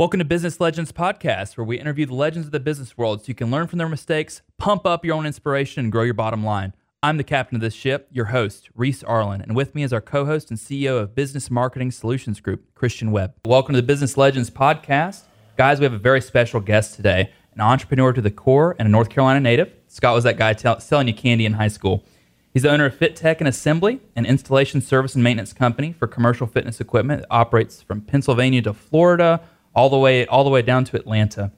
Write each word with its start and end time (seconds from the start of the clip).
Welcome 0.00 0.20
to 0.20 0.24
Business 0.24 0.60
Legends 0.60 0.92
Podcast, 0.92 1.58
where 1.58 1.64
we 1.66 1.78
interview 1.78 2.06
the 2.06 2.14
legends 2.14 2.46
of 2.46 2.52
the 2.52 2.58
business 2.58 2.96
world 2.96 3.20
so 3.20 3.24
you 3.28 3.34
can 3.34 3.50
learn 3.50 3.66
from 3.66 3.78
their 3.78 3.86
mistakes, 3.86 4.40
pump 4.56 4.86
up 4.86 5.04
your 5.04 5.14
own 5.14 5.26
inspiration, 5.26 5.84
and 5.84 5.92
grow 5.92 6.04
your 6.04 6.14
bottom 6.14 6.42
line. 6.42 6.72
I'm 7.02 7.18
the 7.18 7.22
captain 7.22 7.56
of 7.56 7.60
this 7.60 7.74
ship, 7.74 8.08
your 8.10 8.24
host, 8.24 8.70
Reese 8.74 9.04
Arlen, 9.04 9.42
and 9.42 9.54
with 9.54 9.74
me 9.74 9.82
is 9.82 9.92
our 9.92 10.00
co 10.00 10.24
host 10.24 10.48
and 10.48 10.58
CEO 10.58 10.98
of 10.98 11.14
Business 11.14 11.50
Marketing 11.50 11.90
Solutions 11.90 12.40
Group, 12.40 12.74
Christian 12.74 13.12
Webb. 13.12 13.34
Welcome 13.44 13.74
to 13.74 13.80
the 13.82 13.86
Business 13.86 14.16
Legends 14.16 14.48
Podcast. 14.48 15.24
Guys, 15.58 15.80
we 15.80 15.84
have 15.84 15.92
a 15.92 15.98
very 15.98 16.22
special 16.22 16.60
guest 16.60 16.94
today, 16.94 17.30
an 17.52 17.60
entrepreneur 17.60 18.14
to 18.14 18.22
the 18.22 18.30
core 18.30 18.76
and 18.78 18.88
a 18.88 18.90
North 18.90 19.10
Carolina 19.10 19.40
native. 19.40 19.70
Scott 19.86 20.14
was 20.14 20.24
that 20.24 20.38
guy 20.38 20.54
selling 20.78 21.08
you 21.08 21.14
candy 21.14 21.44
in 21.44 21.52
high 21.52 21.68
school. 21.68 22.06
He's 22.54 22.62
the 22.62 22.70
owner 22.70 22.86
of 22.86 22.94
Fit 22.94 23.16
Tech 23.16 23.42
and 23.42 23.48
Assembly, 23.48 24.00
an 24.16 24.24
installation 24.24 24.80
service 24.80 25.14
and 25.14 25.22
maintenance 25.22 25.52
company 25.52 25.92
for 25.92 26.06
commercial 26.06 26.46
fitness 26.46 26.80
equipment 26.80 27.20
that 27.20 27.26
operates 27.30 27.82
from 27.82 28.00
Pennsylvania 28.00 28.62
to 28.62 28.72
Florida, 28.72 29.42
all 29.74 29.88
the 29.88 29.98
way 29.98 30.26
all 30.26 30.44
the 30.44 30.50
way 30.50 30.62
down 30.62 30.84
to 30.84 30.96
Atlanta. 30.96 31.52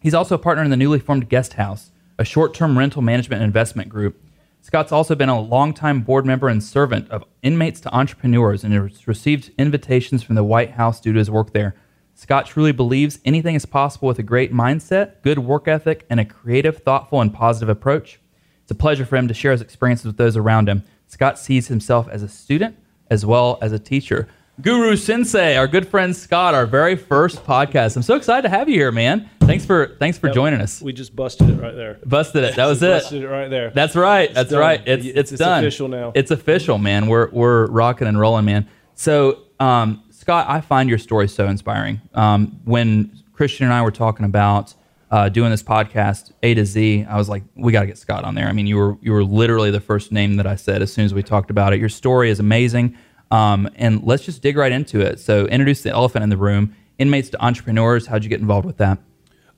He's 0.00 0.14
also 0.14 0.34
a 0.34 0.38
partner 0.38 0.64
in 0.64 0.70
the 0.70 0.76
newly 0.76 0.98
formed 0.98 1.28
Guest 1.28 1.54
House, 1.54 1.92
a 2.18 2.24
short-term 2.24 2.76
rental 2.76 3.02
management 3.02 3.42
investment 3.42 3.88
group. 3.88 4.20
Scott's 4.60 4.92
also 4.92 5.14
been 5.14 5.28
a 5.28 5.40
longtime 5.40 6.02
board 6.02 6.24
member 6.24 6.48
and 6.48 6.62
servant 6.62 7.10
of 7.10 7.24
inmates 7.42 7.80
to 7.80 7.94
entrepreneurs 7.94 8.62
and 8.62 8.72
has 8.72 9.08
received 9.08 9.50
invitations 9.58 10.22
from 10.22 10.36
the 10.36 10.44
White 10.44 10.72
House 10.72 11.00
due 11.00 11.12
to 11.12 11.18
his 11.18 11.30
work 11.30 11.52
there. 11.52 11.74
Scott 12.14 12.46
truly 12.46 12.72
believes 12.72 13.18
anything 13.24 13.54
is 13.54 13.66
possible 13.66 14.06
with 14.06 14.18
a 14.18 14.22
great 14.22 14.52
mindset, 14.52 15.22
good 15.22 15.40
work 15.40 15.66
ethic, 15.66 16.06
and 16.08 16.20
a 16.20 16.24
creative, 16.24 16.78
thoughtful, 16.78 17.20
and 17.20 17.34
positive 17.34 17.68
approach. 17.68 18.20
It's 18.62 18.70
a 18.70 18.76
pleasure 18.76 19.04
for 19.04 19.16
him 19.16 19.26
to 19.28 19.34
share 19.34 19.52
his 19.52 19.62
experiences 19.62 20.06
with 20.06 20.16
those 20.16 20.36
around 20.36 20.68
him. 20.68 20.84
Scott 21.08 21.38
sees 21.38 21.68
himself 21.68 22.08
as 22.08 22.22
a 22.22 22.28
student 22.28 22.76
as 23.10 23.26
well 23.26 23.58
as 23.60 23.72
a 23.72 23.78
teacher. 23.78 24.28
Guru 24.60 24.96
Sensei, 24.96 25.56
our 25.56 25.66
good 25.66 25.88
friend 25.88 26.14
Scott, 26.14 26.54
our 26.54 26.66
very 26.66 26.94
first 26.94 27.44
podcast. 27.44 27.96
I'm 27.96 28.02
so 28.02 28.14
excited 28.16 28.42
to 28.42 28.48
have 28.50 28.68
you 28.68 28.74
here, 28.76 28.92
man. 28.92 29.28
Thanks 29.40 29.64
for 29.64 29.96
thanks 29.98 30.18
for 30.18 30.26
Yep. 30.28 30.34
joining 30.34 30.60
us. 30.60 30.82
We 30.82 30.92
just 30.92 31.16
busted 31.16 31.48
it 31.48 31.60
right 31.60 31.74
there. 31.74 31.98
Busted 32.04 32.44
it. 32.44 32.56
That 32.56 32.66
was 32.66 32.82
it. 32.82 33.02
Busted 33.02 33.22
it 33.22 33.28
right 33.28 33.48
there. 33.48 33.70
That's 33.70 33.96
right. 33.96 34.32
That's 34.32 34.50
done. 34.50 34.60
right. 34.60 34.80
It's 34.86 35.04
It's- 35.06 35.20
it's, 35.20 35.32
it's 35.32 35.38
done. 35.38 35.64
official 35.64 35.88
now. 35.88 36.12
It's 36.14 36.30
official, 36.30 36.76
man. 36.78 37.06
We're 37.06 37.30
we're 37.30 37.66
rocking 37.68 38.06
and 38.06 38.20
rolling, 38.20 38.44
man. 38.44 38.68
So, 38.94 39.38
um, 39.58 40.02
Scott, 40.10 40.46
I 40.48 40.60
find 40.60 40.88
your 40.88 40.98
story 40.98 41.28
so 41.28 41.46
inspiring. 41.46 42.02
Um, 42.14 42.60
when 42.64 43.10
Christian 43.32 43.64
and 43.64 43.72
I 43.72 43.80
were 43.82 43.90
talking 43.90 44.26
about 44.26 44.74
uh, 45.10 45.28
doing 45.30 45.50
this 45.50 45.62
podcast 45.62 46.30
A 46.42 46.54
to 46.54 46.64
Z, 46.66 47.06
I 47.08 47.16
was 47.16 47.28
like, 47.28 47.42
we 47.56 47.72
got 47.72 47.80
to 47.80 47.86
get 47.86 47.98
Scott 47.98 48.22
on 48.24 48.34
there. 48.34 48.46
I 48.48 48.52
mean, 48.52 48.66
you 48.66 48.76
were 48.76 48.98
you 49.00 49.12
were 49.12 49.24
literally 49.24 49.70
the 49.70 49.80
first 49.80 50.12
name 50.12 50.36
that 50.36 50.46
I 50.46 50.56
said 50.56 50.82
as 50.82 50.92
soon 50.92 51.06
as 51.06 51.14
we 51.14 51.22
talked 51.22 51.50
about 51.50 51.72
it. 51.72 51.80
Your 51.80 51.88
story 51.88 52.28
is 52.30 52.38
amazing, 52.38 52.96
um, 53.32 53.68
and 53.76 54.02
let's 54.04 54.24
just 54.24 54.42
dig 54.42 54.56
right 54.56 54.70
into 54.72 55.00
it. 55.00 55.18
So, 55.18 55.46
introduce 55.46 55.82
the 55.82 55.90
elephant 55.90 56.22
in 56.22 56.28
the 56.30 56.36
room. 56.36 56.74
Inmates 56.98 57.30
to 57.30 57.44
entrepreneurs. 57.44 58.06
How'd 58.06 58.22
you 58.22 58.30
get 58.30 58.40
involved 58.40 58.66
with 58.66 58.76
that? 58.76 58.98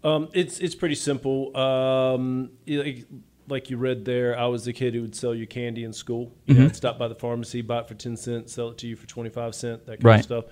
Um, 0.02 0.28
it's 0.32 0.58
it's 0.60 0.74
pretty 0.74 0.94
simple. 0.94 1.54
Um, 1.56 2.50
like, 2.66 3.06
like 3.48 3.70
you 3.70 3.76
read 3.76 4.04
there, 4.04 4.38
I 4.38 4.46
was 4.46 4.64
the 4.64 4.72
kid 4.72 4.94
who 4.94 5.02
would 5.02 5.14
sell 5.16 5.34
you 5.34 5.46
candy 5.46 5.84
in 5.84 5.92
school. 5.92 6.32
You 6.46 6.54
Mm-hmm. 6.54 6.62
know, 6.64 6.68
stop 6.72 6.98
by 6.98 7.08
the 7.08 7.14
pharmacy, 7.14 7.60
buy 7.62 7.80
it 7.80 7.88
for 7.88 7.94
ten 7.94 8.16
cents, 8.16 8.52
sell 8.54 8.68
it 8.68 8.78
to 8.78 8.86
you 8.86 8.96
for 8.96 9.06
twenty 9.06 9.30
five 9.30 9.54
cent, 9.54 9.84
that 9.86 9.96
kind 9.96 10.04
Right. 10.04 10.18
of 10.20 10.24
stuff. 10.24 10.44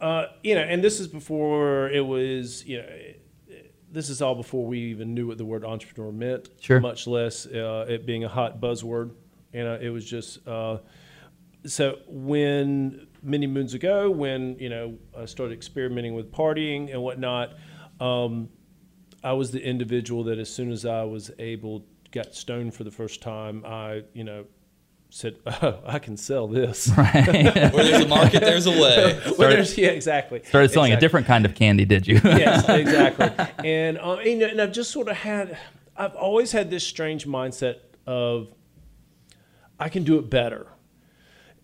Uh, 0.00 0.26
you 0.42 0.54
know, 0.54 0.62
and 0.62 0.82
this 0.82 0.98
is 1.00 1.06
before 1.08 1.88
it 1.90 2.04
was. 2.04 2.64
You 2.66 2.78
know, 2.78 2.86
this 3.92 4.08
is 4.08 4.22
all 4.22 4.34
before 4.34 4.64
we 4.66 4.78
even 4.78 5.14
knew 5.14 5.26
what 5.26 5.36
the 5.38 5.44
word 5.44 5.64
entrepreneur 5.64 6.12
meant. 6.12 6.48
Sure. 6.60 6.80
Much 6.80 7.06
less 7.06 7.46
uh, 7.46 7.86
it 7.88 8.06
being 8.06 8.24
a 8.24 8.28
hot 8.28 8.60
buzzword. 8.60 9.10
You 9.52 9.64
know, 9.64 9.78
it 9.80 9.90
was 9.90 10.04
just. 10.04 10.46
Uh, 10.46 10.78
so 11.66 11.98
when 12.06 13.06
many 13.22 13.46
moons 13.46 13.74
ago, 13.74 14.10
when 14.10 14.58
you 14.58 14.68
know 14.68 14.96
I 15.16 15.24
started 15.26 15.54
experimenting 15.54 16.14
with 16.14 16.32
partying 16.32 16.92
and 16.92 17.02
whatnot, 17.02 17.54
um, 18.00 18.48
I 19.22 19.32
was 19.34 19.50
the 19.50 19.62
individual 19.62 20.24
that 20.24 20.38
as 20.38 20.48
soon 20.52 20.72
as 20.72 20.86
I 20.86 21.02
was 21.04 21.30
able, 21.38 21.84
got 22.12 22.34
stoned 22.34 22.74
for 22.74 22.84
the 22.84 22.90
first 22.90 23.20
time, 23.20 23.64
I 23.66 24.04
you 24.14 24.24
know 24.24 24.44
said, 25.10 25.36
"Oh, 25.46 25.80
I 25.84 25.98
can 25.98 26.16
sell 26.16 26.46
this." 26.46 26.90
Right. 26.96 27.26
Where 27.74 27.84
there's 27.84 28.04
a 28.04 28.08
market, 28.08 28.40
there's 28.40 28.66
a 28.66 28.70
way. 28.70 29.20
Well, 29.38 29.50
there's- 29.50 29.76
yeah, 29.76 29.88
exactly. 29.88 30.42
Started 30.44 30.70
selling 30.70 30.92
a 30.92 31.00
different 31.00 31.26
kind 31.26 31.44
of 31.44 31.54
candy, 31.54 31.84
did 31.84 32.06
you? 32.06 32.20
yes, 32.24 32.66
exactly. 32.68 33.30
And, 33.68 33.98
uh, 33.98 34.18
you 34.24 34.36
know, 34.38 34.46
and 34.46 34.60
I've 34.62 34.72
just 34.72 34.90
sort 34.92 35.08
of 35.08 35.16
had, 35.16 35.58
I've 35.96 36.14
always 36.14 36.52
had 36.52 36.70
this 36.70 36.86
strange 36.86 37.26
mindset 37.26 37.76
of, 38.06 38.54
I 39.78 39.88
can 39.88 40.04
do 40.04 40.18
it 40.18 40.30
better. 40.30 40.66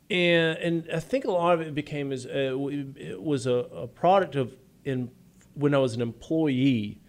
And, 0.08 0.58
and 0.58 0.88
I 0.92 1.00
think 1.00 1.24
a 1.24 1.30
lot 1.30 1.54
of 1.54 1.60
it 1.60 1.74
became 1.74 2.12
as 2.12 2.26
uh, 2.26 2.30
it 2.30 3.20
was 3.20 3.46
a, 3.46 3.54
a 3.54 3.86
product 3.88 4.36
of 4.36 4.54
in 4.84 5.10
when 5.54 5.74
I 5.74 5.78
was 5.78 5.94
an 5.94 6.02
employee, 6.02 7.00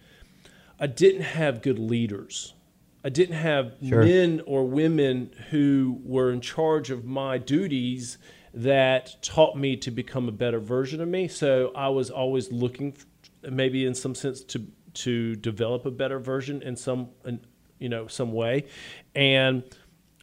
I 0.80 0.86
didn't 0.86 1.22
have 1.22 1.62
good 1.62 1.78
leaders. 1.78 2.54
I 3.04 3.10
didn't 3.10 3.36
have 3.36 3.74
Sure. 3.86 4.02
men 4.02 4.42
or 4.46 4.66
women 4.66 5.30
who 5.50 6.00
were 6.02 6.32
in 6.32 6.40
charge 6.40 6.90
of 6.90 7.04
my 7.04 7.38
duties 7.38 8.18
that 8.54 9.22
taught 9.22 9.56
me 9.56 9.76
to 9.76 9.90
become 9.90 10.28
a 10.28 10.32
better 10.32 10.58
version 10.58 11.00
of 11.00 11.08
me. 11.08 11.28
So 11.28 11.70
I 11.76 11.88
was 11.90 12.10
always 12.10 12.50
looking, 12.50 12.94
f- 12.96 13.50
maybe 13.52 13.86
in 13.86 13.94
some 13.94 14.14
sense, 14.14 14.42
to 14.44 14.66
to 14.94 15.36
develop 15.36 15.86
a 15.86 15.90
better 15.92 16.18
version 16.18 16.60
in 16.62 16.74
some, 16.74 17.10
in, 17.24 17.38
you 17.78 17.88
know, 17.88 18.08
some 18.08 18.32
way. 18.32 18.64
And 19.14 19.62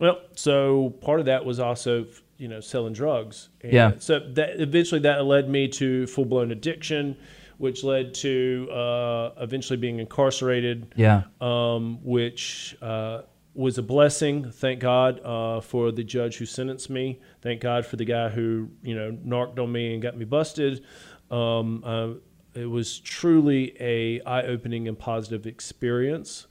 well, 0.01 0.19
so 0.33 0.89
part 1.01 1.21
of 1.21 1.27
that 1.27 1.45
was 1.45 1.59
also, 1.59 2.07
you 2.37 2.47
know, 2.47 2.59
selling 2.59 2.93
drugs. 2.93 3.49
And 3.61 3.73
Yeah. 3.73 3.91
So 3.99 4.19
that 4.33 4.59
eventually 4.59 5.01
that 5.01 5.25
led 5.25 5.49
me 5.49 5.67
to 5.69 6.05
full 6.07 6.25
blown 6.25 6.51
addiction, 6.51 7.15
which 7.57 7.83
led 7.83 8.13
to 8.15 8.67
uh, 8.71 9.31
eventually 9.41 9.77
being 9.77 9.99
incarcerated 9.99 10.93
Yeah. 10.95 11.23
um, 11.39 11.99
which 12.03 12.75
uh, 12.81 13.21
was 13.53 13.77
a 13.77 13.81
blessing. 13.83 14.51
Thank 14.51 14.81
God 14.81 15.21
uh, 15.23 15.61
for 15.61 15.91
the 15.91 16.03
judge 16.03 16.37
who 16.37 16.45
sentenced 16.45 16.89
me. 16.89 17.21
Thank 17.41 17.61
God 17.61 17.85
for 17.85 17.95
the 17.95 18.03
guy 18.05 18.27
who 18.29 18.69
you 18.83 18.95
know 18.95 19.17
narked 19.23 19.57
on 19.59 19.71
me 19.71 19.93
and 19.93 20.01
got 20.01 20.17
me 20.17 20.25
busted. 20.25 20.83
Um, 21.31 21.81
uh, 21.85 22.09
it 22.53 22.69
was 22.69 22.99
truly 22.99 23.75
a 23.81 24.21
eye-opening 24.21 24.87
and 24.87 24.97
positive 24.97 25.45
experience. 25.45 26.47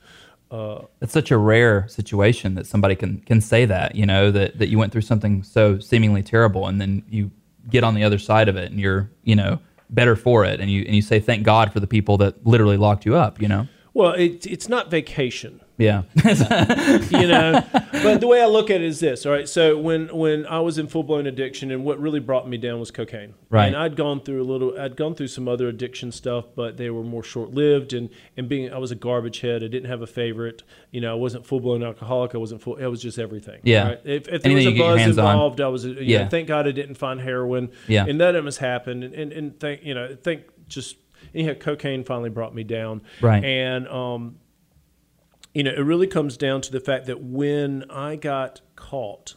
Uh, 0.51 0.83
It's 1.01 1.13
such 1.13 1.31
a 1.31 1.39
rare 1.39 1.89
situation 1.89 2.55
that 2.55 2.67
somebody 2.67 2.95
can 2.95 3.21
can 3.21 3.41
say 3.41 3.65
that, 3.67 3.95
you 3.95 4.07
know, 4.07 4.31
that, 4.31 4.59
that 4.59 4.69
you 4.69 4.79
went 4.79 4.93
through 4.93 5.03
something 5.03 5.43
so 5.43 5.79
seemingly 5.79 6.23
terrible 6.23 6.67
and 6.67 6.81
then 6.81 7.03
you 7.09 7.31
get 7.71 7.83
on 7.83 7.95
the 7.95 8.05
other 8.05 8.19
side 8.19 8.49
of 8.49 8.57
it 8.57 8.71
and 8.71 8.79
you're, 8.79 9.11
you 9.25 9.35
know, 9.35 9.59
better 9.91 10.17
for 10.17 10.45
it 10.45 10.61
and 10.61 10.71
you 10.71 10.83
and 10.85 10.95
you 10.95 11.03
say 11.03 11.19
thank 11.21 11.43
God 11.45 11.73
for 11.73 11.81
the 11.81 11.87
people 11.87 12.17
that 12.19 12.47
literally 12.47 12.77
locked 12.77 13.05
you 13.07 13.17
up, 13.17 13.41
you 13.41 13.49
know? 13.49 13.67
well, 13.95 14.13
it, 14.13 14.45
it's 14.47 14.69
not 14.69 14.91
vacation. 14.91 15.61
Yeah. 15.77 16.03
you 16.25 17.27
know. 17.27 17.65
but 17.93 18.21
the 18.21 18.27
way 18.29 18.41
I 18.41 18.47
look 18.47 18.71
at 18.71 18.77
it 18.77 18.83
is 18.83 19.01
this, 19.01 19.27
all 19.27 19.33
right. 19.33 19.49
So 19.49 19.77
when 19.77 20.09
when 20.15 20.47
I 20.47 20.61
was 20.61 20.79
in 20.79 20.87
full 20.87 21.03
blown 21.03 21.27
addiction, 21.27 21.71
and 21.71 21.85
what 21.85 21.99
really 21.99 22.21
brought 22.21 22.49
me 22.49 22.57
down 22.57 22.79
was 22.79 22.91
cocaine. 22.91 23.35
Right. 23.51 23.67
And 23.67 23.77
I'd 23.77 23.97
gone 23.97 24.21
through 24.21 24.43
a 24.43 24.45
little. 24.45 24.79
I'd 24.79 24.97
gone 24.97 25.15
through 25.15 25.29
some 25.29 25.49
other 25.49 25.69
addiction 25.69 26.13
stuff, 26.13 26.47
but 26.55 26.77
they 26.77 26.91
were 26.91 27.03
more 27.03 27.25
short 27.25 27.51
lived. 27.51 27.93
And 27.93 28.11
and 28.37 28.49
being, 28.49 28.73
I 28.73 28.79
was 28.79 28.91
a 28.91 28.97
garbage 28.97 29.41
head. 29.41 29.65
I 29.65 29.69
didn't 29.69 29.91
have 29.91 30.03
a 30.03 30.07
favorite. 30.07 30.63
You 30.93 31.01
know, 31.01 31.11
I 31.11 31.17
wasn't 31.17 31.47
full 31.47 31.61
blown 31.61 31.83
alcoholic. 31.83 32.35
I 32.35 32.39
wasn't 32.39 32.63
full. 32.63 32.77
It 32.77 32.87
was 32.87 33.03
just 33.03 33.19
everything. 33.19 33.61
Yeah. 33.65 33.89
Right? 33.89 34.01
If, 34.05 34.29
if 34.29 34.43
there 34.43 34.55
was 34.55 34.67
a 34.67 34.79
buzz 34.79 35.01
hands 35.01 35.19
on. 35.19 35.33
involved, 35.33 35.61
I 35.61 35.69
was. 35.69 35.85
You 35.85 35.97
Yeah. 36.01 36.25
Know, 36.25 36.29
thank 36.29 36.49
God 36.49 36.69
I 36.69 36.73
didn't 36.73 36.97
find 36.97 37.21
heroin. 37.21 37.71
Yeah. 37.89 38.07
And 38.07 38.19
none 38.19 38.37
of 38.37 38.45
them 38.45 38.55
happened. 38.55 39.05
And 39.05 39.15
and, 39.15 39.33
and 39.33 39.61
thank 39.61 39.83
you 39.83 39.95
know 39.95 40.17
thank 40.23 40.45
just 40.69 40.97
anyhow 41.35 41.55
cocaine 41.55 42.05
finally 42.05 42.31
brought 42.31 42.55
me 42.55 42.65
down. 42.65 43.03
Right. 43.21 43.43
And 43.45 43.89
um 43.89 44.37
you 45.55 45.63
know, 45.63 45.71
it 45.71 45.81
really 45.81 46.07
comes 46.09 46.37
down 46.37 46.61
to 46.63 46.73
the 46.73 46.81
fact 46.81 47.07
that 47.07 47.23
when 47.23 47.85
I 47.91 48.17
got 48.17 48.61
caught, 48.77 49.35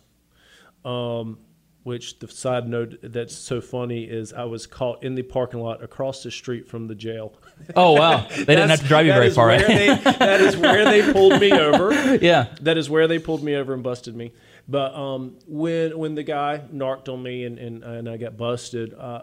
um, 0.83 1.39
which 1.83 2.19
the 2.19 2.27
side 2.27 2.67
note 2.67 2.97
that's 3.01 3.33
so 3.33 3.61
funny 3.61 4.03
is 4.03 4.33
I 4.33 4.43
was 4.43 4.67
caught 4.67 5.03
in 5.03 5.15
the 5.15 5.21
parking 5.23 5.61
lot 5.61 5.81
across 5.81 6.21
the 6.23 6.31
street 6.31 6.67
from 6.67 6.87
the 6.87 6.95
jail. 6.95 7.33
Oh 7.77 7.93
wow. 7.93 8.27
They 8.29 8.43
didn't 8.45 8.69
have 8.71 8.81
to 8.81 8.87
drive 8.87 9.05
you 9.05 9.13
very 9.13 9.29
far. 9.29 9.47
right? 9.47 9.65
they- 9.65 9.87
that 9.95 10.41
is 10.41 10.57
where 10.57 10.83
they 10.83 11.13
pulled 11.13 11.39
me 11.39 11.53
over. 11.53 12.15
yeah. 12.21 12.47
That 12.61 12.77
is 12.77 12.89
where 12.89 13.07
they 13.07 13.19
pulled 13.19 13.41
me 13.41 13.55
over 13.55 13.73
and 13.73 13.83
busted 13.83 14.15
me. 14.17 14.33
But 14.67 14.93
um, 14.95 15.37
when 15.47 15.97
when 15.97 16.15
the 16.15 16.23
guy 16.23 16.63
narked 16.71 17.07
on 17.07 17.23
me 17.23 17.45
and, 17.45 17.57
and, 17.57 17.83
and 17.85 18.09
I 18.09 18.17
got 18.17 18.35
busted, 18.35 18.93
uh, 18.93 19.21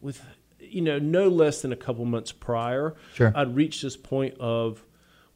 with 0.00 0.24
you 0.58 0.80
know 0.80 0.98
no 0.98 1.28
less 1.28 1.60
than 1.60 1.72
a 1.72 1.76
couple 1.76 2.06
months 2.06 2.32
prior, 2.32 2.94
Sure. 3.14 3.32
I'd 3.36 3.54
reached 3.54 3.82
this 3.82 3.98
point 3.98 4.38
of 4.40 4.82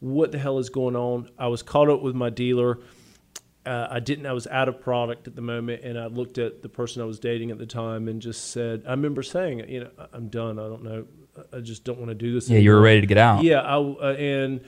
what 0.01 0.33
the 0.33 0.39
hell 0.39 0.59
is 0.59 0.71
going 0.71 0.97
on. 0.97 1.31
I 1.39 1.47
was 1.47 1.63
caught 1.63 1.89
up 1.89 2.03
with 2.03 2.15
my 2.15 2.31
dealer. 2.31 2.79
Uh, 3.65 3.89
I 3.91 4.01
didn't. 4.01 4.27
I 4.27 4.33
was 4.33 4.47
out 4.47 4.69
of 4.69 4.81
product 4.81 5.29
at 5.29 5.37
the 5.37 5.43
moment, 5.43 5.83
and 5.85 5.99
I 5.99 6.07
looked 6.07 6.39
at 6.39 6.63
the 6.63 6.69
person 6.69 7.03
I 7.03 7.05
was 7.05 7.19
dating 7.19 7.51
at 7.51 7.59
the 7.59 7.67
time 7.67 8.09
and 8.09 8.21
just 8.21 8.51
said, 8.51 8.85
"I 8.87 8.91
remember 8.91 9.23
saying, 9.23 9.69
you 9.69 9.81
know, 9.81 9.91
I'm 10.13 10.29
done. 10.29 10.59
I 10.59 10.63
don't 10.63 10.83
know. 10.83 11.07
I 11.53 11.61
just 11.61 11.85
don't 11.85 11.99
want 11.99 12.09
to 12.09 12.15
do 12.15 12.33
this." 12.33 12.49
Yeah, 12.49 12.59
you 12.59 12.71
were 12.71 12.81
ready 12.81 13.03
to 13.03 13.07
get 13.07 13.19
out. 13.19 13.45
Yeah, 13.45 13.61
I, 13.61 13.77
uh, 13.77 14.15
and 14.15 14.63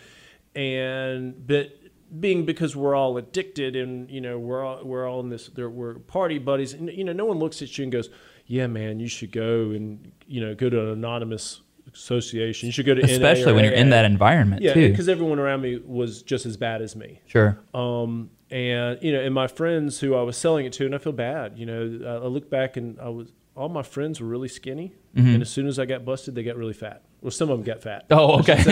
and 0.55 1.47
but 1.47 1.73
being 2.21 2.45
because 2.45 2.77
we're 2.77 2.95
all 2.95 3.17
addicted 3.17 3.75
and 3.75 4.11
you 4.11 4.21
know 4.21 4.39
we're 4.39 4.63
all 4.63 4.85
we're 4.85 5.09
all 5.09 5.21
in 5.21 5.31
this 5.31 5.47
there 5.49 5.71
we're 5.71 5.95
party 5.95 6.39
buddies 6.39 6.75
and 6.75 6.91
you 6.91 7.05
know 7.05 7.13
no 7.13 7.25
one 7.25 7.39
looks 7.39 7.63
at 7.63 7.79
you 7.79 7.85
and 7.85 7.93
goes 7.93 8.11
yeah 8.47 8.67
man 8.67 9.01
you 9.01 9.09
should 9.09 9.33
go 9.33 9.71
and 9.71 10.13
you 10.27 10.41
know 10.41 10.55
go 10.55 10.69
to 10.69 10.79
an 10.79 10.89
anonymous 10.89 11.63
Association. 11.93 12.67
You 12.67 12.73
should 12.73 12.87
go 12.87 12.95
to 12.95 13.03
Especially 13.03 13.53
when 13.53 13.65
you're 13.65 13.73
in 13.73 13.91
that 13.91 14.05
environment 14.05 14.63
Yeah, 14.63 14.75
because 14.75 15.09
everyone 15.09 15.39
around 15.39 15.61
me 15.63 15.79
was 15.85 16.23
just 16.23 16.47
as 16.47 16.57
bad 16.57 16.83
as 16.83 16.97
me. 16.97 17.21
Sure. 17.27 17.59
Um, 17.75 18.31
and 18.51 18.99
you 19.03 19.13
know, 19.13 19.21
and 19.21 19.35
my 19.35 19.47
friends 19.47 20.01
who 20.01 20.15
I 20.15 20.23
was 20.23 20.37
selling 20.37 20.67
it 20.67 20.73
to, 20.75 20.87
and 20.87 20.95
I 20.95 20.99
feel 20.99 21.13
bad. 21.13 21.59
You 21.59 21.67
know, 21.67 22.01
I, 22.07 22.25
I 22.25 22.27
look 22.29 22.51
back 22.51 22.77
and 22.77 22.99
I 23.01 23.09
was 23.09 23.33
all 23.55 23.69
my 23.69 23.83
friends 23.83 24.21
were 24.21 24.27
really 24.27 24.49
skinny, 24.49 24.95
Mm-hmm. 25.17 25.29
and 25.29 25.43
as 25.43 25.51
soon 25.51 25.67
as 25.67 25.79
I 25.79 25.85
got 25.85 26.07
busted, 26.07 26.35
they 26.35 26.43
got 26.43 26.57
really 26.57 26.73
fat. 26.73 27.03
Well, 27.23 27.31
some 27.31 27.51
of 27.51 27.59
them 27.59 27.65
got 27.65 27.81
fat. 27.83 28.07
Oh, 28.11 28.41
okay. 28.41 28.63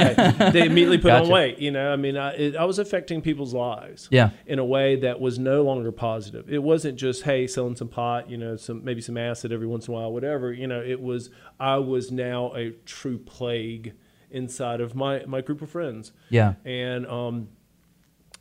they 0.53 0.67
immediately 0.67 0.99
put 0.99 1.13
on 1.13 1.29
weight. 1.37 1.59
You 1.61 1.71
know, 1.71 1.93
I 1.93 1.97
mean, 1.97 2.17
I, 2.17 2.35
it, 2.35 2.57
I 2.57 2.65
was 2.65 2.81
affecting 2.81 3.23
people's 3.23 3.55
lives. 3.55 4.09
Yeah. 4.11 4.31
In 4.45 4.59
a 4.59 4.65
way 4.65 4.97
that 4.97 5.21
was 5.21 5.39
no 5.39 5.63
longer 5.63 5.93
positive. 5.93 6.51
It 6.53 6.63
wasn't 6.63 6.99
just 6.99 7.23
hey, 7.23 7.47
selling 7.47 7.77
some 7.77 7.87
pot, 7.89 8.29
you 8.29 8.37
know, 8.37 8.57
some 8.57 8.85
maybe 8.85 9.01
some 9.01 9.17
acid 9.17 9.53
every 9.53 9.69
once 9.69 9.87
in 9.87 9.95
a 9.95 9.97
while, 9.97 10.13
whatever. 10.13 10.53
You 10.53 10.67
know, 10.67 10.83
it 10.83 11.01
was 11.01 11.31
I 11.61 11.77
was 11.79 12.11
now 12.11 12.53
a 12.57 12.71
true 12.85 13.19
plague 13.19 13.95
inside 14.33 14.81
of 14.81 14.95
my 14.97 15.25
my 15.27 15.41
group 15.41 15.63
of 15.63 15.71
friends 15.71 16.13
Yeah. 16.29 16.55
and 16.65 17.07
um, 17.07 17.49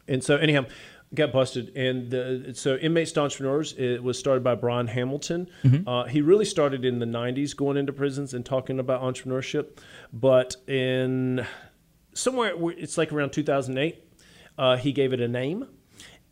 and 0.08 0.24
so 0.24 0.38
anyhow, 0.38 0.66
got 1.14 1.32
busted. 1.32 1.76
And 1.76 2.12
the, 2.12 2.52
so 2.56 2.76
inmates 2.76 3.12
to 3.14 3.22
entrepreneurs 3.22 3.74
it 3.74 4.04
was 4.04 4.18
started 4.20 4.44
by 4.44 4.56
Brian 4.56 4.88
Hamilton. 4.88 5.50
Uh, 5.88 6.04
he 6.06 6.22
really 6.22 6.46
started 6.46 6.86
in 6.86 7.00
the 7.00 7.06
'90s, 7.06 7.56
going 7.56 7.78
into 7.78 7.94
prisons 7.94 8.34
and 8.34 8.46
talking 8.46 8.80
about 8.80 9.02
entrepreneurship. 9.02 9.78
But 10.14 10.56
in 10.68 11.46
somewhere 12.14 12.54
it's 12.78 12.98
like 12.98 13.12
around 13.12 13.32
2008, 13.32 14.04
uh, 14.58 14.78
he 14.78 14.92
gave 14.92 15.14
it 15.14 15.22
a 15.22 15.28
name, 15.28 15.68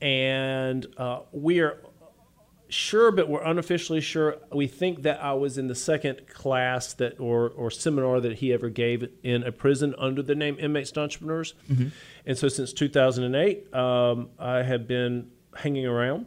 and 0.02 0.86
uh, 0.98 1.22
we 1.32 1.60
are 1.60 1.80
sure, 2.70 3.12
but 3.12 3.30
we're 3.30 3.44
unofficially 3.44 4.02
sure. 4.02 4.38
We 4.54 4.68
think 4.68 5.04
that 5.04 5.24
I 5.24 5.34
was 5.34 5.58
in 5.58 5.68
the 5.68 5.76
second 5.76 6.28
class 6.28 6.94
that 6.94 7.20
or 7.20 7.50
or 7.50 7.72
seminar 7.72 8.20
that 8.22 8.34
he 8.40 8.54
ever 8.54 8.70
gave 8.70 9.10
in 9.24 9.44
a 9.44 9.52
prison 9.52 9.96
under 9.98 10.22
the 10.22 10.36
name 10.36 10.58
Inmates 10.60 10.92
to 10.92 11.02
Entrepreneurs. 11.02 11.54
And 12.26 12.38
so 12.38 12.48
since 12.48 12.74
2008, 12.74 13.74
um, 13.74 14.30
I 14.38 14.64
have 14.64 14.88
been 14.88 15.32
hanging 15.56 15.86
around. 15.86 16.26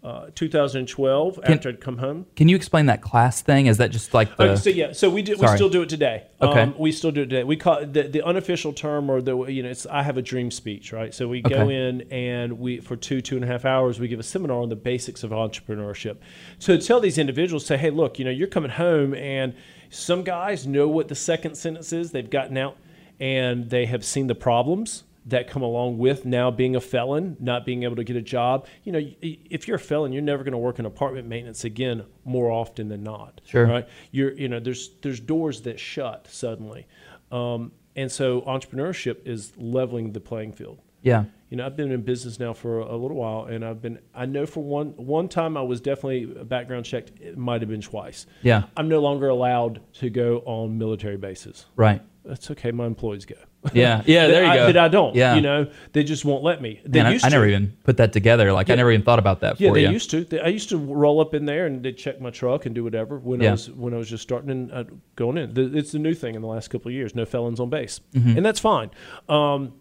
Uh, 0.00 0.30
2012, 0.36 1.40
after 1.42 1.68
I'd 1.70 1.80
come 1.80 1.98
home. 1.98 2.24
Can 2.36 2.48
you 2.48 2.54
explain 2.54 2.86
that 2.86 3.02
class 3.02 3.42
thing? 3.42 3.66
Is 3.66 3.78
that 3.78 3.90
just 3.90 4.14
like 4.14 4.36
the 4.36 4.44
Okay, 4.44 4.56
so 4.56 4.70
yeah, 4.70 4.92
so 4.92 5.10
we 5.10 5.22
do. 5.22 5.36
We 5.36 5.48
still 5.48 5.68
do 5.68 5.82
it 5.82 5.88
today. 5.88 6.28
Okay. 6.40 6.60
Um, 6.60 6.74
we 6.78 6.92
still 6.92 7.10
do 7.10 7.22
it 7.22 7.30
today. 7.30 7.42
We 7.42 7.56
call 7.56 7.78
it 7.78 7.92
the, 7.92 8.04
the 8.04 8.22
unofficial 8.22 8.72
term, 8.72 9.10
or 9.10 9.20
the 9.20 9.36
you 9.46 9.64
know, 9.64 9.70
it's 9.70 9.86
I 9.86 10.04
have 10.04 10.16
a 10.16 10.22
dream 10.22 10.52
speech, 10.52 10.92
right? 10.92 11.12
So 11.12 11.26
we 11.26 11.42
go 11.42 11.68
in 11.68 12.02
and 12.12 12.60
we 12.60 12.78
for 12.78 12.94
two 12.94 13.20
two 13.20 13.34
and 13.34 13.44
a 13.44 13.48
half 13.48 13.64
hours 13.64 13.98
we 13.98 14.06
give 14.06 14.20
a 14.20 14.22
seminar 14.22 14.62
on 14.62 14.68
the 14.68 14.76
basics 14.76 15.24
of 15.24 15.32
entrepreneurship. 15.32 16.18
So 16.60 16.76
to 16.76 16.86
tell 16.86 17.00
these 17.00 17.18
individuals, 17.18 17.66
say, 17.66 17.76
hey, 17.76 17.90
look, 17.90 18.20
you 18.20 18.24
know, 18.24 18.30
you're 18.30 18.46
coming 18.46 18.70
home, 18.70 19.14
and 19.14 19.52
some 19.90 20.22
guys 20.22 20.64
know 20.64 20.86
what 20.86 21.08
the 21.08 21.16
second 21.16 21.56
sentence 21.56 21.92
is. 21.92 22.12
They've 22.12 22.30
gotten 22.30 22.56
out 22.56 22.76
and 23.20 23.68
they 23.68 23.86
have 23.86 24.04
seen 24.04 24.26
the 24.26 24.34
problems 24.34 25.04
that 25.28 25.48
come 25.48 25.62
along 25.62 25.98
with 25.98 26.24
now 26.24 26.50
being 26.50 26.74
a 26.74 26.80
felon, 26.80 27.36
not 27.38 27.64
being 27.66 27.82
able 27.82 27.96
to 27.96 28.04
get 28.04 28.16
a 28.16 28.22
job. 28.22 28.66
You 28.84 28.92
know, 28.92 29.00
if 29.20 29.68
you're 29.68 29.76
a 29.76 29.80
felon, 29.80 30.12
you're 30.12 30.22
never 30.22 30.42
going 30.42 30.52
to 30.52 30.58
work 30.58 30.78
in 30.78 30.86
apartment 30.86 31.28
maintenance 31.28 31.64
again 31.64 32.04
more 32.24 32.50
often 32.50 32.88
than 32.88 33.02
not. 33.02 33.40
Sure. 33.44 33.66
Right? 33.66 33.88
You're, 34.10 34.32
you 34.32 34.48
know, 34.48 34.60
there's 34.60 34.90
there's 35.02 35.20
doors 35.20 35.62
that 35.62 35.78
shut 35.78 36.28
suddenly, 36.30 36.86
um, 37.30 37.72
and 37.94 38.10
so 38.10 38.40
entrepreneurship 38.42 39.26
is 39.26 39.52
leveling 39.56 40.12
the 40.12 40.20
playing 40.20 40.52
field. 40.52 40.78
yeah 41.02 41.24
You 41.50 41.56
know, 41.58 41.66
I've 41.66 41.76
been 41.76 41.92
in 41.92 42.02
business 42.02 42.38
now 42.38 42.54
for 42.54 42.78
a 42.80 42.96
little 42.96 43.16
while, 43.16 43.44
and 43.44 43.64
I've 43.64 43.82
been. 43.82 43.98
I 44.14 44.24
know 44.26 44.46
for 44.46 44.62
one 44.62 44.88
one 44.96 45.28
time 45.28 45.56
I 45.56 45.62
was 45.62 45.80
definitely 45.80 46.26
background 46.44 46.86
checked. 46.86 47.12
It 47.20 47.36
might 47.36 47.60
have 47.60 47.68
been 47.68 47.82
twice. 47.82 48.26
yeah 48.42 48.62
I'm 48.76 48.88
no 48.88 49.00
longer 49.00 49.28
allowed 49.28 49.80
to 49.94 50.08
go 50.10 50.42
on 50.46 50.78
military 50.78 51.16
bases. 51.18 51.66
right 51.76 52.00
That's 52.24 52.50
okay. 52.52 52.70
My 52.72 52.86
employees 52.86 53.26
go. 53.26 53.36
yeah 53.74 54.02
yeah 54.06 54.26
there 54.26 54.44
you 54.44 54.50
I, 54.50 54.56
go 54.56 54.66
But 54.66 54.76
I 54.76 54.88
don't. 54.88 55.14
yeah 55.14 55.34
You 55.34 55.40
know, 55.40 55.70
they 55.92 56.04
just 56.04 56.24
won't 56.24 56.42
let 56.44 56.60
me. 56.62 56.80
They 56.84 56.98
Man, 57.00 57.06
I, 57.06 57.12
used 57.12 57.24
I 57.24 57.28
to. 57.28 57.34
never 57.34 57.46
even 57.46 57.76
put 57.84 57.96
that 57.98 58.12
together 58.12 58.52
like 58.52 58.70
I 58.70 58.74
never 58.74 58.90
even 58.92 59.04
thought 59.04 59.18
about 59.18 59.40
that 59.40 59.60
Yeah, 59.60 59.70
for 59.70 59.74
they 59.74 59.82
you 59.84 59.90
used 59.90 60.10
to. 60.10 60.24
They, 60.24 60.40
I 60.40 60.48
used 60.48 60.68
to 60.70 60.78
roll 60.78 61.20
up 61.20 61.34
in 61.34 61.44
there 61.44 61.66
and 61.66 61.82
they'd 61.82 61.96
check 61.96 62.20
my 62.20 62.30
truck 62.30 62.66
and 62.66 62.74
do 62.74 62.84
whatever 62.84 63.18
when 63.18 63.40
Yeah. 63.40 63.48
I 63.48 63.52
was 63.52 63.70
when 63.70 63.94
I 63.94 63.96
was 63.96 64.08
just 64.08 64.22
starting 64.22 64.50
and 64.50 64.72
uh, 64.72 64.84
going 65.16 65.36
in. 65.38 65.54
The, 65.54 65.76
it's 65.76 65.92
the 65.92 65.98
new 65.98 66.14
thing 66.14 66.34
in 66.34 66.42
the 66.42 66.48
last 66.48 66.68
couple 66.68 66.88
of 66.88 66.94
years. 66.94 67.14
No 67.14 67.24
felons 67.24 67.60
on 67.60 67.70
base, 67.70 68.00
Mm-hmm. 68.14 68.36
and 68.36 68.44
that's 68.46 68.60
fine. 68.60 68.90
Um, 69.28 69.74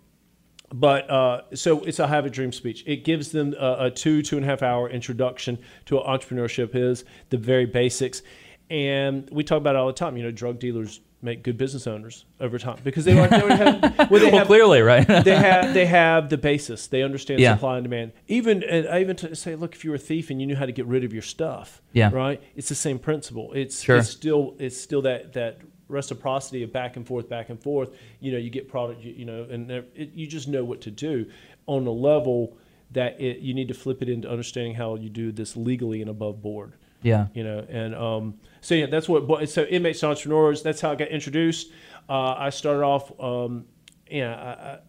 but 0.73 1.09
uh, 1.09 1.41
so 1.53 1.83
it's 1.85 1.99
a 1.99 2.07
have 2.07 2.25
a 2.25 2.29
dream 2.29 2.51
speech. 2.51 2.83
It 2.85 3.05
gives 3.05 3.31
them 3.31 3.55
a, 3.57 3.85
a 3.85 3.91
two 3.91 4.21
two 4.21 4.35
and 4.35 4.45
a 4.45 4.49
half 4.49 4.61
hour 4.61 4.89
introduction 4.89 5.57
to 5.85 5.95
what 5.95 6.05
entrepreneurship 6.07 6.75
is, 6.75 7.05
the 7.29 7.37
very 7.37 7.65
basics, 7.65 8.21
and 8.69 9.29
we 9.31 9.43
talk 9.45 9.59
about 9.59 9.75
it 9.75 9.79
all 9.79 9.87
the 9.87 9.93
time. 9.93 10.17
You 10.17 10.23
know, 10.23 10.31
drug 10.31 10.59
dealers 10.59 10.99
make 11.21 11.41
good 11.43 11.57
business 11.57 11.87
owners 11.87 12.25
over 12.39 12.59
time 12.59 12.77
because 12.83 13.03
they 13.05 13.17
already, 13.17 13.37
they 13.37 13.41
already 13.41 13.79
have. 13.79 13.97
Well, 14.11 14.19
they 14.21 14.27
well 14.27 14.37
have 14.39 14.47
clearly 14.47 14.81
right 14.81 15.05
they 15.23 15.35
have 15.35 15.73
they 15.73 15.85
have 15.87 16.29
the 16.29 16.37
basis. 16.37 16.87
They 16.87 17.01
understand 17.03 17.39
Yeah. 17.39 17.55
supply 17.55 17.77
and 17.77 17.83
demand. 17.83 18.11
Even 18.27 18.63
and 18.63 18.87
I 18.87 19.01
even 19.01 19.15
to 19.17 19.35
say, 19.35 19.55
look, 19.55 19.73
if 19.75 19.83
you 19.83 19.89
were 19.91 19.95
a 19.95 19.99
thief 19.99 20.29
and 20.29 20.39
you 20.39 20.45
knew 20.47 20.55
how 20.55 20.65
to 20.65 20.71
get 20.71 20.85
rid 20.85 21.03
of 21.03 21.13
your 21.13 21.23
stuff, 21.23 21.81
Yeah. 21.93 22.11
right? 22.13 22.41
It's 22.55 22.69
the 22.69 22.75
same 22.75 22.99
principle. 22.99 23.51
It's 23.53 23.81
Sure. 23.81 23.97
it's 23.97 24.09
still 24.09 24.55
it's 24.59 24.79
still 24.79 25.01
that 25.03 25.33
that 25.33 25.59
reciprocity 25.89 26.63
of 26.63 26.71
back 26.73 26.97
and 26.97 27.07
forth, 27.07 27.29
back 27.29 27.49
and 27.49 27.61
forth. 27.61 27.95
You 28.19 28.33
know, 28.33 28.37
you 28.37 28.49
get 28.49 28.67
product, 28.67 29.01
you, 29.01 29.13
you 29.13 29.25
know, 29.25 29.47
and 29.49 29.71
it, 29.71 29.89
you 30.13 30.27
just 30.27 30.47
know 30.47 30.63
what 30.63 30.81
to 30.81 30.91
do 30.91 31.25
on 31.65 31.87
a 31.87 31.91
level 31.91 32.57
that 32.91 33.19
it, 33.19 33.39
you 33.39 33.53
need 33.53 33.67
to 33.69 33.73
flip 33.73 34.01
it 34.01 34.09
into 34.09 34.29
understanding 34.29 34.75
how 34.75 34.95
you 34.95 35.09
do 35.09 35.31
this 35.31 35.57
legally 35.57 36.01
and 36.01 36.09
above 36.09 36.41
board 36.41 36.73
yeah. 37.01 37.27
You 37.33 37.43
know 37.43 37.65
and 37.69 37.95
um, 37.95 38.39
so 38.61 38.75
yeah 38.75 38.87
that's 38.87 39.07
what 39.07 39.49
so 39.49 39.63
inmates 39.63 40.03
entrepreneurs 40.03 40.63
that's 40.63 40.81
how 40.81 40.91
i 40.91 40.95
got 40.95 41.09
introduced. 41.09 41.71
Uh, 42.09 42.35
i 42.37 42.49
started 42.49 42.83
off 42.83 43.11
um, 43.19 43.65
yeah 44.09 44.33
I, 44.35 44.49
I, 44.49 44.79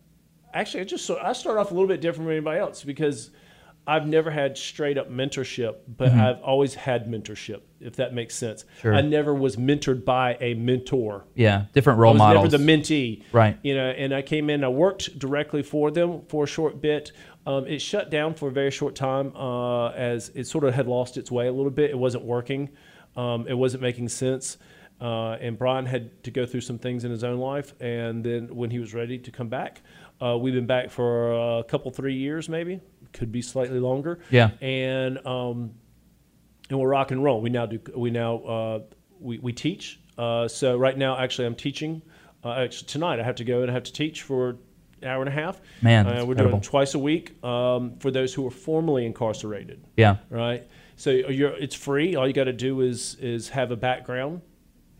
actually 0.60 0.80
i 0.80 0.84
just 0.84 1.04
so 1.04 1.18
i 1.22 1.32
started 1.32 1.60
off 1.60 1.70
a 1.70 1.74
little 1.74 1.88
bit 1.88 2.00
different 2.00 2.26
from 2.26 2.32
anybody 2.32 2.60
else 2.60 2.84
because 2.84 3.30
i've 3.88 4.06
never 4.06 4.30
had 4.30 4.56
straight 4.56 4.96
up 4.98 5.10
mentorship 5.10 5.76
but 5.96 6.12
i've 6.12 6.40
always 6.42 6.74
had 6.74 7.08
mentorship 7.08 7.62
if 7.80 7.96
that 7.96 8.14
makes 8.14 8.34
sense 8.36 8.64
Sure. 8.80 8.94
i 8.94 9.00
never 9.00 9.34
was 9.34 9.56
mentored 9.56 10.04
by 10.04 10.36
a 10.40 10.54
mentor 10.54 11.24
yeah 11.34 11.64
different 11.72 11.98
role 11.98 12.10
I 12.10 12.14
was 12.14 12.18
models 12.18 12.52
never 12.52 12.58
the 12.58 12.72
mentee. 12.72 13.22
Right. 13.32 13.58
You 13.62 13.74
know, 13.74 13.88
and 13.90 14.14
I 14.14 14.22
came 14.22 14.50
in, 14.50 14.62
I 14.64 14.68
worked 14.68 15.18
directly 15.18 15.62
for 15.62 15.90
them 15.90 16.22
for 16.28 16.44
a 16.44 16.46
short 16.46 16.80
bit. 16.80 17.12
Um, 17.46 17.66
it 17.66 17.80
shut 17.80 18.10
down 18.10 18.34
for 18.34 18.48
a 18.48 18.52
very 18.52 18.70
short 18.70 18.94
time 18.94 19.34
uh, 19.36 19.88
as 19.90 20.30
it 20.34 20.46
sort 20.46 20.64
of 20.64 20.74
had 20.74 20.86
lost 20.86 21.16
its 21.16 21.30
way 21.30 21.46
a 21.46 21.52
little 21.52 21.70
bit. 21.70 21.90
It 21.90 21.98
wasn't 21.98 22.24
working, 22.24 22.68
um, 23.16 23.46
it 23.48 23.54
wasn't 23.54 23.82
making 23.82 24.08
sense. 24.08 24.58
Uh, 25.00 25.32
and 25.40 25.56
Brian 25.56 25.86
had 25.86 26.22
to 26.24 26.30
go 26.30 26.44
through 26.44 26.62
some 26.62 26.78
things 26.78 27.04
in 27.04 27.10
his 27.10 27.22
own 27.22 27.38
life. 27.38 27.72
And 27.80 28.24
then 28.24 28.54
when 28.54 28.70
he 28.70 28.78
was 28.80 28.92
ready 28.94 29.18
to 29.18 29.30
come 29.30 29.48
back, 29.48 29.82
uh, 30.20 30.36
we've 30.36 30.54
been 30.54 30.66
back 30.66 30.90
for 30.90 31.58
a 31.60 31.64
couple, 31.64 31.90
three 31.92 32.14
years 32.14 32.48
maybe, 32.48 32.80
could 33.12 33.32
be 33.32 33.42
slightly 33.42 33.80
longer. 33.80 34.20
Yeah. 34.30 34.50
And, 34.60 35.24
um, 35.26 35.74
and 36.70 36.78
we're 36.78 36.88
rock 36.88 37.10
and 37.10 37.22
roll. 37.22 37.40
We 37.40 37.50
now 37.50 37.66
do. 37.66 37.80
We 37.96 38.10
now 38.10 38.36
uh, 38.38 38.80
we 39.20 39.38
we 39.38 39.52
teach. 39.52 40.00
Uh, 40.16 40.48
so 40.48 40.76
right 40.76 40.96
now, 40.96 41.16
actually, 41.16 41.46
I'm 41.46 41.54
teaching. 41.54 42.02
Uh, 42.44 42.52
actually, 42.52 42.88
tonight 42.88 43.20
I 43.20 43.22
have 43.22 43.36
to 43.36 43.44
go 43.44 43.62
and 43.62 43.70
I 43.70 43.74
have 43.74 43.84
to 43.84 43.92
teach 43.92 44.22
for 44.22 44.50
an 45.02 45.08
hour 45.08 45.20
and 45.20 45.28
a 45.28 45.32
half. 45.32 45.60
Man, 45.82 46.06
uh, 46.06 46.10
we're 46.10 46.18
incredible. 46.18 46.50
doing 46.50 46.60
twice 46.60 46.94
a 46.94 46.98
week 46.98 47.42
um, 47.44 47.96
for 47.98 48.10
those 48.10 48.34
who 48.34 48.46
are 48.46 48.50
formerly 48.50 49.06
incarcerated. 49.06 49.84
yeah 49.96 50.16
Right. 50.30 50.66
So 50.96 51.10
you're 51.10 51.50
it's 51.50 51.76
free. 51.76 52.16
All 52.16 52.26
you 52.26 52.32
got 52.32 52.44
to 52.44 52.52
do 52.52 52.80
is 52.80 53.16
is 53.20 53.48
have 53.50 53.70
a 53.70 53.76
background, 53.76 54.42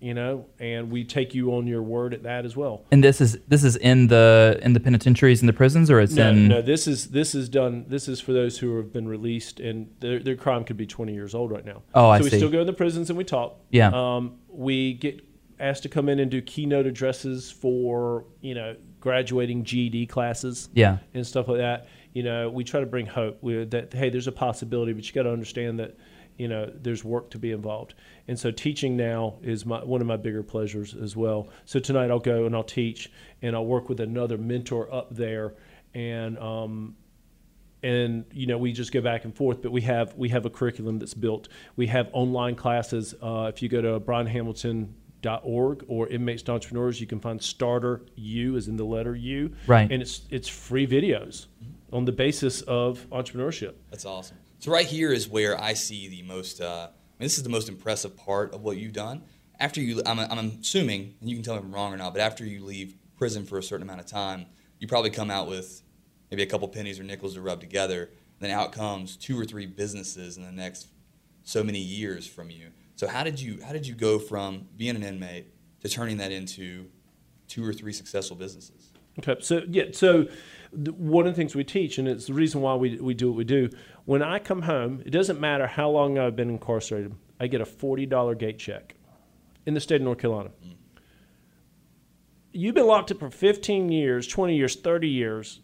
you 0.00 0.14
know, 0.14 0.46
and 0.58 0.90
we 0.90 1.04
take 1.04 1.34
you 1.34 1.54
on 1.54 1.66
your 1.66 1.82
word 1.82 2.14
at 2.14 2.22
that 2.22 2.44
as 2.44 2.56
well. 2.56 2.84
and 2.92 3.02
this 3.02 3.20
is 3.20 3.38
this 3.48 3.64
is 3.64 3.76
in 3.76 4.06
the 4.06 4.58
in 4.62 4.72
the 4.72 4.80
penitentiaries 4.80 5.40
and 5.40 5.48
the 5.48 5.52
prisons 5.52 5.90
or 5.90 6.00
it's 6.00 6.14
No, 6.14 6.30
in 6.30 6.48
no, 6.48 6.62
this 6.62 6.86
is 6.86 7.08
this 7.08 7.34
is 7.34 7.48
done. 7.48 7.86
This 7.88 8.08
is 8.08 8.20
for 8.20 8.32
those 8.32 8.58
who 8.58 8.76
have 8.76 8.92
been 8.92 9.08
released, 9.08 9.60
and 9.60 9.88
their, 10.00 10.18
their 10.20 10.36
crime 10.36 10.64
could 10.64 10.76
be 10.76 10.86
20 10.86 11.12
years 11.12 11.34
old 11.34 11.50
right 11.50 11.64
now. 11.64 11.82
Oh, 11.94 12.08
I 12.08 12.18
so 12.18 12.24
we 12.24 12.30
see. 12.30 12.36
still 12.36 12.50
go 12.50 12.60
in 12.60 12.66
the 12.66 12.72
prisons 12.72 13.10
and 13.10 13.16
we 13.16 13.24
talk. 13.24 13.58
Yeah. 13.70 13.90
Um, 13.92 14.38
we 14.48 14.94
get 14.94 15.24
asked 15.60 15.82
to 15.82 15.88
come 15.88 16.08
in 16.08 16.20
and 16.20 16.30
do 16.30 16.40
keynote 16.40 16.86
addresses 16.86 17.50
for 17.50 18.24
you 18.40 18.54
know 18.54 18.76
graduating 19.00 19.64
GED 19.64 20.06
classes 20.06 20.68
yeah 20.74 20.98
and 21.14 21.26
stuff 21.26 21.48
like 21.48 21.58
that. 21.58 21.88
You 22.14 22.22
know, 22.22 22.50
we 22.50 22.64
try 22.64 22.80
to 22.80 22.86
bring 22.86 23.06
hope. 23.06 23.38
We, 23.42 23.64
that 23.64 23.92
hey, 23.92 24.10
there's 24.10 24.26
a 24.26 24.32
possibility, 24.32 24.92
but 24.92 25.06
you 25.06 25.12
got 25.12 25.24
to 25.24 25.32
understand 25.32 25.78
that 25.80 25.96
you 26.38 26.48
know 26.48 26.70
there's 26.82 27.04
work 27.04 27.30
to 27.30 27.38
be 27.38 27.50
involved. 27.52 27.94
And 28.28 28.38
so 28.38 28.50
teaching 28.50 28.96
now 28.96 29.34
is 29.42 29.66
my 29.66 29.84
one 29.84 30.00
of 30.00 30.06
my 30.06 30.16
bigger 30.16 30.42
pleasures 30.42 30.94
as 30.94 31.14
well. 31.16 31.48
So 31.66 31.78
tonight 31.78 32.10
I'll 32.10 32.18
go 32.18 32.46
and 32.46 32.54
I'll 32.56 32.62
teach 32.64 33.10
and 33.42 33.54
I'll 33.54 33.66
work 33.66 33.88
with 33.88 34.00
another 34.00 34.38
mentor 34.38 34.92
up 34.94 35.14
there 35.14 35.54
and 35.94 36.38
um, 36.38 36.94
and 37.82 38.24
you 38.32 38.46
know 38.46 38.58
we 38.58 38.72
just 38.72 38.90
go 38.92 39.00
back 39.00 39.24
and 39.24 39.34
forth 39.34 39.62
but 39.62 39.70
we 39.72 39.80
have 39.82 40.14
we 40.16 40.28
have 40.28 40.44
a 40.46 40.50
curriculum 40.50 40.98
that's 40.98 41.14
built 41.14 41.48
we 41.76 41.86
have 41.86 42.08
online 42.12 42.54
classes 42.56 43.14
uh, 43.22 43.50
if 43.54 43.62
you 43.62 43.68
go 43.68 43.80
to 43.80 44.00
brianhamilton.org 44.00 45.84
or 45.88 46.08
inmates 46.08 46.42
to 46.42 46.52
entrepreneurs 46.52 47.00
you 47.00 47.06
can 47.06 47.20
find 47.20 47.40
starter 47.42 48.02
u 48.16 48.56
as 48.56 48.68
in 48.68 48.76
the 48.76 48.84
letter 48.84 49.14
u 49.14 49.52
Right. 49.66 49.90
and 49.90 50.02
it's 50.02 50.22
it's 50.30 50.48
free 50.48 50.86
videos 50.86 51.46
on 51.92 52.04
the 52.04 52.12
basis 52.12 52.62
of 52.62 53.06
entrepreneurship 53.10 53.74
That's 53.90 54.04
awesome. 54.04 54.36
So 54.58 54.72
right 54.72 54.86
here 54.86 55.12
is 55.12 55.28
where 55.28 55.60
I 55.60 55.74
see 55.74 56.08
the 56.08 56.22
most. 56.22 56.60
Uh, 56.60 56.88
I 56.88 57.22
mean, 57.22 57.26
this 57.26 57.36
is 57.36 57.44
the 57.44 57.50
most 57.50 57.68
impressive 57.68 58.16
part 58.16 58.54
of 58.54 58.62
what 58.62 58.76
you've 58.76 58.92
done. 58.92 59.22
after 59.60 59.80
you, 59.80 60.02
I'm, 60.06 60.18
I'm 60.18 60.58
assuming, 60.60 61.14
and 61.20 61.28
you 61.28 61.36
can 61.36 61.44
tell 61.44 61.54
me 61.54 61.58
if 61.58 61.64
I'm 61.64 61.74
wrong 61.74 61.92
or 61.92 61.96
not, 61.96 62.12
but 62.12 62.20
after 62.20 62.44
you 62.44 62.64
leave 62.64 62.94
prison 63.16 63.44
for 63.44 63.58
a 63.58 63.62
certain 63.62 63.82
amount 63.82 64.00
of 64.00 64.06
time, 64.06 64.46
you 64.78 64.86
probably 64.86 65.10
come 65.10 65.30
out 65.30 65.48
with 65.48 65.82
maybe 66.30 66.42
a 66.42 66.46
couple 66.46 66.68
pennies 66.68 67.00
or 67.00 67.02
nickels 67.02 67.34
to 67.34 67.40
rub 67.40 67.60
together. 67.60 68.10
Then 68.38 68.50
out 68.50 68.72
comes 68.72 69.16
two 69.16 69.38
or 69.38 69.44
three 69.44 69.66
businesses 69.66 70.36
in 70.36 70.44
the 70.44 70.52
next 70.52 70.88
so 71.42 71.64
many 71.64 71.80
years 71.80 72.26
from 72.26 72.50
you. 72.50 72.70
So 72.94 73.08
how 73.08 73.24
did 73.24 73.40
you 73.40 73.60
how 73.64 73.72
did 73.72 73.86
you 73.86 73.94
go 73.94 74.18
from 74.18 74.68
being 74.76 74.94
an 74.94 75.02
inmate 75.02 75.46
to 75.80 75.88
turning 75.88 76.18
that 76.18 76.30
into 76.30 76.86
two 77.48 77.64
or 77.64 77.72
three 77.72 77.92
successful 77.92 78.36
businesses? 78.36 78.92
Okay, 79.18 79.36
so 79.40 79.62
yeah, 79.68 79.84
so 79.92 80.28
one 80.72 81.26
of 81.26 81.34
the 81.34 81.36
things 81.36 81.54
we 81.54 81.64
teach, 81.64 81.98
and 81.98 82.06
it's 82.06 82.26
the 82.26 82.34
reason 82.34 82.60
why 82.60 82.74
we, 82.74 82.96
we 82.96 83.14
do 83.14 83.28
what 83.28 83.36
we 83.36 83.44
do. 83.44 83.70
When 84.04 84.22
I 84.22 84.38
come 84.38 84.62
home, 84.62 85.02
it 85.04 85.10
doesn't 85.10 85.40
matter 85.40 85.66
how 85.66 85.90
long 85.90 86.18
I've 86.18 86.36
been 86.36 86.50
incarcerated. 86.50 87.14
I 87.40 87.46
get 87.46 87.60
a 87.60 87.66
forty 87.66 88.06
dollar 88.06 88.34
gate 88.34 88.58
check 88.58 88.94
in 89.66 89.74
the 89.74 89.80
state 89.80 89.96
of 89.96 90.02
North 90.02 90.18
Carolina. 90.18 90.50
You've 92.52 92.74
been 92.74 92.86
locked 92.86 93.10
up 93.12 93.20
for 93.20 93.30
fifteen 93.30 93.90
years, 93.90 94.26
twenty 94.26 94.56
years, 94.56 94.74
thirty 94.76 95.08
years, 95.08 95.60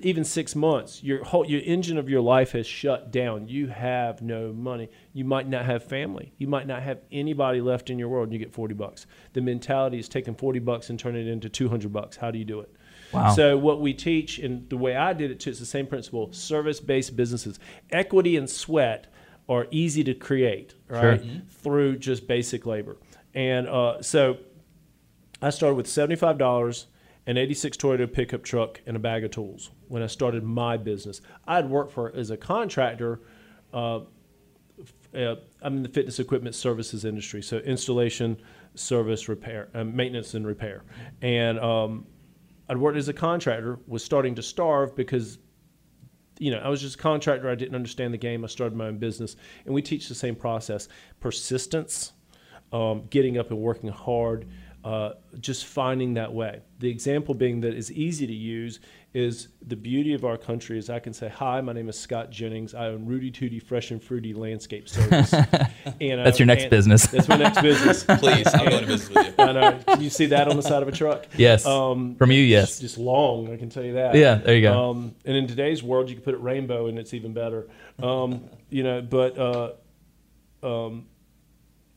even 0.00 0.24
six 0.24 0.54
months. 0.54 1.02
Your 1.02 1.24
whole 1.24 1.44
your 1.44 1.62
engine 1.62 1.98
of 1.98 2.08
your 2.08 2.20
life 2.20 2.52
has 2.52 2.66
shut 2.66 3.10
down. 3.10 3.48
You 3.48 3.66
have 3.68 4.22
no 4.22 4.52
money. 4.52 4.88
You 5.12 5.24
might 5.24 5.48
not 5.48 5.64
have 5.64 5.84
family. 5.84 6.32
You 6.38 6.46
might 6.46 6.66
not 6.66 6.82
have 6.82 7.00
anybody 7.10 7.60
left 7.60 7.90
in 7.90 7.98
your 7.98 8.08
world. 8.08 8.28
And 8.28 8.32
you 8.32 8.38
get 8.38 8.52
forty 8.52 8.74
bucks. 8.74 9.06
The 9.32 9.40
mentality 9.40 9.98
is 9.98 10.08
taking 10.08 10.34
forty 10.34 10.60
bucks 10.60 10.90
and 10.90 10.98
turning 10.98 11.26
it 11.26 11.30
into 11.30 11.48
two 11.48 11.68
hundred 11.68 11.92
bucks. 11.92 12.16
How 12.16 12.30
do 12.30 12.38
you 12.38 12.44
do 12.44 12.60
it? 12.60 12.74
Wow. 13.12 13.34
So 13.34 13.56
what 13.56 13.80
we 13.80 13.92
teach, 13.94 14.38
and 14.38 14.68
the 14.68 14.76
way 14.76 14.96
I 14.96 15.12
did 15.12 15.30
it 15.30 15.40
too, 15.40 15.50
it's 15.50 15.58
the 15.58 15.66
same 15.66 15.86
principle: 15.86 16.32
service-based 16.32 17.16
businesses, 17.16 17.58
equity 17.90 18.36
and 18.36 18.48
sweat 18.48 19.06
are 19.48 19.66
easy 19.70 20.02
to 20.04 20.14
create, 20.14 20.74
right? 20.88 21.22
Through 21.48 21.98
just 21.98 22.26
basic 22.26 22.66
labor, 22.66 22.96
and 23.34 23.68
uh, 23.68 24.02
so 24.02 24.38
I 25.42 25.50
started 25.50 25.76
with 25.76 25.86
seventy-five 25.86 26.38
dollars, 26.38 26.86
an 27.26 27.36
'86 27.36 27.76
Toyota 27.76 28.12
pickup 28.12 28.42
truck, 28.42 28.80
and 28.86 28.96
a 28.96 29.00
bag 29.00 29.24
of 29.24 29.30
tools 29.30 29.70
when 29.88 30.02
I 30.02 30.06
started 30.06 30.42
my 30.42 30.76
business. 30.76 31.20
I'd 31.46 31.68
worked 31.68 31.92
for 31.92 32.14
as 32.14 32.30
a 32.30 32.36
contractor. 32.36 33.20
Uh, 33.72 34.00
uh, 35.14 35.36
I'm 35.62 35.76
in 35.76 35.82
the 35.82 35.88
fitness 35.88 36.18
equipment 36.18 36.54
services 36.54 37.04
industry, 37.04 37.42
so 37.42 37.58
installation, 37.58 38.36
service, 38.74 39.28
repair, 39.28 39.68
uh, 39.74 39.84
maintenance, 39.84 40.34
and 40.34 40.46
repair. 40.46 40.82
And 41.22 41.58
um, 41.60 42.06
I'd 42.68 42.78
worked 42.78 42.96
as 42.96 43.08
a 43.08 43.12
contractor, 43.12 43.78
was 43.86 44.04
starting 44.04 44.34
to 44.36 44.42
starve 44.42 44.96
because, 44.96 45.38
you 46.38 46.50
know, 46.50 46.58
I 46.58 46.68
was 46.68 46.80
just 46.80 46.96
a 46.96 46.98
contractor. 46.98 47.50
I 47.50 47.54
didn't 47.54 47.74
understand 47.74 48.14
the 48.14 48.18
game. 48.18 48.44
I 48.44 48.48
started 48.48 48.76
my 48.76 48.86
own 48.86 48.98
business, 48.98 49.36
and 49.66 49.74
we 49.74 49.82
teach 49.82 50.08
the 50.08 50.14
same 50.14 50.34
process: 50.34 50.88
persistence, 51.20 52.12
um, 52.72 53.06
getting 53.10 53.38
up 53.38 53.50
and 53.50 53.60
working 53.60 53.90
hard, 53.90 54.46
uh, 54.84 55.14
just 55.40 55.64
finding 55.64 56.14
that 56.14 56.32
way. 56.32 56.60
The 56.78 56.90
example 56.90 57.34
being 57.34 57.62
that 57.62 57.72
is 57.74 57.90
easy 57.90 58.26
to 58.26 58.34
use 58.34 58.80
is 59.14 59.48
the 59.66 59.76
beauty 59.76 60.12
of 60.12 60.24
our 60.26 60.36
country 60.36 60.76
is 60.76 60.90
I 60.90 60.98
can 60.98 61.14
say, 61.14 61.28
"Hi, 61.28 61.62
my 61.62 61.72
name 61.72 61.88
is 61.88 61.98
Scott 61.98 62.30
Jennings. 62.30 62.74
I 62.74 62.88
own 62.88 63.06
Rudy 63.06 63.30
Tooty 63.30 63.60
Fresh 63.60 63.92
and 63.92 64.02
Fruity 64.02 64.34
Landscape 64.34 64.86
Service." 64.86 65.32
and, 66.00 66.20
uh, 66.20 66.24
That's 66.24 66.38
your 66.38 66.44
next 66.44 66.64
and- 66.64 66.70
business. 66.70 67.06
That's 67.12 67.28
my 67.28 67.36
next 67.36 67.62
business. 67.62 68.04
Please, 68.18 68.46
I'm 68.52 68.68
going 68.68 68.82
to 68.82 68.86
business 68.86 69.08
with 69.08 69.38
you. 69.38 69.44
I 69.44 69.52
know. 69.52 69.80
You 69.98 70.10
see 70.10 70.26
that 70.26 70.48
on 70.48 70.56
the 70.56 70.62
side 70.62 70.82
of 70.82 70.88
a 70.88 70.92
truck? 70.92 71.26
Yes. 71.38 71.64
Um, 71.64 72.16
From 72.16 72.30
you, 72.30 72.42
it's 72.42 72.50
yes. 72.50 72.78
Just 72.80 72.98
long, 72.98 73.50
I 73.50 73.56
can 73.56 73.70
tell 73.70 73.84
you 73.84 73.94
that. 73.94 74.14
Yeah, 74.16 74.34
there 74.34 74.54
you 74.54 74.62
go. 74.62 74.90
Um, 74.90 75.14
and 75.24 75.34
in 75.34 75.46
today's 75.46 75.82
world, 75.82 76.10
you 76.10 76.16
can 76.16 76.24
put 76.24 76.34
it 76.34 76.42
rainbow, 76.42 76.88
and 76.88 76.98
it's 76.98 77.14
even 77.14 77.32
better. 77.32 77.68
Um, 78.02 78.50
you 78.68 78.82
know, 78.82 79.00
but 79.00 79.38
uh, 79.38 79.72
um, 80.62 81.06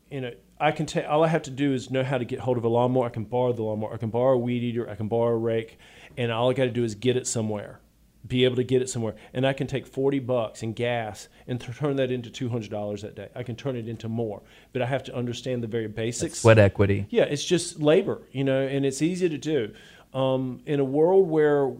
you 0.09 0.21
know, 0.21 0.31
I 0.59 0.71
can 0.71 0.85
tell. 0.85 1.05
All 1.05 1.23
I 1.23 1.27
have 1.27 1.43
to 1.43 1.51
do 1.51 1.73
is 1.73 1.91
know 1.91 2.03
how 2.03 2.17
to 2.17 2.25
get 2.25 2.39
hold 2.39 2.57
of 2.57 2.63
a 2.63 2.67
lawnmower. 2.67 3.05
I 3.05 3.09
can 3.09 3.25
borrow 3.25 3.53
the 3.53 3.63
lawnmower. 3.63 3.93
I 3.93 3.97
can 3.97 4.09
borrow 4.09 4.33
a 4.33 4.37
weed 4.37 4.63
eater. 4.63 4.89
I 4.89 4.95
can 4.95 5.07
borrow 5.07 5.33
a 5.33 5.37
rake, 5.37 5.77
and 6.17 6.31
all 6.31 6.49
I 6.49 6.53
got 6.53 6.65
to 6.65 6.71
do 6.71 6.83
is 6.83 6.95
get 6.95 7.15
it 7.15 7.27
somewhere. 7.27 7.79
Be 8.25 8.43
able 8.43 8.57
to 8.57 8.63
get 8.63 8.81
it 8.81 8.89
somewhere, 8.89 9.15
and 9.33 9.45
I 9.45 9.53
can 9.53 9.67
take 9.67 9.87
forty 9.87 10.19
bucks 10.19 10.63
in 10.63 10.73
gas 10.73 11.29
and 11.47 11.61
th- 11.61 11.77
turn 11.77 11.95
that 11.97 12.11
into 12.11 12.29
two 12.29 12.49
hundred 12.49 12.71
dollars 12.71 13.03
that 13.03 13.15
day. 13.15 13.29
I 13.35 13.43
can 13.43 13.55
turn 13.55 13.75
it 13.75 13.87
into 13.87 14.09
more, 14.09 14.41
but 14.73 14.81
I 14.81 14.85
have 14.85 15.03
to 15.05 15.15
understand 15.15 15.63
the 15.63 15.67
very 15.67 15.87
basics. 15.87 16.39
Sweat 16.39 16.57
equity. 16.57 17.05
Yeah, 17.09 17.23
it's 17.23 17.45
just 17.45 17.79
labor, 17.79 18.21
you 18.31 18.43
know, 18.43 18.61
and 18.61 18.85
it's 18.85 19.01
easy 19.01 19.29
to 19.29 19.37
do. 19.37 19.73
Um, 20.13 20.61
in 20.65 20.79
a 20.79 20.83
world 20.83 21.29
where 21.29 21.73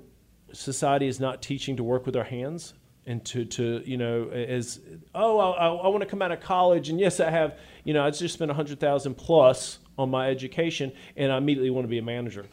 society 0.54 1.08
is 1.08 1.20
not 1.20 1.42
teaching 1.42 1.76
to 1.78 1.84
work 1.84 2.06
with 2.06 2.16
our 2.16 2.24
hands 2.24 2.74
and 3.08 3.24
to, 3.26 3.46
to 3.46 3.82
you 3.86 3.98
know, 3.98 4.30
as, 4.30 4.80
oh, 5.16 5.40
I, 5.40 5.68
I 5.70 5.88
want 5.88 6.02
to 6.02 6.06
come 6.06 6.22
out 6.22 6.32
of 6.32 6.40
college, 6.42 6.90
and 6.90 7.00
yes, 7.00 7.20
I 7.20 7.32
have, 7.32 7.58
you 7.84 7.94
know, 7.94 8.06
I 8.06 8.12
just 8.12 8.34
spent 8.36 8.52
a 8.52 8.54
100000 8.54 9.16
plus 9.16 9.80
on 9.98 10.12
my 10.12 10.30
education, 10.30 10.92
and 11.16 11.32
I 11.32 11.38
immediately 11.38 11.70
want 11.72 11.86
to 11.86 11.90
be 11.90 11.98
a 11.98 12.04
manager. 12.04 12.46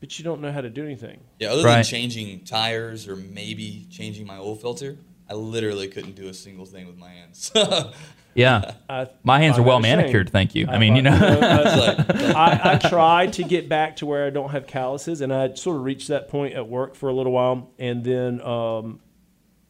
But 0.00 0.18
you 0.18 0.24
don't 0.24 0.40
know 0.40 0.50
how 0.52 0.60
to 0.62 0.70
do 0.70 0.84
anything. 0.84 1.20
Yeah, 1.38 1.48
other 1.48 1.62
than 1.62 1.66
Right. 1.66 1.84
changing 1.84 2.40
tires 2.44 3.06
or 3.08 3.16
maybe 3.16 3.86
changing 3.90 4.26
my 4.26 4.36
oil 4.38 4.56
filter, 4.56 4.96
I 5.28 5.34
literally 5.34 5.88
couldn't 5.88 6.16
do 6.16 6.28
a 6.28 6.34
single 6.34 6.64
thing 6.66 6.86
with 6.86 6.98
my 6.98 7.10
hands. 7.10 7.52
Yeah. 8.32 8.74
I 8.88 9.08
My 9.24 9.40
hands 9.40 9.58
are 9.58 9.62
well 9.62 9.80
that 9.80 9.88
shame. 9.88 9.98
manicured, 9.98 10.30
thank 10.30 10.54
you. 10.54 10.68
I, 10.68 10.78
mean, 10.78 10.94
you 10.94 11.02
know. 11.02 11.10
I- 11.10 11.62
It's 11.64 11.98
like, 12.08 12.36
I, 12.36 12.74
I 12.74 12.88
tried 12.88 13.32
to 13.34 13.42
get 13.42 13.68
back 13.68 13.96
to 13.96 14.06
where 14.06 14.24
I 14.24 14.30
don't 14.30 14.50
have 14.50 14.68
calluses, 14.68 15.20
and 15.20 15.32
I 15.34 15.54
sort 15.54 15.76
of 15.76 15.82
reached 15.82 16.08
that 16.08 16.28
point 16.28 16.54
at 16.54 16.68
work 16.68 16.94
for 16.94 17.08
a 17.08 17.12
little 17.12 17.32
while, 17.32 17.70
and 17.80 18.04
then 18.04 18.40
um, 18.42 19.00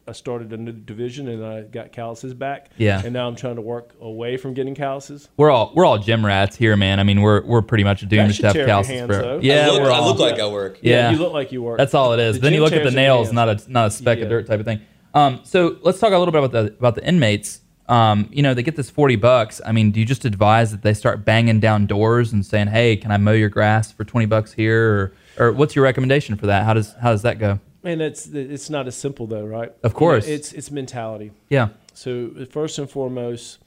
I 0.07 0.13
started 0.13 0.51
a 0.51 0.57
new 0.57 0.71
division, 0.71 1.27
and 1.27 1.45
I 1.45 1.61
got 1.61 1.91
calluses 1.91 2.33
back. 2.33 2.69
Yeah. 2.77 3.01
and 3.03 3.13
now 3.13 3.27
I'm 3.27 3.35
trying 3.35 3.55
to 3.55 3.61
work 3.61 3.93
away 4.01 4.35
from 4.37 4.53
getting 4.53 4.73
calluses. 4.75 5.29
We're 5.37 5.51
all 5.51 5.71
we're 5.75 5.85
all 5.85 5.99
gym 5.99 6.25
rats 6.25 6.55
here, 6.55 6.75
man. 6.75 6.99
I 6.99 7.03
mean, 7.03 7.21
we're 7.21 7.41
we're 7.45 7.61
pretty 7.61 7.83
much 7.83 8.01
doomed 8.07 8.29
That 8.29 8.33
should 8.33 8.41
to 8.41 8.47
have 8.47 8.53
tear 8.55 8.61
your 8.63 8.67
calluses 8.69 8.91
hands, 8.93 9.07
for 9.07 9.21
though. 9.21 9.39
Yeah, 9.41 9.67
I 9.67 9.69
look, 9.71 9.81
we're 9.83 9.91
I 9.91 9.99
look 9.99 10.19
like 10.19 10.39
I 10.39 10.47
work. 10.47 10.79
Yeah. 10.81 11.11
you 11.11 11.17
look 11.17 11.33
like 11.33 11.51
you 11.51 11.61
work. 11.61 11.77
That's 11.77 11.93
all 11.93 12.13
it 12.13 12.19
is. 12.19 12.35
The 12.35 12.41
then 12.41 12.53
you 12.53 12.61
look 12.61 12.73
at 12.73 12.83
the 12.83 12.91
nails, 12.91 13.31
not 13.31 13.47
a 13.49 13.71
not 13.71 13.87
a 13.87 13.91
speck 13.91 14.17
Yeah. 14.17 14.23
of 14.25 14.29
dirt 14.29 14.47
type 14.47 14.59
of 14.59 14.65
thing. 14.65 14.81
Um, 15.13 15.41
so 15.43 15.77
let's 15.81 15.99
talk 15.99 16.13
a 16.13 16.17
little 16.17 16.31
bit 16.31 16.43
about 16.43 16.51
the 16.51 16.73
about 16.77 16.95
the 16.95 17.05
inmates. 17.07 17.59
Um, 17.89 18.29
you 18.31 18.41
know, 18.41 18.53
they 18.53 18.63
get 18.63 18.75
this 18.77 18.89
forty 18.89 19.17
bucks. 19.17 19.59
I 19.65 19.71
mean, 19.71 19.91
do 19.91 19.99
you 19.99 20.05
just 20.05 20.23
advise 20.25 20.71
that 20.71 20.81
they 20.81 20.93
start 20.93 21.25
banging 21.25 21.59
down 21.59 21.85
doors 21.85 22.31
and 22.31 22.45
saying, 22.45 22.67
"Hey, 22.67 22.95
can 22.95 23.11
I 23.11 23.17
mow 23.17 23.33
your 23.33 23.49
grass 23.49 23.91
for 23.91 24.03
twenty 24.05 24.25
bucks 24.25 24.53
here?" 24.53 25.13
Or, 25.37 25.47
or 25.47 25.51
what's 25.51 25.75
your 25.75 25.83
recommendation 25.83 26.37
for 26.37 26.45
that? 26.47 26.63
How 26.63 26.73
does 26.73 26.93
how 27.01 27.11
does 27.11 27.21
that 27.23 27.37
go? 27.37 27.59
And 27.83 28.01
it's 28.01 28.27
it's 28.27 28.69
not 28.69 28.87
as 28.87 28.95
simple 28.95 29.27
though, 29.27 29.45
right? 29.45 29.71
Of 29.83 29.93
course. 29.93 30.25
You 30.27 30.31
know, 30.33 30.35
it's 30.37 30.53
it's 30.53 30.71
mentality. 30.71 31.31
Yeah, 31.49 31.69
So 31.93 32.31
first 32.49 32.77
and 32.79 32.89
foremost, 32.89 33.59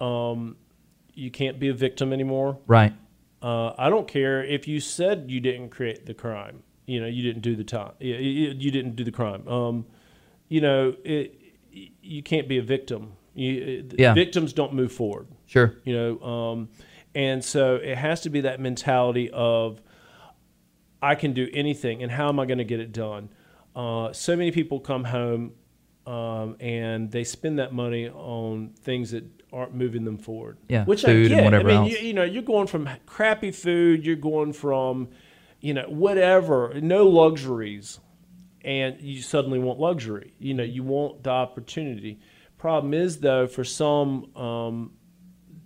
um, 0.00 0.56
you 1.14 1.30
can't 1.30 1.58
be 1.58 1.68
a 1.68 1.74
victim 1.74 2.12
anymore. 2.12 2.58
right. 2.66 2.92
Uh, 3.40 3.72
I 3.78 3.88
don't 3.88 4.08
care 4.08 4.42
if 4.42 4.66
you 4.66 4.80
said 4.80 5.26
you 5.28 5.38
didn't 5.40 5.68
create 5.68 6.06
the 6.06 6.14
crime. 6.14 6.64
You 6.86 7.00
know, 7.00 7.06
you 7.06 7.22
didn't 7.22 7.42
do 7.42 7.54
the 7.54 7.62
time. 7.64 7.92
You 8.00 8.70
didn't 8.72 8.96
do 8.96 9.04
the 9.04 9.12
crime. 9.12 9.46
Um, 9.46 9.86
you 10.48 10.60
know, 10.60 10.96
it, 11.04 11.38
you 12.02 12.22
can't 12.22 12.48
be 12.48 12.58
a 12.58 12.62
victim. 12.62 13.12
You, 13.34 13.88
Yeah. 13.96 14.12
Victims 14.14 14.52
don't 14.52 14.72
move 14.74 14.90
forward. 14.90 15.28
Sure. 15.46 15.74
You 15.84 15.94
know, 15.96 16.20
um, 16.20 16.68
and 17.14 17.44
so 17.44 17.76
it 17.76 17.96
has 17.96 18.22
to 18.22 18.30
be 18.30 18.40
that 18.40 18.58
mentality 18.58 19.30
of 19.30 19.80
I 21.00 21.14
can 21.14 21.32
do 21.32 21.48
anything, 21.52 22.02
and 22.02 22.10
how 22.10 22.28
am 22.28 22.40
I 22.40 22.46
going 22.46 22.58
to 22.58 22.64
get 22.64 22.80
it 22.80 22.90
done? 22.92 23.28
Uh, 23.78 24.12
so 24.12 24.34
many 24.34 24.50
people 24.50 24.80
come 24.80 25.04
home 25.04 25.52
um, 26.04 26.56
and 26.58 27.12
they 27.12 27.22
spend 27.22 27.60
that 27.60 27.72
money 27.72 28.08
on 28.08 28.74
things 28.80 29.12
that 29.12 29.24
aren't 29.52 29.72
moving 29.72 30.04
them 30.04 30.18
forward. 30.18 30.58
Yeah, 30.68 30.84
which 30.84 31.02
food 31.04 31.30
I 31.30 31.36
and 31.36 31.44
whatever 31.44 31.70
I 31.70 31.72
mean, 31.72 31.82
else. 31.82 31.92
You, 31.92 32.08
you 32.08 32.12
know, 32.12 32.24
you're 32.24 32.42
going 32.42 32.66
from 32.66 32.88
crappy 33.06 33.52
food, 33.52 34.04
you're 34.04 34.16
going 34.16 34.52
from, 34.52 35.10
you 35.60 35.74
know, 35.74 35.84
whatever, 35.88 36.72
no 36.80 37.06
luxuries, 37.06 38.00
and 38.64 39.00
you 39.00 39.22
suddenly 39.22 39.60
want 39.60 39.78
luxury. 39.78 40.34
You 40.40 40.54
know, 40.54 40.64
you 40.64 40.82
want 40.82 41.22
the 41.22 41.30
opportunity. 41.30 42.18
Problem 42.56 42.94
is, 42.94 43.20
though, 43.20 43.46
for 43.46 43.62
some, 43.62 44.34
um, 44.34 44.92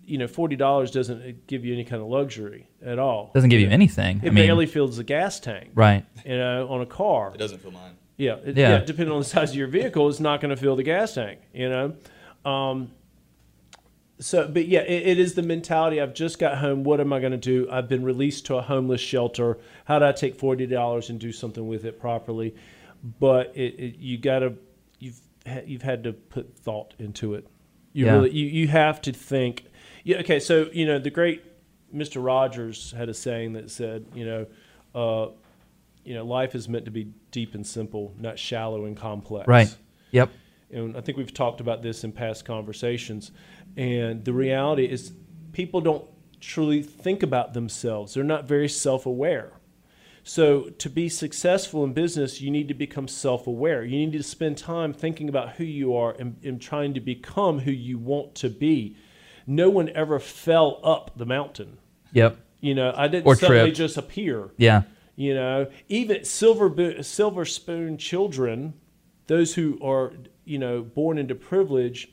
you 0.05 0.19
know, 0.19 0.27
forty 0.27 0.57
dollars 0.57 0.91
doesn't 0.91 1.47
give 1.47 1.65
you 1.65 1.73
any 1.73 1.85
kind 1.85 2.03
of 2.03 2.09
luxury 2.09 2.69
at 2.85 2.99
all. 2.99 3.31
Doesn't 3.33 3.49
give 3.49 3.61
you 3.61 3.71
anything. 3.71 4.19
It 4.19 4.27
I 4.27 4.31
mean, 4.33 4.47
barely 4.47 4.67
fills 4.67 4.99
the 4.99 5.05
gas 5.05 5.41
tank, 5.41 5.71
right. 5.75 6.05
you 6.27 6.37
know, 6.37 6.69
on 6.69 6.83
a 6.83 6.87
car. 6.87 7.33
It 7.35 7.39
doesn't 7.39 7.63
feel 7.63 7.71
mine. 7.71 7.97
Yeah, 8.17 8.37
it, 8.45 8.57
Yeah. 8.57 8.71
yeah. 8.71 8.79
Depending 8.85 9.13
on 9.13 9.21
the 9.21 9.25
size 9.27 9.51
of 9.51 9.57
your 9.57 9.67
vehicle, 9.69 10.09
it's 10.09 10.21
not 10.21 10.41
going 10.41 10.51
to 10.55 10.57
fill 10.57 10.77
the 10.77 10.83
gas 10.83 11.15
tank. 11.15 11.41
You 11.53 11.69
know. 11.69 11.95
Um, 12.45 12.91
so, 14.19 14.47
but 14.47 14.69
yeah, 14.69 14.81
it, 14.81 15.07
it 15.09 15.19
is 15.19 15.35
the 15.35 15.43
mentality. 15.43 16.01
I've 16.01 16.15
just 16.15 16.39
got 16.39 16.59
home. 16.59 16.85
What 16.85 17.01
am 17.01 17.13
I 17.13 17.19
going 17.21 17.33
to 17.33 17.39
do? 17.39 17.69
I've 17.71 17.89
been 17.89 18.05
released 18.05 18.47
to 18.47 18.57
a 18.57 18.63
homeless 18.63 19.01
shelter. 19.01 19.59
How 19.87 19.99
do 19.99 20.05
I 20.05 20.13
take 20.13 20.37
forty 20.37 20.67
dollars 20.67 21.11
and 21.11 21.19
do 21.19 21.33
something 21.33 21.67
with 21.67 21.85
it 21.85 21.99
properly? 22.01 22.55
But 23.19 23.53
it, 23.57 23.75
it, 23.81 23.97
you 23.99 24.19
got 24.19 24.41
to 24.41 24.55
you've 25.01 25.19
ha- 25.47 25.63
you've 25.67 25.83
had 25.83 26.05
to 26.05 26.13
put 26.13 26.57
thought 26.57 26.95
into 26.99 27.35
it. 27.35 27.47
You 27.93 28.07
Yeah. 28.07 28.13
really 28.13 28.31
you, 28.31 28.47
you 28.47 28.69
have 28.69 29.01
to 29.03 29.13
think. 29.13 29.65
Yeah. 30.05 30.19
Okay. 30.19 30.39
So 30.39 30.69
you 30.73 30.87
know 30.87 30.99
the 31.01 31.11
great 31.11 31.43
Mr. 31.93 32.25
Rogers 32.25 32.93
had 32.97 33.09
a 33.09 33.15
saying 33.15 33.53
that 33.55 33.71
said, 33.71 34.07
you 34.15 34.25
know, 34.25 34.47
uh, 34.95 35.31
you 36.05 36.15
know, 36.15 36.25
life 36.25 36.55
is 36.55 36.69
meant 36.69 36.85
to 36.87 36.91
be 36.91 37.13
deep 37.31 37.55
and 37.55 37.67
simple, 37.67 38.15
not 38.19 38.39
shallow 38.39 38.85
and 38.85 38.97
complex. 38.97 39.49
Right. 39.49 39.75
Yep. 40.11 40.31
And 40.71 40.97
I 40.97 41.01
think 41.01 41.19
we've 41.19 41.35
talked 41.35 41.61
about 41.61 41.83
this 41.83 42.03
in 42.05 42.13
past 42.13 42.45
conversations. 42.45 43.31
And 43.77 44.25
the 44.25 44.33
reality 44.33 44.85
is, 44.85 45.13
people 45.53 45.81
don't 45.81 46.05
truly 46.41 46.83
think 46.83 47.23
about 47.23 47.55
themselves. 47.55 48.15
They're 48.15 48.25
not 48.25 48.47
very 48.47 48.69
self 48.69 49.07
aware. 49.07 49.53
So, 50.25 50.71
to 50.79 50.89
be 50.89 51.09
successful 51.09 51.83
in 51.85 51.95
business, 51.95 52.41
you 52.41 52.51
need 52.51 52.69
to 52.69 52.75
become 52.75 53.09
self 53.09 53.47
aware. 53.47 53.85
You 53.85 53.99
need 53.99 54.13
to 54.13 54.23
spend 54.23 54.57
time 54.57 54.93
thinking 54.93 55.29
about 55.29 55.55
who 55.55 55.65
you 55.65 55.97
are 55.97 56.13
and, 56.13 56.37
and, 56.45 56.61
trying 56.61 56.95
to 56.95 57.01
become 57.01 57.59
who 57.61 57.73
you 57.73 57.99
want 57.99 58.35
to 58.37 58.49
be. 58.49 58.97
No 59.47 59.69
one 59.69 59.89
ever 59.91 60.21
fell 60.21 60.81
up 60.85 61.11
the 61.17 61.27
mountain. 61.27 61.79
Yep. 62.13 62.37
You 62.61 62.77
know, 62.77 62.95
I 62.97 63.09
didn't 63.09 63.27
Or 63.27 63.35
suddenly 63.35 63.73
just 63.73 63.97
appear. 63.97 64.51
Yeah. 64.57 64.83
You 65.15 65.35
know, 65.35 65.67
even 65.89 66.25
silver 66.25 67.03
silver 67.03 67.45
spoon 67.45 67.99
children, 67.99 68.75
those 69.27 69.55
who 69.55 69.79
are 69.83 70.15
you 70.45 70.59
know 70.59 70.83
born 70.83 71.19
into 71.19 71.35
privilege, 71.35 72.09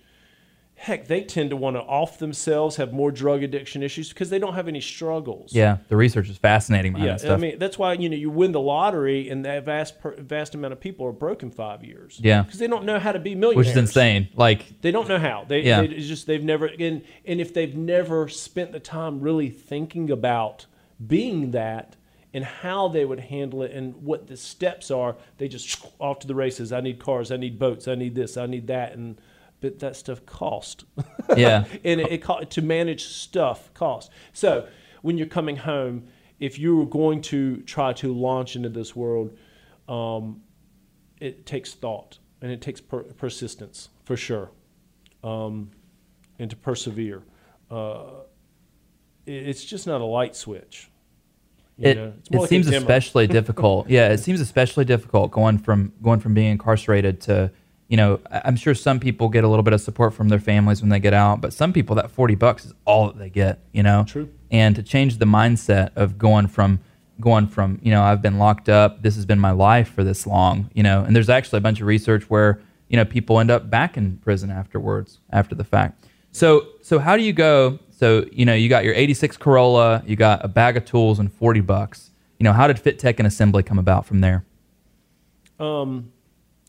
heck, 0.75 1.07
they 1.07 1.23
tend 1.23 1.49
to 1.49 1.55
want 1.55 1.75
to 1.75 1.81
off 1.81 2.19
themselves, 2.19 2.75
have 2.75 2.93
more 2.93 3.11
drug 3.11 3.41
addiction 3.43 3.83
issues 3.83 4.09
because 4.09 4.29
they 4.29 4.37
don't 4.39 4.53
have 4.53 4.67
any 4.67 4.81
struggles. 4.81 5.53
Yeah. 5.53 5.77
The 5.87 5.95
research 5.97 6.29
is 6.29 6.37
fascinating 6.37 6.95
Yeah. 6.97 7.17
I 7.29 7.37
mean 7.37 7.57
that's 7.59 7.77
why 7.77 7.93
you 7.93 8.09
know 8.09 8.17
you 8.17 8.29
win 8.29 8.51
the 8.51 8.59
lottery 8.59 9.29
and 9.29 9.45
that 9.45 9.65
vast 9.65 9.95
vast 10.17 10.55
amount 10.55 10.73
of 10.73 10.79
people 10.79 11.05
are 11.05 11.11
broke 11.13 11.41
in 11.41 11.51
five 11.51 11.83
years. 11.83 12.19
Yeah. 12.21 12.43
because 12.43 12.59
they 12.59 12.67
don't 12.67 12.83
know 12.85 12.99
how 12.99 13.11
to 13.13 13.19
be 13.19 13.33
millionaires. 13.33 13.67
which 13.67 13.75
is 13.75 13.77
insane. 13.77 14.27
Like, 14.35 14.81
They 14.81 14.91
don't 14.91 15.07
know 15.07 15.19
how. 15.19 15.45
They, 15.47 15.61
Yeah. 15.61 15.81
they 15.81 15.87
it's 15.87 16.07
just 16.07 16.27
they've 16.27 16.43
never 16.43 16.65
and 16.67 17.01
and 17.25 17.39
if 17.41 17.53
they've 17.53 17.75
never 17.75 18.27
spent 18.27 18.71
the 18.73 18.79
time 18.79 19.21
really 19.21 19.49
thinking 19.49 20.11
about 20.11 20.65
being 21.05 21.51
that 21.51 21.95
and 22.33 22.43
how 22.43 22.87
they 22.87 23.05
would 23.05 23.19
handle 23.19 23.63
it 23.63 23.71
and 23.71 23.95
what 23.95 24.27
the 24.27 24.37
steps 24.37 24.91
are, 24.91 25.15
they 25.37 25.47
just 25.47 25.85
off 25.99 26.19
to 26.19 26.27
the 26.27 26.35
races. 26.35 26.71
I 26.71 26.81
need 26.81 26.99
cars. 26.99 27.31
I 27.31 27.37
need 27.37 27.59
boats. 27.59 27.87
I 27.87 27.95
need 27.95 28.15
this. 28.15 28.37
I 28.37 28.45
need 28.45 28.67
that. 28.67 28.93
And 28.93 29.19
but 29.61 29.79
that 29.79 29.95
stuff 29.95 30.25
cost. 30.25 30.85
yeah. 31.35 31.65
and 31.83 32.01
it, 32.01 32.11
it 32.11 32.21
co- 32.21 32.43
to 32.43 32.61
manage 32.61 33.05
stuff 33.05 33.73
cost. 33.73 34.11
So 34.33 34.67
when 35.01 35.17
you're 35.17 35.27
coming 35.27 35.57
home, 35.57 36.07
if 36.39 36.57
you 36.57 36.77
were 36.77 36.85
going 36.85 37.21
to 37.23 37.57
try 37.63 37.93
to 37.93 38.13
launch 38.13 38.55
into 38.55 38.69
this 38.69 38.95
world, 38.95 39.37
um, 39.87 40.41
it 41.19 41.45
takes 41.45 41.73
thought 41.73 42.19
and 42.41 42.51
it 42.51 42.61
takes 42.61 42.79
per- 42.79 43.03
persistence 43.03 43.89
for 44.05 44.15
sure, 44.15 44.51
um, 45.23 45.71
and 46.37 46.49
to 46.49 46.55
persevere. 46.55 47.23
Uh, 47.69 48.21
it, 49.25 49.49
it's 49.49 49.65
just 49.65 49.85
not 49.85 49.99
a 49.99 50.05
light 50.05 50.35
switch. 50.35 50.88
It, 51.79 51.97
know? 51.97 52.13
It 52.31 52.39
like 52.39 52.49
seems 52.49 52.67
especially 52.67 53.27
difficult. 53.39 53.89
Yeah, 53.89 54.09
it 54.09 54.19
seems 54.19 54.41
especially 54.41 54.85
difficult 54.85 55.31
going 55.31 55.57
from 55.57 55.93
going 56.01 56.19
from 56.19 56.33
being 56.33 56.51
incarcerated 56.51 57.21
to 57.21 57.51
you 57.87 57.97
know 57.97 58.19
I'm 58.29 58.55
sure 58.55 58.75
some 58.75 58.99
people 58.99 59.29
get 59.29 59.43
a 59.43 59.47
little 59.47 59.63
bit 59.63 59.73
of 59.73 59.81
support 59.81 60.13
from 60.13 60.29
their 60.29 60.39
families 60.39 60.81
when 60.81 60.89
they 60.89 60.99
get 60.99 61.13
out, 61.13 61.41
but 61.41 61.53
some 61.53 61.73
people 61.73 61.95
that 61.95 62.11
40 62.11 62.35
bucks 62.35 62.65
is 62.65 62.73
all 62.85 63.07
that 63.07 63.17
they 63.17 63.29
get. 63.29 63.59
You 63.71 63.83
know, 63.83 64.05
True. 64.07 64.29
And 64.51 64.75
to 64.75 64.83
change 64.83 65.17
the 65.17 65.25
mindset 65.25 65.91
of 65.95 66.17
going 66.17 66.47
from 66.47 66.79
going 67.19 67.47
from 67.47 67.79
you 67.81 67.91
know 67.91 68.03
I've 68.03 68.21
been 68.21 68.37
locked 68.37 68.69
up, 68.69 69.01
this 69.01 69.15
has 69.15 69.25
been 69.25 69.39
my 69.39 69.51
life 69.51 69.89
for 69.89 70.03
this 70.03 70.27
long. 70.27 70.69
You 70.73 70.83
know, 70.83 71.03
and 71.03 71.15
there's 71.15 71.29
actually 71.29 71.57
a 71.57 71.61
bunch 71.61 71.81
of 71.81 71.87
research 71.87 72.29
where 72.29 72.61
you 72.87 72.97
know 72.97 73.05
people 73.05 73.39
end 73.39 73.51
up 73.51 73.69
back 73.69 73.97
in 73.97 74.17
prison 74.17 74.51
afterwards 74.51 75.19
after 75.31 75.55
the 75.55 75.63
fact. 75.63 76.05
So 76.31 76.67
so 76.81 76.99
how 76.99 77.17
do 77.17 77.23
you 77.23 77.33
go? 77.33 77.79
So 77.99 78.25
you 78.31 78.45
know 78.45 78.53
you 78.53 78.69
got 78.69 78.85
your 78.85 78.93
'86 78.93 79.35
Corolla, 79.35 80.01
you 80.07 80.15
got 80.15 80.45
a 80.45 80.47
bag 80.47 80.77
of 80.77 80.85
tools 80.85 81.19
and 81.19 81.29
40 81.33 81.59
bucks. 81.59 82.11
You 82.37 82.45
know 82.45 82.53
how 82.53 82.65
did 82.65 82.79
Fit 82.79 82.97
Tech 82.97 83.19
and 83.19 83.27
Assembly 83.27 83.61
come 83.61 83.77
about 83.77 84.05
from 84.05 84.21
there? 84.21 84.45
Um, 85.59 86.13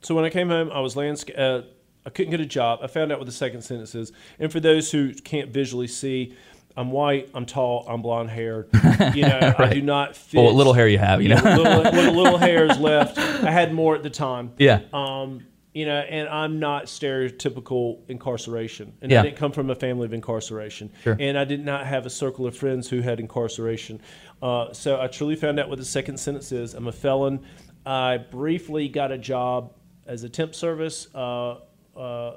so 0.03 0.17
when 0.17 0.25
I 0.25 0.31
came 0.31 0.49
home, 0.49 0.73
I 0.73 0.81
was 0.81 0.97
landscape. 0.97 1.37
Uh, 1.39 1.61
I 2.05 2.11
couldn't 2.11 2.33
get 2.33 2.41
a 2.41 2.47
job. 2.47 2.81
I 2.83 2.89
found 2.89 3.13
out 3.13 3.19
what 3.19 3.27
the 3.27 3.33
second 3.33 3.63
sentence 3.63 3.95
is. 3.95 4.11
And 4.41 4.51
for 4.51 4.59
those 4.59 4.91
who 4.91 5.15
can't 5.15 5.51
visually 5.51 5.87
see, 5.87 6.35
I'm 6.77 6.91
white, 6.91 7.31
I'm 7.33 7.47
tall, 7.47 7.87
I'm 7.89 8.03
blonde 8.03 8.31
haired. 8.31 8.69
You 9.15 9.23
know, 9.23 9.55
I 9.59 9.73
do 9.73 9.83
not 9.83 10.17
fit. 10.17 10.39
Well, 10.39 10.47
what 10.47 10.57
little 10.57 10.73
hair 10.73 10.89
you 10.89 10.99
have, 10.99 11.23
you 11.23 11.29
know. 11.29 11.37
little, 11.37 11.83
what 11.85 11.95
little 11.95 12.39
hairs 12.49 12.77
left. 12.81 13.19
I 13.19 13.53
had 13.53 13.73
more 13.73 13.95
at 13.95 14.03
the 14.03 14.11
time. 14.11 14.53
Yeah. 14.59 14.81
Um, 14.93 15.47
you 15.73 15.87
know, 15.87 15.99
and 16.01 16.29
I'm 16.29 16.59
not 16.59 16.87
stereotypical 16.87 17.99
incarceration, 18.09 18.93
and 19.01 19.11
Yeah. 19.13 19.21
I 19.21 19.23
didn't 19.25 19.37
come 19.37 19.53
from 19.53 19.71
a 19.71 19.75
family 19.75 20.05
of 20.05 20.13
incarceration, 20.13 20.91
Sure. 21.03 21.17
and 21.19 21.39
I 21.39 21.45
did 21.45 21.65
not 21.65 21.87
have 21.87 22.07
a 22.07 22.11
circle 22.11 22.47
of 22.47 22.57
friends 22.57 22.89
who 22.89 23.01
had 23.03 23.21
incarceration. 23.21 24.01
Uh, 24.43 24.73
so 24.73 25.01
I 25.01 25.07
truly 25.07 25.37
found 25.37 25.61
out 25.61 25.69
what 25.69 25.79
the 25.79 25.85
second 25.85 26.19
sentence 26.19 26.51
is. 26.51 26.75
I'm 26.75 26.89
a 26.89 26.93
felon. 26.93 27.41
I 27.87 28.19
briefly 28.19 28.89
got 28.89 29.13
a 29.13 29.19
job 29.19 29.73
as 30.07 30.25
a 30.25 30.29
temp 30.29 30.55
service. 30.55 31.07
Uh, 31.15 31.59
uh, 31.97 32.37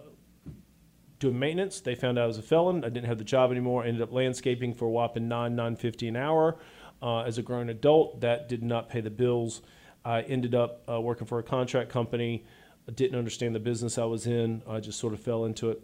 doing 1.20 1.40
maintenance. 1.40 1.80
They 1.80 1.96
found 1.96 2.20
out 2.20 2.26
I 2.26 2.28
was 2.28 2.38
a 2.38 2.42
felon. 2.44 2.84
I 2.84 2.90
didn't 2.90 3.06
have 3.08 3.18
the 3.18 3.24
job 3.24 3.50
anymore. 3.52 3.84
I 3.84 3.88
ended 3.88 4.02
up 4.04 4.12
landscaping 4.12 4.74
for 4.74 4.86
a 4.86 4.90
whopping 4.92 5.28
nine 5.28 5.56
nine 5.56 5.76
fifty 5.78 6.08
an 6.08 6.16
hour. 6.18 6.58
Uh, 7.02 7.22
as 7.22 7.38
a 7.38 7.42
grown 7.42 7.70
adult, 7.70 8.22
that 8.22 8.48
did 8.48 8.62
not 8.64 8.90
pay 8.90 9.02
the 9.02 9.10
bills. 9.10 9.62
I 10.06 10.22
ended 10.24 10.54
up 10.54 10.84
uh, 10.90 11.00
working 11.02 11.26
for 11.28 11.40
a 11.40 11.44
contract 11.44 11.90
company. 11.90 12.46
I 12.88 12.92
didn't 12.92 13.18
understand 13.18 13.56
the 13.56 13.60
business 13.60 13.98
I 13.98 14.06
was 14.06 14.28
in. 14.28 14.62
I 14.68 14.80
just 14.80 15.00
sort 15.00 15.14
of 15.14 15.22
fell 15.22 15.46
into 15.46 15.72
it. 15.72 15.84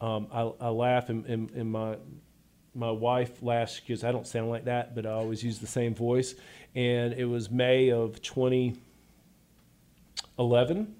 Um, 0.00 0.26
I, 0.32 0.50
I 0.60 0.68
laugh, 0.68 1.08
and, 1.08 1.24
and, 1.26 1.50
and 1.50 1.70
my 1.70 1.96
my 2.74 2.90
wife 2.90 3.42
laughs 3.42 3.80
because 3.80 4.04
I 4.04 4.12
don't 4.12 4.26
sound 4.26 4.48
like 4.48 4.66
that, 4.66 4.94
but 4.94 5.04
I 5.04 5.10
always 5.10 5.42
use 5.42 5.58
the 5.58 5.66
same 5.66 5.92
voice. 5.92 6.36
And 6.76 7.12
it 7.14 7.24
was 7.24 7.50
May 7.50 7.90
of 7.90 8.22
2011. 8.22 10.94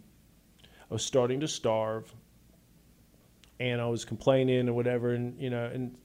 I 0.90 0.92
was 0.92 1.04
starting 1.04 1.38
to 1.40 1.48
starve 1.48 2.12
and 3.60 3.80
I 3.80 3.86
was 3.86 4.04
complaining 4.04 4.68
or 4.68 4.72
whatever, 4.72 5.12
and 5.12 5.38
you 5.38 5.50
know, 5.50 5.66
and 5.66 5.96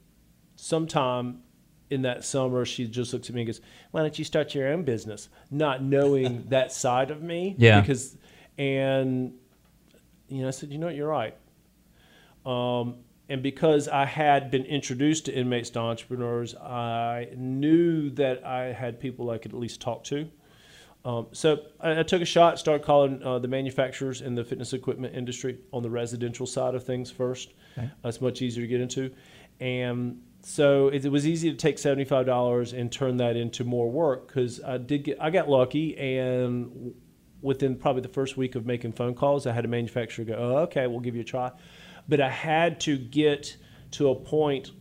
sometime 0.57 1.41
in 1.89 2.03
that 2.03 2.25
summer, 2.25 2.65
she 2.65 2.85
just 2.85 3.13
looks 3.13 3.29
at 3.29 3.35
me 3.35 3.41
and 3.41 3.47
goes, 3.47 3.61
"Why 3.91 4.01
don't 4.01 4.19
you 4.19 4.25
start 4.25 4.53
your 4.53 4.67
own 4.67 4.83
business?" 4.83 5.29
Not 5.49 5.81
knowing 5.81 6.43
that 6.49 6.73
side 6.73 7.11
of 7.11 7.23
me, 7.23 7.55
Yeah. 7.57 7.79
Because, 7.79 8.17
and 8.57 9.33
you 10.27 10.41
know, 10.41 10.47
I 10.47 10.51
said, 10.51 10.71
"You 10.71 10.77
know 10.77 10.87
what? 10.87 10.95
You're 10.95 11.07
right." 11.07 11.35
Um, 12.45 12.97
and 13.27 13.41
because 13.41 13.87
I 13.87 14.05
had 14.05 14.51
been 14.51 14.65
introduced 14.65 15.25
to 15.25 15.33
inmates 15.33 15.71
to 15.71 15.79
entrepreneurs, 15.79 16.55
I 16.55 17.29
knew 17.35 18.09
that 18.11 18.45
I 18.45 18.71
had 18.71 18.99
people 18.99 19.31
I 19.31 19.37
could 19.39 19.51
at 19.51 19.59
least 19.59 19.81
talk 19.81 20.03
to. 20.05 20.29
Um, 21.03 21.27
so 21.31 21.59
I, 21.79 21.99
I 21.99 22.03
took 22.03 22.21
a 22.21 22.25
shot, 22.25 22.59
started 22.59 22.85
calling 22.85 23.21
uh, 23.23 23.39
the 23.39 23.47
manufacturers 23.47 24.21
in 24.21 24.35
the 24.35 24.43
fitness 24.43 24.73
equipment 24.73 25.15
industry 25.15 25.59
on 25.71 25.83
the 25.83 25.89
residential 25.89 26.45
side 26.45 26.75
of 26.75 26.83
things 26.83 27.11
first. 27.11 27.53
Okay. 27.77 27.89
That's 28.03 28.21
much 28.21 28.41
easier 28.41 28.63
to 28.63 28.67
get 28.67 28.81
into. 28.81 29.11
And 29.59 30.21
so 30.41 30.89
it, 30.89 31.05
it 31.05 31.09
was 31.09 31.27
easy 31.27 31.49
to 31.51 31.57
take 31.57 31.79
seventy-five 31.79 32.25
dollars 32.25 32.73
and 32.73 32.91
turn 32.91 33.17
that 33.17 33.35
into 33.35 33.63
more 33.63 33.89
work 33.89 34.27
because 34.27 34.61
I 34.63 34.77
did 34.77 35.03
get 35.03 35.17
I 35.19 35.29
got 35.29 35.49
lucky 35.49 35.97
and 35.97 36.93
within 37.45 37.75
probably 37.75 38.01
the 38.01 38.09
first 38.09 38.35
week 38.35 38.55
of 38.55 38.65
making 38.65 38.91
phone 38.91 39.13
calls, 39.13 39.45
I 39.45 39.53
had 39.53 39.63
a 39.63 39.67
manufacturer 39.67 40.25
go, 40.25 40.33
"Oh, 40.33 40.57
okay, 40.63 40.87
we'll 40.87 40.99
give 40.99 41.15
you 41.15 41.21
a 41.21 41.25
try," 41.25 41.51
but 42.09 42.19
I 42.19 42.29
had 42.29 42.79
to 42.81 42.97
get 42.97 43.55
to 43.91 44.09
a 44.09 44.15
point 44.15 44.71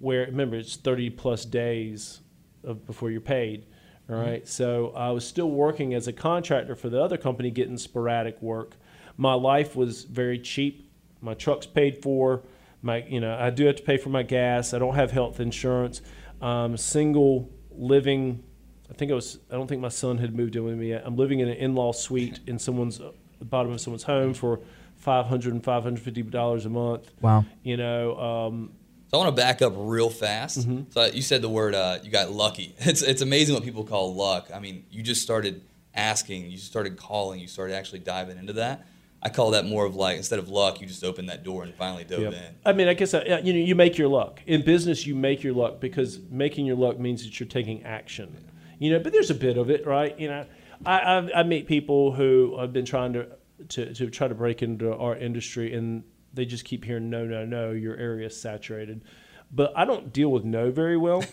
where 0.00 0.26
remember 0.26 0.56
it's 0.56 0.76
thirty 0.76 1.08
plus 1.08 1.44
days 1.44 2.20
of 2.64 2.84
before 2.84 3.10
you're 3.10 3.20
paid. 3.20 3.66
All 4.10 4.16
right, 4.16 4.46
so 4.48 4.90
I 4.96 5.10
was 5.10 5.26
still 5.26 5.50
working 5.50 5.92
as 5.92 6.08
a 6.08 6.14
contractor 6.14 6.74
for 6.74 6.88
the 6.88 7.00
other 7.02 7.18
company, 7.18 7.50
getting 7.50 7.76
sporadic 7.76 8.40
work. 8.40 8.76
My 9.18 9.34
life 9.34 9.76
was 9.76 10.04
very 10.04 10.38
cheap. 10.38 10.90
My 11.20 11.34
truck's 11.34 11.66
paid 11.66 12.02
for. 12.02 12.42
My, 12.80 13.04
you 13.04 13.20
know, 13.20 13.36
I 13.38 13.50
do 13.50 13.66
have 13.66 13.76
to 13.76 13.82
pay 13.82 13.98
for 13.98 14.08
my 14.08 14.22
gas. 14.22 14.72
I 14.72 14.78
don't 14.78 14.94
have 14.94 15.10
health 15.10 15.40
insurance. 15.40 16.00
Um, 16.40 16.76
single 16.76 17.50
living. 17.70 18.44
I 18.90 18.94
think 18.94 19.10
I 19.10 19.14
was. 19.14 19.38
I 19.50 19.54
don't 19.54 19.66
think 19.66 19.80
my 19.80 19.88
son 19.88 20.18
had 20.18 20.34
moved 20.34 20.56
in 20.56 20.64
with 20.64 20.76
me 20.76 20.88
yet. 20.90 21.02
I'm 21.04 21.16
living 21.16 21.40
in 21.40 21.48
an 21.48 21.56
in-law 21.56 21.92
suite 21.92 22.40
in 22.46 22.58
someone's 22.58 22.98
the 22.98 23.44
bottom 23.44 23.72
of 23.72 23.80
someone's 23.80 24.02
home 24.02 24.34
for 24.34 24.60
500 24.96 25.52
and 25.52 25.62
550 25.62 26.22
dollars 26.24 26.66
a 26.66 26.70
month. 26.70 27.10
Wow. 27.20 27.44
You 27.62 27.76
know, 27.76 28.18
um, 28.18 28.72
So 29.10 29.18
I 29.18 29.24
want 29.24 29.36
to 29.36 29.40
back 29.40 29.62
up 29.62 29.74
real 29.76 30.10
fast. 30.10 30.60
Mm-hmm. 30.60 30.90
So 30.90 31.04
you 31.06 31.22
said 31.22 31.42
the 31.42 31.48
word 31.48 31.74
uh, 31.74 31.98
you 32.02 32.10
got 32.10 32.30
lucky. 32.32 32.74
It's 32.80 33.02
it's 33.02 33.22
amazing 33.22 33.54
what 33.54 33.64
people 33.64 33.84
call 33.84 34.14
luck. 34.14 34.48
I 34.54 34.58
mean, 34.58 34.84
you 34.90 35.02
just 35.02 35.22
started 35.22 35.62
asking, 35.94 36.50
you 36.50 36.58
started 36.58 36.96
calling, 36.96 37.40
you 37.40 37.48
started 37.48 37.74
actually 37.74 38.00
diving 38.00 38.38
into 38.38 38.54
that. 38.54 38.86
I 39.20 39.30
call 39.30 39.50
that 39.50 39.64
more 39.66 39.84
of 39.84 39.96
like 39.96 40.16
instead 40.16 40.38
of 40.38 40.48
luck, 40.48 40.80
you 40.80 40.86
just 40.86 41.02
opened 41.02 41.28
that 41.28 41.42
door 41.42 41.64
and 41.64 41.74
finally 41.74 42.04
dove 42.04 42.20
Yep. 42.20 42.32
in. 42.34 42.54
I 42.64 42.72
mean, 42.72 42.86
I 42.88 42.94
guess 42.94 43.14
uh, 43.14 43.40
you 43.42 43.52
know 43.52 43.58
you 43.58 43.74
make 43.74 43.98
your 43.98 44.08
luck 44.08 44.40
in 44.46 44.64
business. 44.64 45.06
You 45.06 45.14
make 45.14 45.42
your 45.42 45.54
luck 45.54 45.80
because 45.80 46.20
making 46.30 46.66
your 46.66 46.76
luck 46.76 46.98
means 46.98 47.24
that 47.24 47.38
you're 47.40 47.48
taking 47.48 47.82
action. 47.84 48.36
You 48.78 48.90
know, 48.92 48.98
but 49.00 49.12
there's 49.12 49.30
a 49.30 49.34
bit 49.34 49.56
of 49.58 49.70
it, 49.70 49.86
right? 49.86 50.18
You 50.18 50.28
know, 50.28 50.46
I 50.86 50.98
I, 51.00 51.40
I 51.40 51.42
meet 51.42 51.66
people 51.66 52.12
who 52.12 52.56
have 52.60 52.72
been 52.72 52.84
trying 52.84 53.12
to, 53.14 53.26
to 53.70 53.92
to 53.94 54.10
try 54.10 54.28
to 54.28 54.34
break 54.34 54.62
into 54.62 54.94
our 54.94 55.16
industry, 55.16 55.74
and 55.74 56.04
they 56.34 56.44
just 56.44 56.64
keep 56.64 56.84
hearing 56.84 57.10
no, 57.10 57.24
no, 57.24 57.44
no. 57.44 57.72
Your 57.72 57.96
area 57.96 58.26
is 58.26 58.40
saturated. 58.40 59.02
But 59.50 59.72
I 59.74 59.86
don't 59.86 60.12
deal 60.12 60.30
with 60.30 60.44
no 60.44 60.70
very 60.70 60.98
well. 60.98 61.24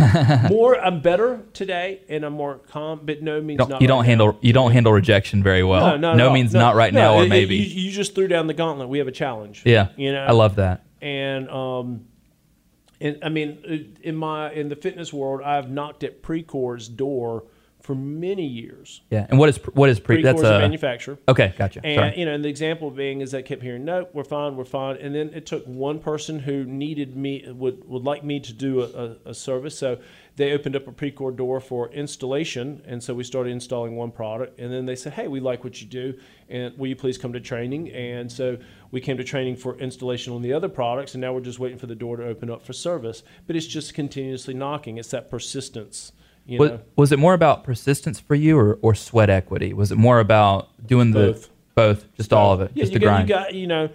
more, 0.48 0.80
I'm 0.80 1.00
better 1.02 1.42
today, 1.52 2.02
and 2.08 2.22
I'm 2.24 2.34
more 2.34 2.58
calm. 2.58 3.00
But 3.02 3.20
no 3.20 3.40
means 3.40 3.58
You 3.58 3.58
don't, 3.58 3.68
not. 3.68 3.80
you 3.82 3.86
right 3.86 3.88
don't 3.88 4.02
now. 4.02 4.06
handle 4.08 4.38
you 4.40 4.52
don't 4.52 4.70
handle 4.72 4.92
rejection 4.92 5.42
very 5.42 5.64
well. 5.64 5.98
No, 5.98 6.12
at 6.12 6.20
all. 6.20 6.32
means 6.32 6.52
No, 6.52 6.60
not 6.60 6.76
right 6.76 6.92
no, 6.94 7.00
now 7.00 7.14
or 7.16 7.24
it- 7.24 7.28
maybe. 7.28 7.56
You, 7.56 7.82
you 7.86 7.90
just 7.90 8.14
threw 8.14 8.28
down 8.28 8.46
the 8.46 8.54
gauntlet. 8.54 8.88
We 8.88 8.98
have 8.98 9.08
a 9.08 9.12
challenge. 9.12 9.62
yeah. 9.64 9.88
you 9.96 10.12
know. 10.12 10.24
I 10.24 10.30
love 10.32 10.54
that. 10.56 10.84
and 11.02 11.48
um, 11.50 12.04
And 13.04 13.18
I 13.22 13.28
mean, 13.28 13.58
uh, 13.68 14.00
in 14.02 14.16
my 14.16 14.50
in 14.52 14.68
the 14.68 14.76
fitness 14.76 15.12
world, 15.12 15.42
I've 15.42 15.70
knocked 15.70 16.02
at 16.04 16.22
Precor's 16.22 16.88
door 16.88 17.44
for 17.82 17.94
many 17.94 18.46
years. 18.46 19.02
Yeah. 19.10 19.26
And 19.28 19.38
what 19.38 19.50
is 19.50 19.58
what 19.74 19.90
is 19.90 20.00
pre? 20.00 20.16
Precor's 20.22 20.40
That's 20.40 20.42
a 20.42 20.56
a 20.56 20.58
manufacturer. 20.58 21.18
okay. 21.28 21.52
Gotcha. 21.58 21.84
And 21.84 21.98
Sorry. 21.98 22.18
you 22.18 22.24
know, 22.24 22.32
and 22.32 22.42
the 22.42 22.48
example 22.48 22.90
being 22.90 23.20
is 23.20 23.32
that 23.32 23.44
kept 23.44 23.62
hearing, 23.62 23.84
"No, 23.84 24.08
we're 24.14 24.24
fine, 24.24 24.56
we're 24.56 24.64
fine." 24.64 24.96
And 24.96 25.14
then 25.14 25.30
it 25.34 25.44
took 25.44 25.66
one 25.66 25.98
person 25.98 26.38
who 26.38 26.64
needed 26.64 27.14
me 27.14 27.44
would 27.46 27.86
would 27.86 28.02
like 28.02 28.24
me 28.24 28.40
to 28.40 28.52
do 28.54 28.80
a, 28.80 28.86
a, 28.86 29.16
a 29.26 29.34
service, 29.34 29.78
so 29.78 29.98
they 30.36 30.52
opened 30.52 30.74
up 30.76 30.88
a 30.88 30.92
Precor 30.92 31.36
door 31.36 31.60
for 31.60 31.92
installation, 31.92 32.82
and 32.86 33.02
so 33.02 33.12
we 33.12 33.22
started 33.22 33.50
installing 33.50 33.96
one 33.96 34.10
product. 34.12 34.58
And 34.58 34.72
then 34.72 34.86
they 34.86 34.96
said, 34.96 35.12
"Hey, 35.12 35.28
we 35.28 35.40
like 35.40 35.62
what 35.62 35.82
you 35.82 35.86
do, 35.86 36.14
and 36.48 36.76
will 36.78 36.86
you 36.88 36.96
please 36.96 37.18
come 37.18 37.34
to 37.34 37.40
training?" 37.40 37.90
And 37.92 38.32
so 38.32 38.56
we 38.94 39.00
came 39.00 39.16
to 39.16 39.24
training 39.24 39.56
for 39.56 39.76
installation 39.78 40.32
on 40.32 40.40
the 40.40 40.52
other 40.52 40.68
products, 40.68 41.14
and 41.14 41.20
now 41.20 41.32
we're 41.32 41.40
just 41.40 41.58
waiting 41.58 41.78
for 41.78 41.86
the 41.86 41.96
door 41.96 42.16
to 42.16 42.24
open 42.24 42.48
up 42.48 42.64
for 42.64 42.72
service. 42.72 43.24
But 43.48 43.56
it's 43.56 43.66
just 43.66 43.92
continuously 43.92 44.54
knocking. 44.54 44.98
It's 44.98 45.10
that 45.10 45.28
persistence, 45.28 46.12
you 46.46 46.60
Was, 46.60 46.70
know. 46.70 46.80
was 46.94 47.10
it 47.10 47.18
more 47.18 47.34
about 47.34 47.64
persistence 47.64 48.20
for 48.20 48.36
you 48.36 48.56
or, 48.56 48.78
or 48.82 48.94
sweat 48.94 49.28
equity? 49.30 49.72
Was 49.74 49.90
it 49.90 49.98
more 49.98 50.20
about 50.20 50.68
doing 50.86 51.10
the 51.10 51.32
Both. 51.32 51.50
both, 51.74 52.14
just 52.16 52.32
all 52.32 52.52
of 52.52 52.60
it, 52.60 52.70
Yeah, 52.74 52.84
just 52.84 52.92
you 52.92 53.00
the 53.00 53.04
got, 53.04 53.10
grind? 53.10 53.28
you 53.28 53.34
got, 53.34 53.54
you 53.54 53.66
know, 53.66 53.88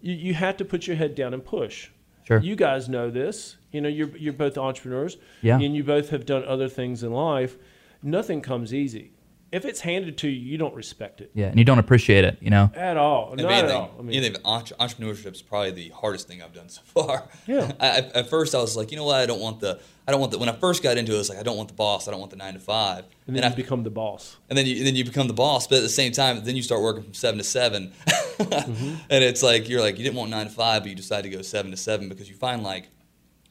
you, 0.00 0.14
you 0.14 0.34
have 0.34 0.56
to 0.58 0.64
put 0.64 0.86
your 0.86 0.94
head 0.94 1.16
down 1.16 1.34
and 1.34 1.44
push. 1.44 1.88
Sure. 2.22 2.38
You 2.38 2.54
guys 2.54 2.88
know 2.88 3.10
this. 3.10 3.56
You 3.72 3.80
know, 3.80 3.88
you're 3.88 4.16
you're 4.16 4.32
both 4.32 4.56
entrepreneurs. 4.56 5.16
Yeah. 5.42 5.58
And 5.58 5.74
you 5.74 5.82
both 5.82 6.10
have 6.10 6.24
done 6.24 6.44
other 6.44 6.68
things 6.68 7.02
in 7.02 7.12
life. 7.12 7.56
Nothing 8.04 8.40
comes 8.40 8.72
easy. 8.72 9.13
If 9.54 9.64
it's 9.64 9.80
handed 9.80 10.18
to 10.18 10.28
you, 10.28 10.40
you 10.52 10.58
don't 10.58 10.74
respect 10.74 11.20
it 11.20 11.30
yeah, 11.34 11.46
and 11.46 11.58
you 11.58 11.64
don't 11.64 11.78
appreciate 11.78 12.24
it, 12.24 12.38
you 12.40 12.50
know. 12.50 12.70
at 12.74 12.96
all. 12.96 13.32
If 13.34 13.40
Not 13.40 13.52
at 13.52 13.70
all. 13.70 13.94
I 13.98 14.02
mean, 14.02 14.16
anything, 14.16 14.42
entrepreneurship 14.42 15.32
is 15.32 15.42
probably 15.42 15.70
the 15.70 15.88
hardest 15.90 16.26
thing 16.28 16.42
I've 16.42 16.52
done 16.52 16.68
so 16.68 16.82
far. 16.84 17.28
Yeah. 17.46 17.72
I, 17.80 17.86
I- 17.88 18.10
at 18.20 18.28
first, 18.30 18.54
I 18.54 18.58
was 18.58 18.76
like, 18.76 18.90
you 18.90 18.96
know 18.96 19.04
what? 19.04 19.16
I 19.20 19.26
don't 19.26 19.40
want 19.40 19.60
the. 19.60 19.80
I 20.06 20.10
don't 20.12 20.20
want 20.20 20.32
the. 20.32 20.38
When 20.38 20.48
I 20.48 20.52
first 20.52 20.82
got 20.82 20.98
into 20.98 21.12
it, 21.12 21.14
it 21.14 21.18
was 21.18 21.28
like 21.30 21.38
I 21.38 21.42
don't 21.42 21.56
want 21.56 21.68
the 21.68 21.74
boss. 21.74 22.08
I 22.08 22.10
don't 22.10 22.20
want 22.20 22.30
the 22.30 22.36
nine 22.36 22.54
to 22.54 22.60
five. 22.60 23.04
and 23.26 23.34
then 23.34 23.42
I 23.44 23.48
you 23.50 23.56
become 23.56 23.84
the 23.84 23.90
boss. 23.90 24.36
and 24.50 24.58
then 24.58 24.66
you 24.66 24.76
and 24.78 24.86
then 24.86 24.96
you 24.96 25.04
become 25.04 25.28
the 25.28 25.32
boss. 25.34 25.66
But 25.66 25.76
at 25.76 25.82
the 25.82 25.88
same 25.88 26.12
time, 26.12 26.44
then 26.44 26.56
you 26.56 26.62
start 26.62 26.82
working 26.82 27.02
from 27.04 27.14
seven 27.14 27.38
to 27.38 27.44
7 27.44 27.92
Mm-hmm. 28.34 28.94
and 29.10 29.22
it's 29.24 29.44
like 29.44 29.68
you're 29.68 29.80
like 29.80 29.96
you 29.96 30.02
didn't 30.04 30.16
want 30.16 30.30
nine 30.30 30.46
to 30.46 30.52
five, 30.52 30.82
but 30.82 30.88
you 30.90 30.96
decide 30.96 31.22
to 31.22 31.30
go 31.30 31.40
seven 31.42 31.70
to 31.70 31.76
seven 31.76 32.08
because 32.08 32.28
you 32.28 32.34
find 32.34 32.64
like 32.64 32.88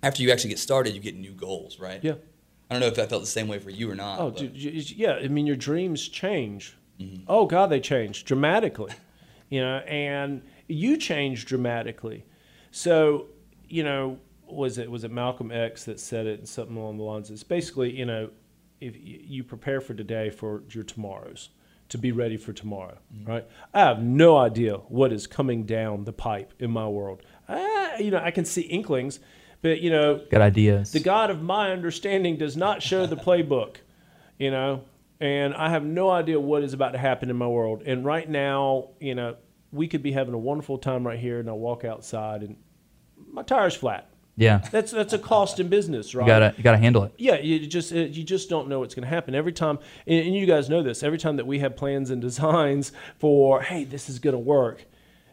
after 0.04 0.22
you 0.22 0.30
actually 0.32 0.50
get 0.50 0.60
started, 0.60 0.94
you 0.94 1.00
get 1.00 1.16
new 1.16 1.32
goals, 1.32 1.80
right? 1.80 2.02
Yeah. 2.04 2.16
I 2.74 2.80
don't 2.80 2.82
know 2.82 2.88
if 2.88 2.96
that 2.96 3.10
felt 3.10 3.22
the 3.22 3.28
same 3.28 3.48
way 3.48 3.60
for 3.60 3.70
you 3.70 3.90
or 3.90 3.96
not. 3.96 4.20
Oh, 4.20 4.32
dude, 4.32 4.56
yeah. 4.92 5.14
I 5.14 5.28
mean, 5.28 5.46
your 5.46 5.56
dreams 5.56 6.08
change. 6.08 6.76
Mm-hmm. 7.00 7.24
Oh 7.28 7.46
God, 7.46 7.68
they 7.68 7.80
change 7.80 8.26
dramatically. 8.26 8.92
You 9.50 9.62
know, 9.62 9.78
and 9.86 10.42
you 10.68 10.98
change 10.98 11.46
dramatically. 11.46 12.26
So, 12.72 13.28
you 13.70 13.84
know, 13.84 14.18
was 14.48 14.80
it 14.80 14.90
was 14.90 15.04
it 15.04 15.12
Malcolm 15.12 15.52
X 15.52 15.86
that 15.86 16.00
said 16.00 16.26
it? 16.26 16.40
and 16.40 16.50
Something 16.50 16.76
along 16.76 16.98
the 16.98 17.04
lines. 17.04 17.30
It's 17.30 17.44
basically, 17.44 17.92
you 17.96 18.06
know, 18.08 18.32
if 18.82 18.96
you 19.00 19.44
prepare 19.44 19.80
for 19.80 19.94
today 19.94 20.32
for 20.32 20.64
your 20.72 20.84
tomorrows 20.84 21.50
to 21.90 22.00
be 22.00 22.12
ready 22.12 22.36
for 22.38 22.52
tomorrow, 22.52 22.98
Mm-hmm. 23.14 23.30
right? 23.30 23.46
I 23.76 23.82
have 23.82 24.02
no 24.02 24.38
idea 24.38 24.78
what 24.88 25.14
is 25.14 25.28
coming 25.28 25.66
down 25.66 26.06
the 26.06 26.14
pipe 26.14 26.54
in 26.58 26.72
my 26.72 26.88
world. 26.88 27.22
I, 27.48 27.98
you 28.00 28.10
know, 28.10 28.18
I 28.24 28.32
can 28.32 28.46
see 28.46 28.62
inklings, 28.62 29.20
but 29.64 29.82
you 29.82 29.90
know, 29.90 30.22
Got 30.30 30.42
ideas. 30.42 30.92
the 30.92 31.00
God 31.00 31.32
of 31.32 31.42
my 31.42 31.72
understanding 31.72 32.38
does 32.38 32.56
not 32.56 32.84
show 32.84 33.08
the 33.08 33.16
playbook, 33.16 33.78
you 34.38 34.52
know, 34.52 34.84
and 35.20 35.56
I 35.56 35.70
have 35.72 35.84
no 35.84 36.12
idea 36.12 36.40
what 36.40 36.62
is 36.64 36.74
about 36.74 36.92
to 36.92 37.00
happen 37.00 37.32
in 37.32 37.36
my 37.36 37.48
world. 37.48 37.82
And 37.86 38.06
right 38.06 38.30
now, 38.30 38.90
you 39.00 39.16
know, 39.16 39.38
we 39.72 39.88
could 39.88 40.04
be 40.04 40.12
having 40.12 40.36
a 40.36 40.38
wonderful 40.38 40.78
time 40.78 41.08
right 41.08 41.18
here, 41.18 41.40
and 41.40 41.50
I 41.50 41.54
walk 41.54 41.84
outside 41.84 42.44
and 42.44 42.56
my 43.32 43.42
tire's 43.42 43.74
flat. 43.76 44.10
yeah. 44.36 44.60
That's 44.72 44.92
that's 44.92 45.14
a 45.14 45.18
cost 45.18 45.60
in 45.60 45.70
business, 45.70 46.14
right? 46.14 46.26
You 46.26 46.28
gotta 46.28 46.54
you 46.58 46.64
gotta 46.64 46.78
handle 46.78 47.04
it. 47.06 47.14
Yeah, 47.18 47.40
you 47.40 47.66
just 47.66 47.92
uh, 47.94 47.96
you 48.00 48.24
just 48.24 48.50
don't 48.50 48.68
know 48.68 48.80
what's 48.82 48.94
going 48.94 49.04
to 49.04 49.10
happen 49.10 49.34
every 49.34 49.54
time, 49.54 49.80
and, 50.06 50.36
you 50.36 50.46
guys 50.46 50.70
know 50.70 50.84
this. 50.84 51.02
Every 51.04 51.18
time 51.18 51.38
that 51.38 51.48
we 51.48 51.60
have 51.60 51.76
plans 51.76 52.10
and 52.12 52.22
designs 52.22 52.92
for, 53.18 53.62
hey, 53.62 53.84
this 53.86 54.10
is 54.10 54.20
going 54.20 54.34
to 54.34 54.40
work, 54.40 54.86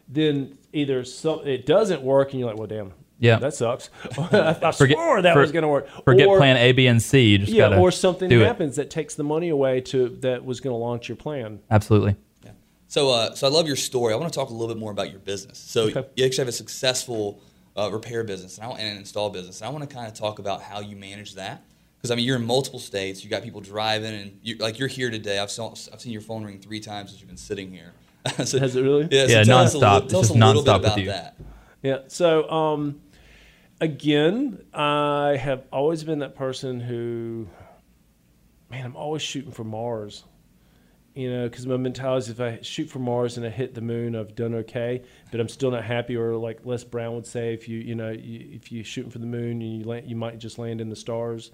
then 0.07 0.57
either 0.73 1.03
some, 1.03 1.45
it 1.45 1.65
doesn't 1.65 2.01
work, 2.01 2.31
and 2.31 2.39
you're 2.39 2.49
like, 2.49 2.57
well, 2.57 2.67
damn, 2.67 2.93
Yeah. 3.21 3.37
that 3.39 3.53
sucks. 3.53 3.89
I, 4.17 4.57
I 4.61 4.71
Forget- 4.73 4.97
swore 4.97 5.21
that 5.21 5.33
for- 5.33 5.39
was 5.41 5.51
going 5.53 5.61
to 5.63 5.69
work. 5.69 5.87
Forget 6.03 6.27
Or- 6.27 6.37
plan 6.37 6.57
A, 6.57 6.71
B, 6.73 6.87
and 6.87 7.01
C. 7.01 7.29
You 7.29 7.37
just 7.37 7.51
yeah, 7.53 7.77
or 7.79 7.91
something 7.91 8.27
do 8.29 8.41
it. 8.41 8.45
happens 8.45 8.75
that 8.75 8.89
takes 8.89 9.15
the 9.15 9.23
money 9.23 9.49
away 9.49 9.79
to 9.81 10.09
that 10.21 10.43
was 10.43 10.59
going 10.59 10.73
to 10.73 10.77
launch 10.77 11.07
your 11.07 11.15
plan. 11.15 11.59
Absolutely. 11.69 12.15
Yeah. 12.43 12.51
So, 12.87 13.09
uh, 13.11 13.33
so 13.35 13.47
I 13.47 13.49
love 13.51 13.67
your 13.67 13.75
story. 13.77 14.13
I 14.13 14.17
want 14.17 14.33
to 14.33 14.37
talk 14.37 14.49
a 14.49 14.53
little 14.53 14.67
bit 14.67 14.77
more 14.79 14.91
about 14.91 15.11
your 15.11 15.19
business. 15.19 15.57
So, 15.59 15.83
Okay. 15.83 16.03
you 16.15 16.25
actually 16.25 16.41
have 16.41 16.47
a 16.49 16.51
successful 16.51 17.39
uh, 17.77 17.89
repair 17.91 18.23
business 18.23 18.57
and, 18.57 18.65
I, 18.67 18.71
and 18.71 18.81
an 18.89 18.97
install 18.97 19.29
business. 19.29 19.61
And 19.61 19.69
I 19.69 19.71
want 19.71 19.87
to 19.89 19.95
kind 19.95 20.07
of 20.07 20.13
talk 20.13 20.39
about 20.39 20.61
how 20.61 20.81
you 20.81 20.95
manage 20.97 21.35
that. 21.35 21.63
Because 21.97 22.09
I 22.09 22.15
mean, 22.15 22.25
you're 22.25 22.37
in 22.37 22.45
multiple 22.45 22.79
states. 22.79 23.23
You 23.23 23.29
got 23.29 23.43
people 23.43 23.61
driving, 23.61 24.15
and 24.15 24.39
you, 24.41 24.55
like 24.57 24.79
you're 24.79 24.87
here 24.87 25.11
today. 25.11 25.37
I've 25.37 25.51
saw, 25.51 25.69
I've 25.93 26.01
seen 26.01 26.11
your 26.11 26.21
phone 26.23 26.43
ring 26.43 26.57
three 26.59 26.79
times 26.79 27.11
since 27.11 27.21
you've 27.21 27.29
been 27.29 27.37
sitting 27.37 27.71
here. 27.71 27.93
so, 28.43 28.57
Has 28.57 28.75
it 28.75 28.81
really? 28.81 29.07
Yeah, 29.11 29.27
so 29.27 29.31
Yeah, 29.33 29.43
tell 29.43 29.57
us 29.59 29.73
a 29.75 29.77
nonstop. 29.77 29.81
little, 29.81 29.97
It's 29.97 30.11
tell 30.11 30.19
us 30.21 30.27
just 30.29 30.35
a 30.35 30.45
little 30.45 30.63
bit 30.63 30.69
nonstop 30.71 30.77
with 30.79 30.85
about 30.87 30.97
you. 30.99 31.05
that. 31.05 31.35
Yeah. 31.83 31.97
So, 32.07 32.49
um, 32.51 33.01
again, 33.81 34.63
I 34.73 35.37
have 35.37 35.65
always 35.73 36.03
been 36.03 36.19
that 36.19 36.35
person 36.35 36.79
who, 36.79 37.47
man, 38.69 38.85
I'm 38.85 38.95
always 38.95 39.23
shooting 39.23 39.51
for 39.51 39.65
Mars. 39.65 40.23
You 41.13 41.29
know, 41.29 41.49
because 41.49 41.67
my 41.67 41.75
mentality 41.75 42.23
is 42.23 42.29
if 42.29 42.39
I 42.39 42.59
shoot 42.61 42.89
for 42.89 42.99
Mars 42.99 43.35
and 43.35 43.45
I 43.45 43.49
hit 43.49 43.73
the 43.73 43.81
moon, 43.81 44.15
I've 44.15 44.33
done 44.33 44.55
okay, 44.55 45.03
but 45.29 45.41
I'm 45.41 45.49
still 45.49 45.71
not 45.71 45.83
happy. 45.83 46.15
Or 46.15 46.37
like 46.37 46.65
Les 46.65 46.85
Brown 46.85 47.15
would 47.15 47.27
say, 47.27 47.53
if 47.53 47.67
you, 47.67 47.79
you 47.79 47.95
know, 47.95 48.11
you, 48.11 48.47
if 48.53 48.71
you're 48.71 48.85
shooting 48.85 49.11
for 49.11 49.19
the 49.19 49.25
moon 49.25 49.61
and 49.61 49.79
you 49.79 49.83
land, 49.83 50.09
you 50.09 50.15
might 50.15 50.39
just 50.39 50.57
land 50.57 50.79
in 50.79 50.87
the 50.87 50.95
stars, 50.95 51.51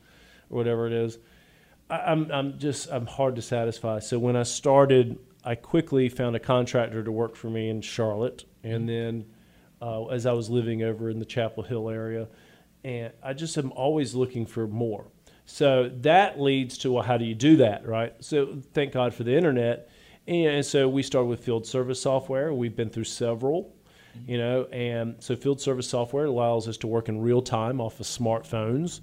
or 0.51 0.57
whatever 0.57 0.85
it 0.85 0.93
is. 0.93 1.17
I, 1.89 1.97
I'm, 2.01 2.31
I'm 2.31 2.59
just, 2.59 2.87
I'm 2.91 3.07
hard 3.07 3.35
to 3.37 3.41
satisfy. 3.41 3.97
So 3.97 4.19
when 4.19 4.35
I 4.35 4.43
started, 4.43 5.17
I 5.43 5.55
quickly 5.55 6.07
found 6.07 6.35
a 6.35 6.39
contractor 6.39 7.03
to 7.03 7.11
work 7.11 7.35
for 7.35 7.49
me 7.49 7.67
in 7.67 7.81
Charlotte, 7.81 8.45
and 8.63 8.87
then 8.87 9.25
uh, 9.81 10.05
as 10.05 10.25
I 10.25 10.33
was 10.33 10.49
living 10.49 10.83
over 10.83 11.09
in 11.09 11.19
the 11.19 11.25
Chapel 11.25 11.63
Hill 11.63 11.89
area, 11.89 12.27
and 12.83 13.11
I 13.23 13.33
just 13.33 13.57
am 13.57 13.71
always 13.73 14.15
looking 14.15 14.45
for 14.45 14.67
more. 14.67 15.05
So 15.45 15.89
that 16.01 16.39
leads 16.39 16.77
to 16.79 16.91
well, 16.91 17.03
how 17.03 17.17
do 17.17 17.25
you 17.25 17.35
do 17.35 17.57
that, 17.57 17.87
right? 17.87 18.13
So 18.19 18.59
thank 18.73 18.91
God 18.93 19.13
for 19.13 19.23
the 19.23 19.35
internet, 19.35 19.89
and 20.27 20.65
so 20.65 20.89
we 20.89 21.03
started 21.03 21.27
with 21.27 21.43
field 21.43 21.65
service 21.65 22.01
software. 22.01 22.53
We've 22.53 22.75
been 22.75 22.89
through 22.89 23.05
several, 23.05 23.73
you 24.27 24.37
know, 24.37 24.65
and 24.65 25.15
so 25.19 25.35
field 25.35 25.61
service 25.61 25.87
software 25.89 26.25
allows 26.25 26.67
us 26.67 26.75
to 26.77 26.87
work 26.87 27.07
in 27.07 27.21
real 27.21 27.41
time 27.41 27.79
off 27.79 27.99
of 27.99 28.05
smartphones. 28.05 28.99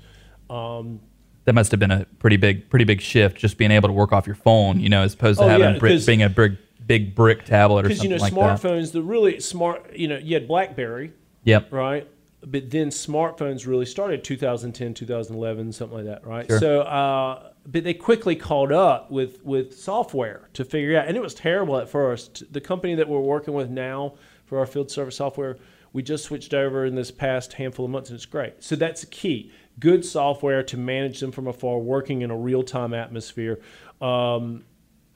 Um, 0.50 1.00
That 1.44 1.54
must 1.54 1.70
have 1.70 1.80
been 1.80 1.90
a 1.90 2.04
pretty 2.18 2.36
big 2.36 2.68
pretty 2.68 2.84
big 2.84 3.00
shift, 3.00 3.38
just 3.38 3.56
being 3.56 3.70
able 3.70 3.88
to 3.88 3.94
work 3.94 4.12
off 4.12 4.26
your 4.26 4.36
phone, 4.36 4.80
you 4.80 4.90
know, 4.90 5.02
as 5.02 5.14
opposed 5.14 5.38
to 5.38 5.46
Oh, 5.46 5.48
having 5.48 5.80
yeah, 5.82 5.98
being 6.04 6.22
a 6.22 6.28
big 6.28 6.58
big 6.86 7.14
brick 7.14 7.44
tablet 7.44 7.86
or 7.86 7.88
something. 7.90 8.10
because 8.10 8.22
you 8.22 8.30
know 8.30 8.38
like 8.38 8.60
that. 8.60 8.60
smartphones, 8.68 8.92
the 8.92 9.02
really 9.02 9.40
smart, 9.40 9.94
you 9.96 10.08
know, 10.08 10.18
you 10.18 10.34
had 10.34 10.46
BlackBerry, 10.48 11.12
Yep. 11.44 11.72
right? 11.72 12.08
But 12.46 12.70
then 12.70 12.88
smartphones 12.88 13.66
really 13.66 13.86
started 13.86 14.22
2010, 14.22 14.92
2011, 14.94 15.72
something 15.72 15.96
like 15.96 16.06
that, 16.06 16.26
right? 16.26 16.46
Sure. 16.46 16.58
So, 16.58 16.80
uh, 16.82 17.50
but 17.66 17.84
they 17.84 17.94
quickly 17.94 18.36
caught 18.36 18.70
up 18.70 19.10
with 19.10 19.42
with 19.44 19.74
software 19.78 20.48
to 20.52 20.64
figure 20.66 20.98
out, 20.98 21.08
and 21.08 21.16
it 21.16 21.22
was 21.22 21.32
terrible 21.34 21.78
at 21.78 21.88
first. 21.88 22.42
The 22.52 22.60
company 22.60 22.94
that 22.96 23.08
we're 23.08 23.20
working 23.20 23.54
with 23.54 23.70
now 23.70 24.14
for 24.44 24.58
our 24.58 24.66
field 24.66 24.90
service 24.90 25.16
software, 25.16 25.56
we 25.94 26.02
just 26.02 26.24
switched 26.24 26.52
over 26.52 26.84
in 26.84 26.94
this 26.94 27.10
past 27.10 27.54
handful 27.54 27.86
of 27.86 27.90
months, 27.90 28.10
and 28.10 28.16
it's 28.16 28.26
great. 28.26 28.62
So 28.62 28.76
that's 28.76 29.06
key. 29.06 29.50
Good 29.80 30.04
software 30.04 30.62
to 30.64 30.76
manage 30.76 31.20
them 31.20 31.32
from 31.32 31.46
afar, 31.46 31.78
working 31.78 32.20
in 32.20 32.30
a 32.30 32.36
real 32.36 32.62
time 32.62 32.92
atmosphere. 32.92 33.60
Um, 34.02 34.64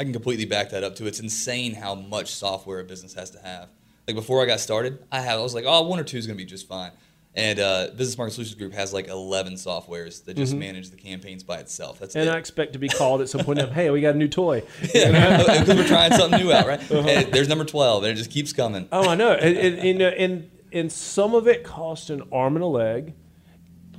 I 0.00 0.04
can 0.04 0.12
completely 0.12 0.44
back 0.44 0.70
that 0.70 0.84
up 0.84 0.96
too. 0.96 1.06
It's 1.06 1.20
insane 1.20 1.74
how 1.74 1.94
much 1.94 2.32
software 2.32 2.80
a 2.80 2.84
business 2.84 3.14
has 3.14 3.30
to 3.30 3.38
have. 3.40 3.68
Like 4.06 4.16
before 4.16 4.42
I 4.42 4.46
got 4.46 4.60
started, 4.60 5.04
I 5.12 5.20
had 5.20 5.34
I 5.38 5.42
was 5.42 5.54
like, 5.54 5.64
oh, 5.66 5.82
one 5.82 5.98
or 5.98 6.04
two 6.04 6.16
is 6.18 6.26
gonna 6.26 6.36
be 6.36 6.44
just 6.44 6.68
fine. 6.68 6.92
And 7.34 7.60
uh, 7.60 7.88
Business 7.94 8.18
Market 8.18 8.32
Solutions 8.32 8.58
Group 8.58 8.72
has 8.72 8.92
like 8.92 9.06
11 9.06 9.54
softwares 9.54 10.24
that 10.24 10.36
just 10.36 10.56
manage 10.56 10.90
the 10.90 10.96
campaigns 10.96 11.44
by 11.44 11.58
itself. 11.58 12.00
That's 12.00 12.14
Mm-hmm. 12.14 12.20
and 12.20 12.30
it. 12.30 12.34
I 12.34 12.38
expect 12.38 12.72
to 12.72 12.80
be 12.80 12.88
called 12.88 13.20
at 13.20 13.28
some 13.28 13.44
point 13.44 13.60
of, 13.60 13.70
hey, 13.74 13.90
we 13.90 14.00
got 14.00 14.14
a 14.16 14.18
new 14.18 14.26
toy. 14.26 14.64
yeah, 14.94 15.36
because 15.38 15.68
we're 15.68 15.86
trying 15.86 16.10
something 16.12 16.40
new 16.40 16.52
out, 16.52 16.66
right? 16.66 16.80
Uh-huh. 16.90 17.08
And 17.08 17.32
there's 17.32 17.48
number 17.48 17.64
12, 17.64 18.02
and 18.02 18.12
it 18.12 18.16
just 18.16 18.32
keeps 18.32 18.52
coming. 18.52 18.88
Oh, 18.90 19.08
I 19.10 19.14
know. 19.14 19.32
And, 19.34 19.78
and, 19.78 20.02
and, 20.02 20.50
and 20.72 20.90
some 20.90 21.34
of 21.34 21.46
it 21.46 21.62
costs 21.62 22.10
an 22.10 22.22
arm 22.32 22.56
and 22.56 22.64
a 22.64 22.66
leg. 22.68 23.14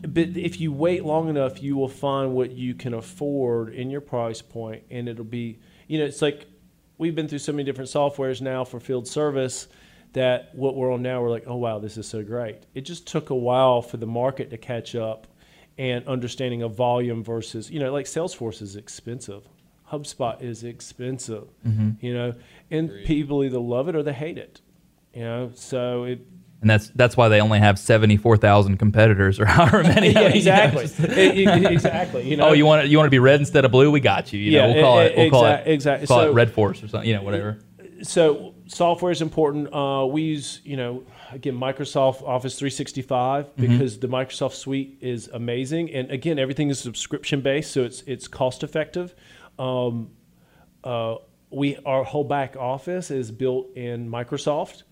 But 0.02 0.36
if 0.36 0.60
you 0.60 0.74
wait 0.74 1.06
long 1.06 1.30
enough, 1.30 1.62
you 1.64 1.78
will 1.78 1.88
find 1.88 2.34
what 2.34 2.52
you 2.52 2.74
can 2.74 2.94
afford 2.94 3.74
in 3.74 3.90
your 3.90 4.02
price 4.02 4.42
point, 4.42 4.84
and 4.90 5.08
it'll 5.08 5.24
be, 5.24 5.60
you 5.90 5.98
know, 5.98 6.06
it's 6.06 6.22
like 6.22 6.46
we've 6.98 7.16
been 7.16 7.28
through 7.28 7.40
so 7.40 7.52
many 7.52 7.64
different 7.64 7.90
softwares 7.90 8.40
now 8.40 8.64
for 8.64 8.80
field 8.80 9.08
service 9.08 9.68
that 10.14 10.54
what 10.54 10.76
we're 10.76 10.94
on 10.94 11.02
now, 11.02 11.22
we're 11.22 11.30
like, 11.30 11.46
oh 11.48 11.56
wow, 11.56 11.80
this 11.80 11.98
is 11.98 12.08
so 12.08 12.24
great. 12.24 12.66
It 12.74 12.82
just 12.82 13.08
took 13.08 13.32
a 13.32 13.36
while 13.36 13.82
for 13.82 13.98
the 13.98 14.06
market 14.06 14.52
to 14.52 14.58
catch 14.58 14.96
up 14.96 15.28
and 15.78 16.08
understanding 16.08 16.62
of 16.62 16.76
volume 16.76 17.24
versus, 17.24 17.72
you 17.72 17.80
know, 17.80 17.92
like 17.92 18.06
Salesforce 18.06 18.62
is 18.62 18.76
expensive. 18.76 19.44
HubSpot 19.92 20.40
is 20.42 20.64
expensive, 20.64 21.48
mm-hmm. 21.68 21.92
you 22.06 22.14
know, 22.14 22.36
and 22.70 22.90
Agreed. 22.90 23.06
people 23.06 23.44
either 23.44 23.58
love 23.60 23.90
it 23.90 23.96
or 23.96 24.04
they 24.04 24.14
hate 24.14 24.38
it, 24.38 24.62
you 25.16 25.24
know. 25.24 25.52
So 25.56 26.04
it, 26.04 26.22
and 26.62 26.70
that's 26.70 26.90
that's 26.90 27.16
why 27.16 27.30
they 27.30 27.40
only 27.42 27.60
have 27.60 27.80
seventy 27.80 28.18
four 28.18 28.36
thousand 28.38 28.78
competitors 28.78 29.40
or 29.40 29.46
however 29.58 29.84
many. 29.84 30.12
yeah, 30.12 30.20
I 30.20 30.24
mean, 30.30 30.36
you 30.36 30.46
know, 30.46 30.52
exactly, 30.52 30.82
just- 30.84 31.00
exactly. 31.72 32.30
You 32.30 32.38
know, 32.38 32.50
oh, 32.50 32.54
you 32.54 32.66
want 32.66 32.86
it, 32.86 32.90
you 32.92 32.98
want 32.98 33.08
to 33.08 33.12
be 33.12 33.20
red 33.20 33.40
instead 33.40 33.66
of 33.66 33.72
blue? 33.72 33.90
We 33.92 34.00
got 34.00 34.34
you. 34.34 34.40
You 34.40 34.52
know, 34.60 34.68
Yeah, 34.68 34.74
we'll 34.74 34.84
call 34.84 35.02
e- 35.02 35.06
it 35.06 35.18
we'll 35.18 35.30
call 35.30 35.46
it 35.46 35.64
exactly. 35.68 36.08
call 36.08 36.22
So- 36.24 36.30
it 36.32 36.34
Red 36.34 36.52
Force 36.52 36.84
or 36.84 36.88
something. 36.88 37.10
You 37.10 37.16
know, 37.16 37.24
whatever. 37.24 37.60
so 38.02 38.54
software 38.68 39.12
is 39.12 39.22
important. 39.22 39.74
Uh, 39.74 40.06
we 40.06 40.22
use, 40.22 40.62
you 40.64 40.78
know, 40.78 41.04
again, 41.32 41.56
Microsoft 41.56 42.22
Office 42.24 42.58
365 42.60 43.46
Mm-hmm. 43.46 43.62
because 43.62 44.00
the 44.00 44.08
Microsoft 44.08 44.54
suite 44.54 44.98
is 45.02 45.28
amazing, 45.34 45.92
and 45.94 46.12
again, 46.12 46.38
everything 46.40 46.70
is 46.70 46.80
subscription 46.80 47.42
based, 47.42 47.72
so 47.72 47.84
it's 47.84 48.02
it's 48.08 48.28
cost 48.28 48.64
effective. 48.64 49.16
Um, 49.58 50.12
uh, 50.84 51.16
we 51.52 51.78
our 51.86 52.04
whole 52.04 52.24
back 52.24 52.56
office 52.56 53.12
is 53.12 53.32
built 53.32 53.76
in 53.76 54.10
Microsoft. 54.10 54.84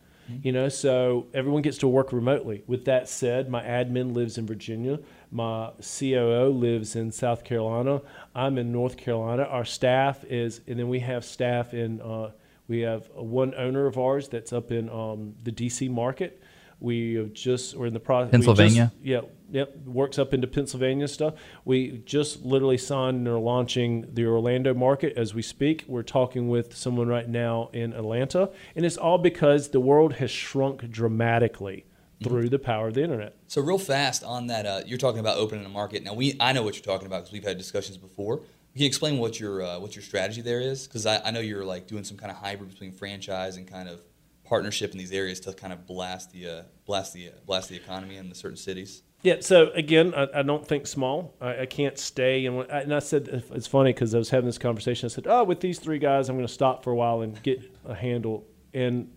You 0.43 0.51
know, 0.51 0.69
so 0.69 1.27
everyone 1.33 1.61
gets 1.61 1.77
to 1.79 1.87
work 1.87 2.11
remotely. 2.11 2.63
With 2.67 2.85
that 2.85 3.09
said, 3.09 3.49
my 3.49 3.63
admin 3.63 4.13
lives 4.13 4.37
in 4.37 4.45
Virginia. 4.45 4.99
My 5.31 5.71
COO 5.81 6.49
lives 6.49 6.95
in 6.95 7.11
South 7.11 7.43
Carolina. 7.43 8.01
I'm 8.35 8.57
in 8.57 8.71
North 8.71 8.97
Carolina. 8.97 9.43
Our 9.43 9.65
staff 9.65 10.23
is, 10.25 10.61
and 10.67 10.79
then 10.79 10.89
we 10.89 10.99
have 10.99 11.25
staff 11.25 11.73
in. 11.73 12.01
Uh, 12.01 12.31
we 12.67 12.81
have 12.81 13.09
one 13.13 13.55
owner 13.55 13.87
of 13.87 13.97
ours 13.97 14.27
that's 14.27 14.51
up 14.51 14.71
in 14.71 14.89
um, 14.89 15.35
the 15.43 15.51
DC 15.51 15.89
market. 15.89 16.41
We 16.79 17.15
have 17.15 17.33
just 17.33 17.75
we're 17.75 17.87
in 17.87 17.93
the 17.93 17.99
process. 17.99 18.31
Pennsylvania? 18.31 18.91
Yeah, 19.01 19.21
yep. 19.51 19.75
Works 19.85 20.19
up 20.19 20.33
into 20.33 20.47
Pennsylvania 20.47 21.07
stuff. 21.07 21.35
We 21.65 22.01
just 22.05 22.43
literally 22.43 22.77
signed 22.77 23.17
and 23.17 23.27
are 23.27 23.39
launching 23.39 24.05
the 24.13 24.25
Orlando 24.25 24.73
market 24.73 25.17
as 25.17 25.33
we 25.33 25.41
speak. 25.41 25.85
We're 25.87 26.03
talking 26.03 26.49
with 26.49 26.75
someone 26.75 27.07
right 27.07 27.27
now 27.27 27.69
in 27.73 27.93
Atlanta, 27.93 28.49
and 28.75 28.85
it's 28.85 28.97
all 28.97 29.17
because 29.17 29.69
the 29.69 29.79
world 29.79 30.13
has 30.13 30.31
shrunk 30.31 30.89
dramatically 30.89 31.85
through 32.23 32.49
the 32.49 32.59
power 32.59 32.87
of 32.87 32.95
the 32.95 33.03
internet. 33.03 33.35
So 33.47 33.61
real 33.61 33.77
fast 33.77 34.23
on 34.23 34.47
that, 34.47 34.65
uh, 34.65 34.81
you're 34.85 34.97
talking 34.97 35.19
about 35.19 35.37
opening 35.37 35.65
a 35.65 35.69
market. 35.69 36.03
Now 36.03 36.13
we, 36.13 36.35
I 36.39 36.51
know 36.51 36.63
what 36.63 36.75
you're 36.75 36.83
talking 36.83 37.05
about 37.05 37.19
because 37.19 37.31
we've 37.31 37.43
had 37.43 37.57
discussions 37.57 37.97
before. 37.97 38.37
Can 38.37 38.83
you 38.83 38.87
explain 38.87 39.17
what 39.17 39.39
your 39.39 39.63
uh, 39.63 39.79
what 39.79 39.95
your 39.95 40.03
strategy 40.03 40.41
there 40.41 40.61
is? 40.61 40.87
Because 40.87 41.05
I, 41.05 41.19
I 41.25 41.31
know 41.31 41.39
you're 41.39 41.65
like 41.65 41.87
doing 41.87 42.03
some 42.03 42.17
kind 42.17 42.31
of 42.31 42.37
hybrid 42.37 42.69
between 42.69 42.91
franchise 42.91 43.57
and 43.57 43.67
kind 43.67 43.89
of 43.89 44.01
partnership 44.47 44.91
in 44.91 44.97
these 44.97 45.11
areas 45.11 45.39
to 45.41 45.53
kind 45.53 45.73
of 45.73 45.85
blast 45.85 46.31
the 46.31 46.49
uh, 46.49 46.61
blast 46.85 47.13
the 47.13 47.31
blast 47.45 47.69
the 47.69 47.75
economy 47.75 48.17
in 48.17 48.29
the 48.29 48.35
certain 48.35 48.57
cities. 48.57 49.03
Yeah. 49.23 49.37
So 49.41 49.71
again, 49.71 50.13
I, 50.15 50.27
I 50.35 50.41
don't 50.43 50.65
think 50.67 50.87
small. 50.87 51.35
I, 51.41 51.61
I 51.61 51.65
can't 51.65 51.97
stay. 51.97 52.45
And, 52.45 52.57
when, 52.57 52.69
and 52.69 52.93
I 52.93 52.99
said 52.99 53.43
it's 53.51 53.67
funny 53.67 53.91
because 53.91 54.13
I 54.13 54.17
was 54.17 54.29
having 54.29 54.45
this 54.45 54.57
conversation. 54.57 55.07
I 55.07 55.09
said, 55.09 55.27
"Oh, 55.27 55.43
with 55.43 55.59
these 55.59 55.79
three 55.79 55.99
guys, 55.99 56.29
I'm 56.29 56.35
going 56.35 56.47
to 56.47 56.53
stop 56.53 56.83
for 56.83 56.91
a 56.91 56.95
while 56.95 57.21
and 57.21 57.41
get 57.43 57.61
a 57.85 57.95
handle." 57.95 58.45
And 58.73 59.11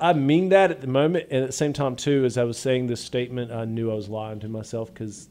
I 0.00 0.12
mean 0.12 0.50
that 0.50 0.70
at 0.70 0.80
the 0.80 0.86
moment, 0.86 1.28
and 1.30 1.42
at 1.42 1.46
the 1.46 1.52
same 1.52 1.72
time 1.72 1.96
too, 1.96 2.24
as 2.24 2.36
I 2.36 2.44
was 2.44 2.58
saying 2.58 2.86
this 2.86 3.02
statement, 3.02 3.52
I 3.52 3.64
knew 3.64 3.90
I 3.90 3.94
was 3.94 4.08
lying 4.08 4.40
to 4.40 4.48
myself 4.48 4.92
because 4.92 5.28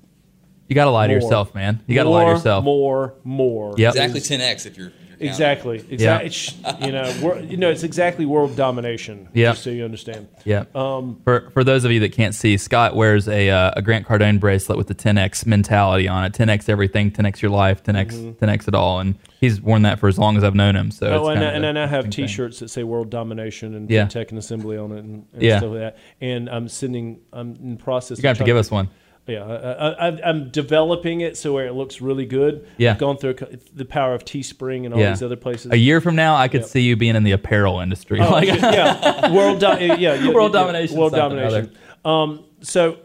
You 0.68 0.76
got 0.76 0.86
to 0.86 0.92
lie 0.92 1.08
to 1.08 1.14
yourself, 1.14 1.54
man. 1.54 1.82
You 1.86 1.96
got 1.96 2.04
to 2.04 2.10
lie 2.10 2.26
to 2.26 2.32
yourself. 2.32 2.64
More, 2.64 3.16
more. 3.24 3.76
Yep. 3.78 3.92
Exactly 3.96 4.20
10x 4.22 4.66
if 4.66 4.78
you're, 4.78 4.88
if 4.88 4.94
you're 4.96 4.96
counting. 4.98 5.05
Exactly. 5.20 5.84
Exactly. 5.90 6.28
It's, 6.28 6.54
you 6.82 6.92
know, 6.92 7.14
we're, 7.22 7.40
you 7.40 7.58
know, 7.58 7.70
it's 7.70 7.84
exactly 7.84 8.26
world 8.26 8.56
domination. 8.56 9.28
Yeah. 9.34 9.52
Just 9.52 9.64
so 9.64 9.70
you 9.70 9.84
understand. 9.86 10.28
Yeah. 10.44 10.66
Um, 10.76 11.20
For 11.24 11.50
for 11.52 11.64
those 11.64 11.84
of 11.86 11.92
you 11.92 12.00
that 12.02 12.12
can't 12.12 12.34
see, 12.36 12.58
Scott 12.58 12.96
wears 12.96 13.28
a 13.28 13.50
uh, 13.50 13.72
a 13.76 13.82
Grant 13.82 14.08
Cardone 14.08 14.40
bracelet 14.40 14.78
with 14.78 14.88
the 14.88 14.96
10x 14.96 15.46
mentality 15.46 16.08
on 16.08 16.24
it. 16.26 16.34
10x 16.34 16.70
everything, 16.70 17.12
10x 17.12 17.42
your 17.42 17.52
life, 17.52 17.84
10x 17.84 18.36
10x 18.36 18.68
it 18.68 18.76
all, 18.76 19.00
and 19.00 19.16
he's 19.40 19.62
worn 19.62 19.82
that 19.84 20.00
for 20.00 20.08
as 20.08 20.18
long 20.18 20.38
as 20.38 20.44
I've 20.44 20.56
known 20.56 20.76
him. 20.76 20.92
So 20.92 21.06
Mm-hmm. 21.08 21.16
Oh, 21.16 21.30
it's 21.30 21.36
and, 21.38 21.44
I, 21.46 21.50
of 21.50 21.56
and 21.56 21.66
a 21.66 21.70
I 21.70 21.72
now 21.72 21.88
have. 21.88 22.10
T-shirts 22.10 22.60
that 22.60 22.70
say 22.70 22.84
"World 22.84 23.10
Domination" 23.10 23.76
and 23.76 23.90
Yeah. 23.90 24.06
Tech 24.08 24.30
and 24.32 24.40
Assembly 24.40 24.78
on 24.78 24.92
it, 24.92 25.00
and, 25.00 25.26
and 25.34 25.42
Yeah. 25.42 25.58
stuff 25.60 25.72
like 25.72 25.80
that. 25.80 25.98
And 26.22 26.50
I'm 26.50 26.68
sending. 26.70 27.20
I'm 27.34 27.56
in 27.56 27.78
process. 27.78 28.18
You're 28.18 28.24
gonna 28.24 28.30
have 28.32 28.38
to 28.40 28.44
give 28.44 28.58
us 28.58 28.72
one. 28.72 28.90
Yeah, 29.28 29.44
I, 29.44 30.08
I, 30.10 30.20
I'm 30.30 30.50
developing 30.52 31.22
it 31.22 31.36
so 31.36 31.52
where 31.54 31.66
it 31.66 31.74
looks 31.74 32.00
really 32.00 32.28
good. 32.28 32.68
Yeah. 32.78 32.92
I've 32.92 33.00
gone 33.00 33.18
through 33.18 33.36
the 33.74 33.86
power 33.86 34.14
of 34.14 34.24
Teespring 34.24 34.86
and 34.86 34.94
all 34.94 35.00
Yeah. 35.00 35.10
these 35.10 35.24
other 35.24 35.36
places. 35.36 35.72
A 35.72 35.78
year 35.78 36.00
from 36.00 36.16
now, 36.16 36.36
I 36.36 36.48
could 36.48 36.62
Yep. 36.62 36.70
see 36.70 36.82
you 36.82 36.96
being 36.96 37.16
in 37.16 37.24
the 37.24 37.32
apparel 37.32 37.80
industry. 37.80 38.20
Oh, 38.22 38.30
like, 38.32 38.48
yeah, 38.48 39.32
world, 39.34 39.60
do- 39.60 39.66
yeah, 39.80 39.96
yeah, 39.96 40.30
World 40.32 40.54
domination, 40.54 40.96
world 40.98 41.14
domination. 41.14 41.76
Um, 42.04 42.44
so, 42.62 42.98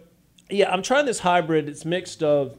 yeah, 0.51 0.71
I'm 0.71 0.83
trying 0.83 1.07
this 1.07 1.21
hybrid. 1.21 1.69
It's 1.71 1.85
mixed 1.87 2.23
of. 2.23 2.55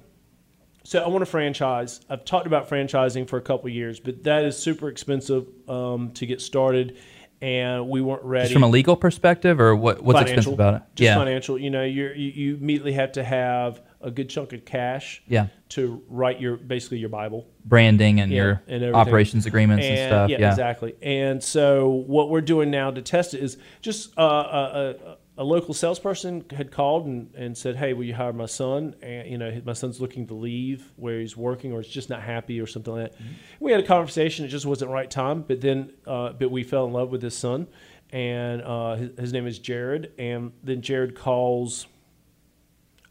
So 0.83 0.99
I 1.03 1.07
want 1.09 1.21
a 1.21 1.27
franchise. 1.27 2.01
I've 2.09 2.25
talked 2.25 2.47
about 2.47 2.67
franchising 2.67 3.29
for 3.29 3.37
a 3.37 3.41
couple 3.41 3.67
of 3.67 3.73
years, 3.75 3.99
but 3.99 4.23
that 4.23 4.43
is 4.43 4.57
super 4.57 4.89
expensive 4.89 5.45
um, 5.69 6.09
to 6.13 6.25
get 6.25 6.41
started, 6.41 6.97
and 7.41 7.89
we 7.89 8.01
weren't 8.01 8.23
ready. 8.23 8.43
just 8.45 8.53
from 8.53 8.63
a 8.63 8.69
legal 8.69 8.95
perspective, 8.95 9.59
or 9.59 9.75
what? 9.75 10.01
What's 10.03 10.21
expensive 10.21 10.53
about 10.53 10.75
it? 10.75 10.81
Just 10.95 11.05
yeah, 11.05 11.15
financial. 11.15 11.57
You 11.57 11.69
know, 11.69 11.83
you're, 11.83 12.13
you 12.15 12.31
you 12.31 12.55
immediately 12.55 12.93
have 12.93 13.13
to 13.13 13.23
have 13.23 13.81
a 13.99 14.11
good 14.11 14.29
chunk 14.29 14.53
of 14.53 14.65
cash. 14.65 15.21
Yeah. 15.27 15.47
To 15.69 16.03
write 16.09 16.41
your 16.41 16.57
basically 16.57 16.97
your 16.97 17.09
Bible. 17.09 17.47
branding 17.63 18.19
and 18.19 18.31
Yeah, 18.31 18.37
your 18.37 18.51
and 18.67 18.83
everything. 18.83 18.95
operations 18.95 19.45
agreements 19.45 19.85
and, 19.85 20.09
stuff. 20.09 20.29
Yeah, 20.29 20.39
Yeah, 20.39 20.49
exactly. 20.49 20.95
And 21.01 21.41
so 21.41 21.89
what 21.89 22.29
we're 22.29 22.41
doing 22.41 22.71
now 22.71 22.91
to 22.91 23.01
test 23.01 23.33
it 23.33 23.41
is 23.41 23.57
just 23.81 24.17
uh, 24.17 24.21
a, 24.21 25.17
a, 25.37 25.43
local 25.43 25.73
salesperson 25.73 26.45
had 26.51 26.71
called 26.71 27.05
and, 27.05 27.33
and 27.35 27.57
said, 27.57 27.75
"Hey, 27.75 27.93
will 27.93 28.03
you 28.03 28.13
hire 28.13 28.33
my 28.33 28.45
son? 28.45 28.95
And 29.01 29.29
you 29.29 29.37
know, 29.37 29.61
my 29.65 29.73
son's 29.73 30.01
looking 30.01 30.27
to 30.27 30.33
leave 30.33 30.91
where 30.95 31.19
he's 31.19 31.35
working, 31.37 31.71
or 31.71 31.81
he's 31.81 31.91
just 31.91 32.09
not 32.09 32.21
happy, 32.21 32.59
or 32.59 32.67
something 32.67 32.93
like 32.93 33.11
that." 33.11 33.19
Mm-hmm. 33.19 33.33
We 33.59 33.71
had 33.71 33.81
a 33.81 33.87
conversation. 33.87 34.45
It 34.45 34.49
just 34.49 34.65
wasn't 34.65 34.91
right 34.91 35.09
time. 35.09 35.41
But 35.41 35.61
then, 35.61 35.93
uh, 36.05 36.33
but 36.33 36.51
we 36.51 36.63
fell 36.63 36.85
in 36.85 36.93
love 36.93 37.11
with 37.11 37.21
his 37.21 37.35
son, 37.35 37.67
and 38.11 38.61
uh, 38.61 38.95
his, 38.95 39.19
his 39.19 39.33
name 39.33 39.47
is 39.47 39.59
Jared. 39.59 40.11
And 40.17 40.51
then 40.63 40.81
Jared 40.81 41.15
calls. 41.15 41.87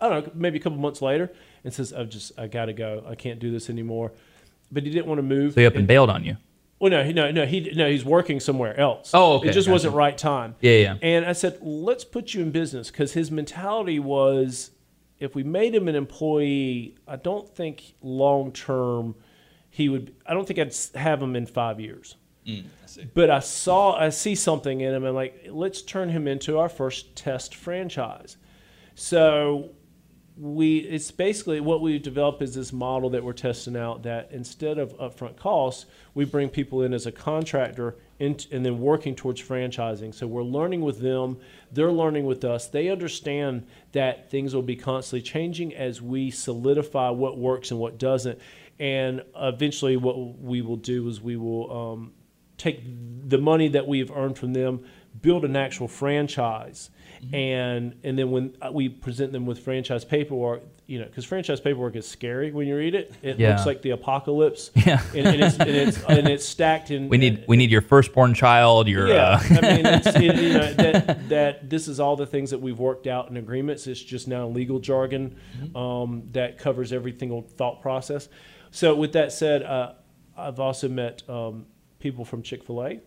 I 0.00 0.08
don't 0.08 0.26
know, 0.26 0.32
maybe 0.34 0.58
a 0.58 0.62
couple 0.62 0.78
months 0.78 1.02
later, 1.02 1.30
and 1.64 1.72
says, 1.72 1.92
"I've 1.92 2.08
just, 2.08 2.38
I 2.38 2.46
got 2.46 2.66
to 2.66 2.72
go. 2.72 3.04
I 3.08 3.14
can't 3.14 3.38
do 3.38 3.50
this 3.50 3.70
anymore." 3.70 4.12
But 4.72 4.84
he 4.84 4.90
didn't 4.90 5.06
want 5.06 5.18
to 5.18 5.22
move. 5.22 5.54
so 5.54 5.60
he 5.60 5.66
up 5.66 5.74
and 5.74 5.86
bailed 5.86 6.10
on 6.10 6.24
you. 6.24 6.36
Well, 6.80 6.90
no, 6.90 7.08
no, 7.12 7.30
no, 7.30 7.44
he, 7.46 7.70
no, 7.76 7.88
he's 7.90 8.04
working 8.06 8.40
somewhere 8.40 8.78
else. 8.80 9.10
Oh, 9.12 9.34
okay, 9.34 9.50
It 9.50 9.52
just 9.52 9.66
gotcha. 9.66 9.72
wasn't 9.72 9.94
right 9.94 10.16
time. 10.16 10.56
Yeah, 10.60 10.72
yeah. 10.76 10.96
And 11.02 11.26
I 11.26 11.32
said, 11.34 11.58
let's 11.60 12.04
put 12.04 12.32
you 12.32 12.40
in 12.40 12.50
business 12.50 12.90
because 12.90 13.12
his 13.12 13.30
mentality 13.30 13.98
was, 13.98 14.70
if 15.18 15.34
we 15.34 15.42
made 15.42 15.74
him 15.74 15.88
an 15.88 15.94
employee, 15.94 16.96
I 17.06 17.16
don't 17.16 17.46
think 17.54 17.94
long 18.00 18.50
term 18.52 19.14
he 19.68 19.90
would. 19.90 20.14
I 20.26 20.32
don't 20.32 20.46
think 20.48 20.58
I'd 20.58 20.74
have 20.98 21.22
him 21.22 21.36
in 21.36 21.44
five 21.44 21.78
years. 21.78 22.16
Mm, 22.46 22.64
I 22.82 22.86
see. 22.86 23.04
But 23.12 23.28
I 23.30 23.40
saw, 23.40 23.94
I 23.96 24.08
see 24.08 24.34
something 24.34 24.80
in 24.80 24.94
him, 24.94 25.04
and 25.04 25.14
like, 25.14 25.48
let's 25.50 25.82
turn 25.82 26.08
him 26.08 26.26
into 26.26 26.58
our 26.58 26.70
first 26.70 27.14
test 27.14 27.54
franchise. 27.54 28.38
So 28.94 29.70
we 30.40 30.78
it's 30.78 31.10
basically 31.10 31.60
what 31.60 31.82
we've 31.82 32.02
developed 32.02 32.40
is 32.40 32.54
this 32.54 32.72
model 32.72 33.10
that 33.10 33.22
we're 33.22 33.34
testing 33.34 33.76
out 33.76 34.04
that 34.04 34.30
instead 34.32 34.78
of 34.78 34.96
upfront 34.96 35.36
costs 35.36 35.84
we 36.14 36.24
bring 36.24 36.48
people 36.48 36.82
in 36.82 36.94
as 36.94 37.04
a 37.04 37.12
contractor 37.12 37.96
in, 38.18 38.38
and 38.50 38.64
then 38.64 38.78
working 38.78 39.14
towards 39.14 39.40
franchising. 39.40 40.14
So 40.14 40.26
we're 40.26 40.42
learning 40.42 40.82
with 40.82 41.00
them. 41.00 41.38
They're 41.72 41.92
learning 41.92 42.26
with 42.26 42.44
us. 42.44 42.68
They 42.68 42.88
understand 42.88 43.66
that 43.92 44.30
things 44.30 44.54
will 44.54 44.62
be 44.62 44.76
constantly 44.76 45.22
changing 45.22 45.74
as 45.74 46.00
we 46.00 46.30
solidify 46.30 47.10
what 47.10 47.38
works 47.38 47.70
and 47.70 47.80
what 47.80 47.98
doesn't. 47.98 48.38
And 48.78 49.22
eventually 49.36 49.96
what 49.96 50.38
we 50.38 50.62
will 50.62 50.76
do 50.76 51.08
is 51.08 51.20
we 51.20 51.36
will 51.36 51.92
um, 51.92 52.12
take 52.56 52.80
the 53.28 53.38
money 53.38 53.68
that 53.68 53.86
we've 53.86 54.10
earned 54.10 54.38
from 54.38 54.52
them, 54.52 54.84
build 55.20 55.44
an 55.44 55.56
actual 55.56 55.88
franchise, 55.88 56.90
and 57.32 57.94
and 58.02 58.18
then 58.18 58.30
when 58.30 58.56
uh, 58.62 58.70
we 58.72 58.88
present 58.88 59.32
them 59.32 59.46
with 59.46 59.60
franchise 59.60 60.04
paperwork, 60.04 60.62
you 60.86 60.98
know, 60.98 61.04
because 61.04 61.24
franchise 61.24 61.60
paperwork 61.60 61.94
is 61.96 62.08
scary 62.08 62.50
when 62.50 62.66
you 62.66 62.76
read 62.76 62.94
it. 62.94 63.12
It 63.22 63.38
Yeah. 63.38 63.50
looks 63.50 63.66
like 63.66 63.82
the 63.82 63.90
apocalypse. 63.90 64.70
Yeah. 64.86 65.02
and, 65.14 65.26
and, 65.26 65.40
it's, 65.42 65.56
and 65.58 65.70
it's 65.70 66.02
and 66.04 66.28
it's 66.28 66.44
stacked 66.44 66.90
in. 66.90 67.08
We 67.08 67.18
need 67.18 67.44
we 67.46 67.56
need 67.56 67.70
your 67.70 67.82
firstborn 67.82 68.34
child. 68.34 68.88
Your 68.88 69.08
Yeah, 69.08 69.32
uh, 69.34 69.38
I 69.50 69.60
mean, 69.60 69.86
it's, 69.86 70.06
it, 70.06 70.22
you 70.36 70.52
know, 70.54 70.72
that, 70.74 71.28
that 71.28 71.70
this 71.70 71.86
is 71.88 72.00
all 72.00 72.16
the 72.16 72.26
things 72.26 72.50
that 72.50 72.58
we've 72.60 72.78
worked 72.78 73.06
out 73.06 73.28
in 73.30 73.36
agreements. 73.36 73.86
It's 73.86 74.02
just 74.02 74.26
now 74.26 74.48
legal 74.48 74.78
jargon 74.78 75.36
um, 75.74 76.22
that 76.32 76.58
covers 76.58 76.92
every 76.92 77.16
single 77.18 77.42
thought 77.42 77.82
process. 77.82 78.28
So, 78.70 78.94
with 78.94 79.12
that 79.12 79.32
said, 79.32 79.62
uh, 79.62 79.92
I've 80.36 80.60
also 80.60 80.88
met 80.88 81.22
um, 81.28 81.66
people 81.98 82.24
from 82.24 82.42
Chick 82.42 82.64
Fil 82.64 82.82
A. 82.84 83.00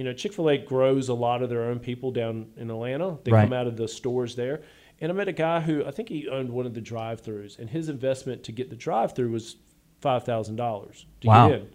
You 0.00 0.04
know, 0.04 0.14
Chick 0.14 0.32
Fil 0.32 0.48
A 0.48 0.56
grows 0.56 1.10
a 1.10 1.14
lot 1.14 1.42
of 1.42 1.50
their 1.50 1.64
own 1.64 1.78
people 1.78 2.10
down 2.10 2.46
in 2.56 2.70
Atlanta. 2.70 3.18
They 3.22 3.32
Right. 3.32 3.42
come 3.44 3.52
out 3.52 3.66
of 3.66 3.76
the 3.76 3.86
stores 3.86 4.34
there. 4.34 4.62
And 4.98 5.12
I 5.12 5.14
met 5.14 5.28
a 5.28 5.32
guy 5.32 5.60
who 5.60 5.84
I 5.84 5.90
think 5.90 6.08
he 6.08 6.26
owned 6.26 6.48
one 6.48 6.64
of 6.64 6.72
the 6.72 6.80
drive-throughs, 6.80 7.58
and 7.58 7.68
his 7.68 7.90
investment 7.90 8.42
to 8.44 8.52
get 8.52 8.70
the 8.70 8.76
drive-through 8.76 9.30
was 9.30 9.56
five 10.00 10.24
thousand 10.24 10.56
dollars 10.56 11.04
to 11.20 11.28
Wow. 11.28 11.48
get 11.50 11.60
in. 11.60 11.66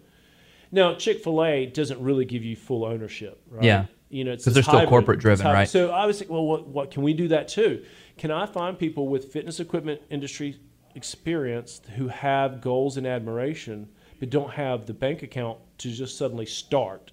Now, 0.72 0.94
Chick 0.96 1.22
Fil 1.22 1.44
A 1.44 1.66
doesn't 1.66 2.00
really 2.00 2.24
give 2.24 2.42
you 2.44 2.56
full 2.56 2.84
ownership, 2.84 3.40
right? 3.48 3.62
Yeah. 3.62 3.86
you 4.08 4.24
know, 4.24 4.32
it's 4.32 4.42
'Cause 4.44 4.54
this 4.54 4.66
they're 4.66 4.74
still 4.74 4.88
corporate 4.88 5.20
driven, 5.20 5.44
hybrid. 5.46 5.58
right? 5.60 5.68
So 5.68 5.90
I 5.90 6.04
was 6.06 6.18
thinking, 6.18 6.34
well, 6.34 6.46
what, 6.46 6.66
what 6.66 6.90
can 6.90 7.04
we 7.04 7.12
do 7.12 7.28
that 7.28 7.46
too? 7.46 7.84
Can 8.18 8.32
I 8.32 8.46
find 8.46 8.76
people 8.76 9.06
with 9.06 9.26
fitness 9.32 9.60
equipment 9.60 10.00
industry 10.10 10.56
experience 10.96 11.80
who 11.96 12.08
have 12.08 12.60
goals 12.60 12.96
and 12.96 13.06
admiration, 13.06 13.88
but 14.18 14.30
don't 14.30 14.50
have 14.50 14.86
the 14.86 14.94
bank 14.94 15.22
account 15.22 15.58
to 15.78 15.92
just 15.92 16.16
suddenly 16.18 16.46
start? 16.46 17.12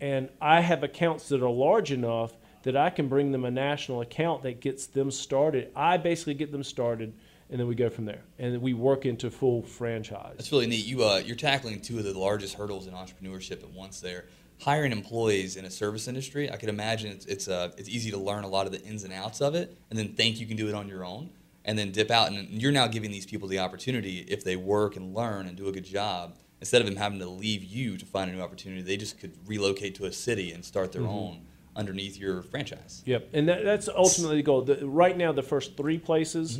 And 0.00 0.28
I 0.40 0.60
have 0.60 0.82
accounts 0.82 1.28
that 1.28 1.42
are 1.42 1.50
large 1.50 1.92
enough 1.92 2.32
that 2.62 2.76
I 2.76 2.90
can 2.90 3.08
bring 3.08 3.32
them 3.32 3.44
a 3.44 3.50
national 3.50 4.00
account 4.00 4.42
that 4.42 4.60
gets 4.60 4.86
them 4.86 5.10
started. 5.10 5.70
I 5.74 5.96
basically 5.96 6.34
get 6.34 6.52
them 6.52 6.62
started, 6.62 7.12
and 7.50 7.58
then 7.58 7.66
we 7.66 7.74
go 7.74 7.88
from 7.88 8.04
there, 8.04 8.22
and 8.38 8.60
we 8.60 8.74
work 8.74 9.06
into 9.06 9.30
full 9.30 9.62
franchise. 9.62 10.34
That's 10.36 10.52
really 10.52 10.66
neat. 10.66 10.84
You 10.84 11.04
uh, 11.04 11.22
you're 11.24 11.36
tackling 11.36 11.80
two 11.80 11.98
of 11.98 12.04
the 12.04 12.18
largest 12.18 12.54
hurdles 12.54 12.86
in 12.86 12.94
entrepreneurship 12.94 13.62
at 13.62 13.70
once. 13.70 14.00
There, 14.00 14.26
hiring 14.60 14.92
employees 14.92 15.56
in 15.56 15.64
a 15.64 15.70
service 15.70 16.08
industry. 16.08 16.50
I 16.50 16.56
could 16.56 16.68
imagine 16.68 17.12
it's 17.12 17.26
it's 17.26 17.48
uh, 17.48 17.70
it's 17.76 17.88
easy 17.88 18.10
to 18.10 18.18
learn 18.18 18.44
a 18.44 18.48
lot 18.48 18.66
of 18.66 18.72
the 18.72 18.82
ins 18.82 19.04
and 19.04 19.12
outs 19.12 19.40
of 19.40 19.54
it, 19.54 19.76
and 19.90 19.98
then 19.98 20.08
think 20.14 20.40
you 20.40 20.46
can 20.46 20.56
do 20.56 20.68
it 20.68 20.74
on 20.74 20.88
your 20.88 21.04
own, 21.04 21.30
and 21.64 21.78
then 21.78 21.92
dip 21.92 22.10
out. 22.10 22.30
And 22.30 22.60
you're 22.60 22.72
now 22.72 22.86
giving 22.86 23.10
these 23.10 23.26
people 23.26 23.48
the 23.48 23.60
opportunity, 23.60 24.18
if 24.28 24.44
they 24.44 24.56
work 24.56 24.96
and 24.96 25.14
learn 25.14 25.46
and 25.46 25.56
do 25.56 25.68
a 25.68 25.72
good 25.72 25.84
job, 25.84 26.34
instead 26.60 26.80
of 26.80 26.86
them 26.86 26.96
having 26.96 27.18
to 27.20 27.28
leave 27.28 27.62
you 27.62 27.96
to 27.96 28.04
find 28.04 28.30
a 28.30 28.34
new 28.34 28.42
opportunity, 28.42 28.82
they 28.82 28.96
just 28.96 29.18
could 29.18 29.36
relocate 29.46 29.94
to 29.96 30.06
a 30.06 30.12
city 30.12 30.52
and 30.52 30.64
start 30.64 30.92
their 30.92 31.06
own 31.06 31.42
underneath 31.76 32.18
your 32.18 32.42
franchise. 32.42 33.02
Yep, 33.06 33.30
and 33.32 33.48
that, 33.48 33.64
that's 33.64 33.88
ultimately 33.88 34.36
the 34.36 34.42
goal. 34.42 34.62
The, 34.62 34.86
right 34.86 35.16
now, 35.16 35.32
the 35.32 35.42
first 35.42 35.76
three 35.76 35.98
places, 35.98 36.58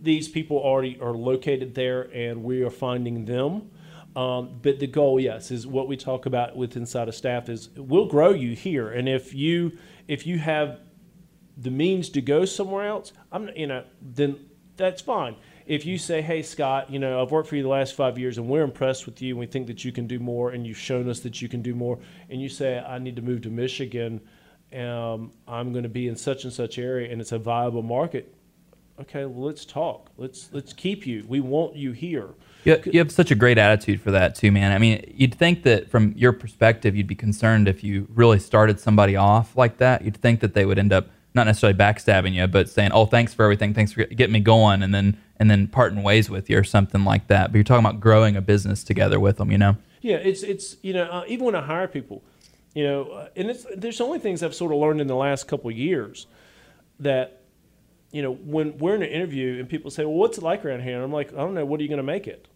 these 0.00 0.28
people 0.28 0.58
already 0.58 0.98
are 1.00 1.12
located 1.12 1.74
there, 1.74 2.02
and 2.12 2.42
we 2.42 2.62
are 2.62 2.70
finding 2.70 3.24
them. 3.24 3.70
Um, 4.14 4.58
but 4.60 4.78
the 4.78 4.86
goal, 4.86 5.18
yes, 5.18 5.50
is 5.50 5.66
what 5.66 5.88
we 5.88 5.96
talk 5.96 6.26
about 6.26 6.54
with 6.56 6.76
inside 6.76 7.08
of 7.08 7.14
staff 7.14 7.48
is 7.48 7.70
we'll 7.76 8.08
grow 8.08 8.30
you 8.30 8.54
here, 8.54 8.90
and 8.90 9.08
if 9.08 9.32
you 9.32 9.78
if 10.06 10.26
you 10.26 10.38
have 10.38 10.80
the 11.56 11.70
means 11.70 12.10
to 12.10 12.20
go 12.20 12.44
somewhere 12.44 12.86
else, 12.86 13.12
I'm 13.30 13.48
you 13.56 13.66
know 13.68 13.84
then 14.02 14.38
that's 14.76 15.00
fine. 15.00 15.36
If 15.72 15.86
you 15.86 15.96
say, 15.96 16.20
"Hey 16.20 16.42
Scott, 16.42 16.90
you 16.90 16.98
know 16.98 17.22
I've 17.22 17.30
worked 17.30 17.48
for 17.48 17.56
you 17.56 17.62
the 17.62 17.68
last 17.70 17.94
five 17.94 18.18
years, 18.18 18.36
and 18.36 18.46
we're 18.46 18.62
impressed 18.62 19.06
with 19.06 19.22
you, 19.22 19.30
and 19.30 19.40
we 19.40 19.46
think 19.46 19.66
that 19.68 19.86
you 19.86 19.90
can 19.90 20.06
do 20.06 20.18
more, 20.18 20.50
and 20.50 20.66
you've 20.66 20.76
shown 20.76 21.08
us 21.08 21.20
that 21.20 21.40
you 21.40 21.48
can 21.48 21.62
do 21.62 21.74
more," 21.74 21.98
and 22.28 22.42
you 22.42 22.50
say, 22.50 22.78
"I 22.78 22.98
need 22.98 23.16
to 23.16 23.22
move 23.22 23.40
to 23.40 23.48
Michigan, 23.48 24.20
um, 24.76 25.32
I'm 25.48 25.72
going 25.72 25.84
to 25.84 25.88
be 25.88 26.08
in 26.08 26.16
such 26.16 26.44
and 26.44 26.52
such 26.52 26.78
area, 26.78 27.10
and 27.10 27.22
it's 27.22 27.32
a 27.32 27.38
viable 27.38 27.80
market," 27.80 28.34
okay, 29.00 29.24
well, 29.24 29.46
let's 29.46 29.64
talk. 29.64 30.10
Let's 30.18 30.50
let's 30.52 30.74
keep 30.74 31.06
you. 31.06 31.24
We 31.26 31.40
want 31.40 31.74
you 31.74 31.92
here. 31.92 32.34
You, 32.64 32.78
you 32.84 32.98
have 32.98 33.10
such 33.10 33.30
a 33.30 33.34
great 33.34 33.56
attitude 33.56 34.02
for 34.02 34.10
that 34.10 34.34
too, 34.34 34.52
man. 34.52 34.72
I 34.72 34.78
mean, 34.78 35.02
you'd 35.16 35.34
think 35.34 35.62
that 35.62 35.88
from 35.88 36.12
your 36.18 36.34
perspective, 36.34 36.94
you'd 36.94 37.06
be 37.06 37.14
concerned 37.14 37.66
if 37.66 37.82
you 37.82 38.06
really 38.14 38.40
started 38.40 38.78
somebody 38.78 39.16
off 39.16 39.56
like 39.56 39.78
that. 39.78 40.04
You'd 40.04 40.18
think 40.18 40.40
that 40.40 40.52
they 40.52 40.66
would 40.66 40.78
end 40.78 40.92
up 40.92 41.08
not 41.34 41.46
necessarily 41.46 41.78
backstabbing 41.78 42.34
you, 42.34 42.46
but 42.46 42.68
saying, 42.68 42.90
"Oh, 42.92 43.06
thanks 43.06 43.32
for 43.32 43.44
everything. 43.44 43.74
Thanks 43.74 43.92
for 43.92 44.04
getting 44.04 44.32
me 44.32 44.40
going," 44.40 44.82
and 44.82 44.94
then 44.94 45.16
and 45.38 45.50
then 45.50 45.66
parting 45.66 46.02
ways 46.02 46.30
with 46.30 46.48
you 46.48 46.58
or 46.58 46.64
something 46.64 47.04
like 47.04 47.26
that. 47.28 47.50
But 47.50 47.56
you're 47.56 47.64
talking 47.64 47.84
about 47.84 48.00
growing 48.00 48.36
a 48.36 48.40
business 48.40 48.84
together 48.84 49.18
with 49.18 49.38
them, 49.38 49.50
you 49.50 49.58
know? 49.58 49.76
Yeah, 50.00 50.16
it's 50.16 50.42
it's 50.42 50.76
you 50.82 50.92
know 50.92 51.04
uh, 51.04 51.24
even 51.28 51.46
when 51.46 51.54
I 51.54 51.62
hire 51.62 51.88
people, 51.88 52.22
you 52.74 52.84
know, 52.84 53.04
uh, 53.04 53.28
and 53.36 53.50
it's 53.50 53.66
there's 53.76 54.00
only 54.00 54.18
things 54.18 54.42
I've 54.42 54.54
sort 54.54 54.72
of 54.72 54.78
learned 54.78 55.00
in 55.00 55.06
the 55.06 55.16
last 55.16 55.48
couple 55.48 55.70
of 55.70 55.76
years 55.76 56.26
that 57.00 57.42
you 58.10 58.22
know 58.22 58.34
when 58.34 58.78
we're 58.78 58.96
in 58.96 59.02
an 59.02 59.08
interview 59.08 59.58
and 59.58 59.68
people 59.68 59.90
say, 59.90 60.04
"Well, 60.04 60.14
what's 60.14 60.38
it 60.38 60.44
like 60.44 60.64
around 60.64 60.82
here?" 60.82 60.96
and 60.96 61.04
I'm 61.04 61.12
like, 61.12 61.32
"I 61.32 61.36
don't 61.36 61.54
know. 61.54 61.64
What 61.64 61.80
are 61.80 61.82
you 61.82 61.88
going 61.88 61.98
to 61.98 62.02
make 62.02 62.26
it?" 62.26 62.48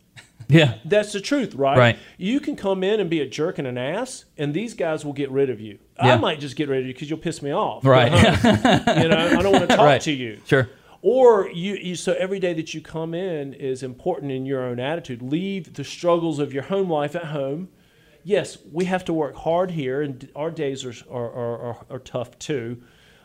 Yeah. 0.48 0.74
That's 0.84 1.12
the 1.12 1.20
truth, 1.20 1.54
right? 1.54 1.76
Right. 1.76 1.98
You 2.18 2.38
can 2.40 2.54
come 2.56 2.84
in 2.84 3.00
and 3.00 3.10
be 3.10 3.20
a 3.20 3.26
jerk 3.26 3.58
and 3.58 3.66
an 3.66 3.76
ass, 3.78 4.26
and 4.38 4.54
these 4.54 4.74
guys 4.74 5.04
will 5.04 5.12
get 5.12 5.30
rid 5.30 5.50
of 5.50 5.60
you. 5.60 5.78
I 5.98 6.16
might 6.16 6.40
just 6.40 6.56
get 6.56 6.68
rid 6.68 6.80
of 6.80 6.86
you 6.86 6.92
because 6.92 7.10
you'll 7.10 7.18
piss 7.18 7.42
me 7.42 7.50
off. 7.52 7.84
Right. 7.84 8.12
you 9.02 9.08
know, 9.08 9.16
I 9.38 9.42
don't 9.42 9.52
want 9.52 9.68
to 9.68 9.76
talk 9.76 9.84
Right. 9.84 10.00
to 10.02 10.12
you. 10.12 10.40
Sure. 10.46 10.68
Or 11.02 11.48
you, 11.48 11.74
you, 11.74 11.94
so 11.94 12.14
every 12.14 12.38
day 12.38 12.52
that 12.54 12.74
you 12.74 12.80
come 12.80 13.14
in 13.14 13.54
is 13.54 13.82
important 13.82 14.32
in 14.32 14.44
your 14.46 14.62
own 14.62 14.78
attitude. 14.80 15.22
Leave 15.22 15.74
the 15.74 15.84
struggles 15.84 16.38
of 16.38 16.52
your 16.52 16.64
home 16.64 16.90
life 16.90 17.14
at 17.16 17.26
home. 17.26 17.68
Yes, 18.24 18.58
we 18.72 18.86
have 18.86 19.04
to 19.04 19.12
work 19.12 19.36
hard 19.36 19.70
here, 19.70 20.02
and 20.02 20.28
our 20.34 20.50
days 20.50 20.84
are, 20.84 20.94
are, 21.10 21.30
are, 21.32 21.58
are, 21.60 21.86
are 21.90 21.98
tough 22.00 22.38
too. 22.38 22.82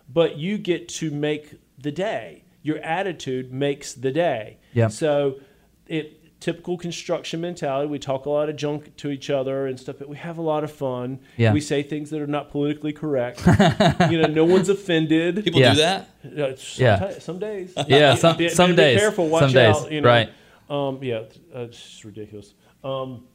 But 0.08 0.38
you 0.38 0.58
get 0.60 0.90
to 0.90 1.10
make 1.10 1.56
the 1.80 1.92
day. 1.92 2.44
Your 2.62 2.78
attitude 2.80 3.52
makes 3.52 3.94
the 3.94 4.12
day. 4.12 4.58
Yeah. 4.74 4.90
So, 4.90 5.40
it 5.88 6.21
typical 6.42 6.78
construction 6.78 7.40
mentality. 7.40 7.88
We 7.88 8.00
talk 8.00 8.26
a 8.26 8.30
lot 8.30 8.50
of 8.50 8.58
junk 8.58 8.98
to 8.98 9.10
each 9.10 9.30
other 9.30 9.68
and 9.68 9.80
stuff, 9.80 9.96
but 10.00 10.10
we 10.10 10.18
have 10.18 10.38
a 10.38 10.42
lot 10.42 10.66
of 10.66 10.72
fun. 10.72 11.20
Yeah. 11.38 11.54
We 11.54 11.62
say 11.62 11.82
things 11.84 12.10
that 12.10 12.20
are 12.20 12.28
not 12.28 12.50
politically 12.50 12.92
correct. 12.92 13.40
you 14.12 14.22
know, 14.22 14.28
no 14.28 14.44
one's 14.44 14.68
offended. 14.68 15.44
People 15.44 15.62
Yeah. 15.62 15.74
do 15.74 15.80
that. 15.80 16.10
Uh, 16.26 16.56
some, 16.58 16.84
Yeah. 16.84 16.98
ti- 17.14 17.20
some 17.22 17.40
days. 17.40 17.74
Yeah, 17.88 18.16
some- 18.16 18.36
Be- 18.36 18.50
some 18.50 18.72
be 18.72 18.76
days. 18.76 19.00
Careful, 19.00 19.30
watch 19.30 19.44
Some 19.44 19.54
days, 19.54 19.76
out. 19.78 19.92
You 19.92 20.02
know? 20.02 20.10
right. 20.10 20.30
Um, 20.70 21.00
yeah, 21.02 21.16
uh, 21.56 21.62
it's 21.62 21.78
just 21.82 22.04
ridiculous. 22.04 22.54
Um, 22.84 23.26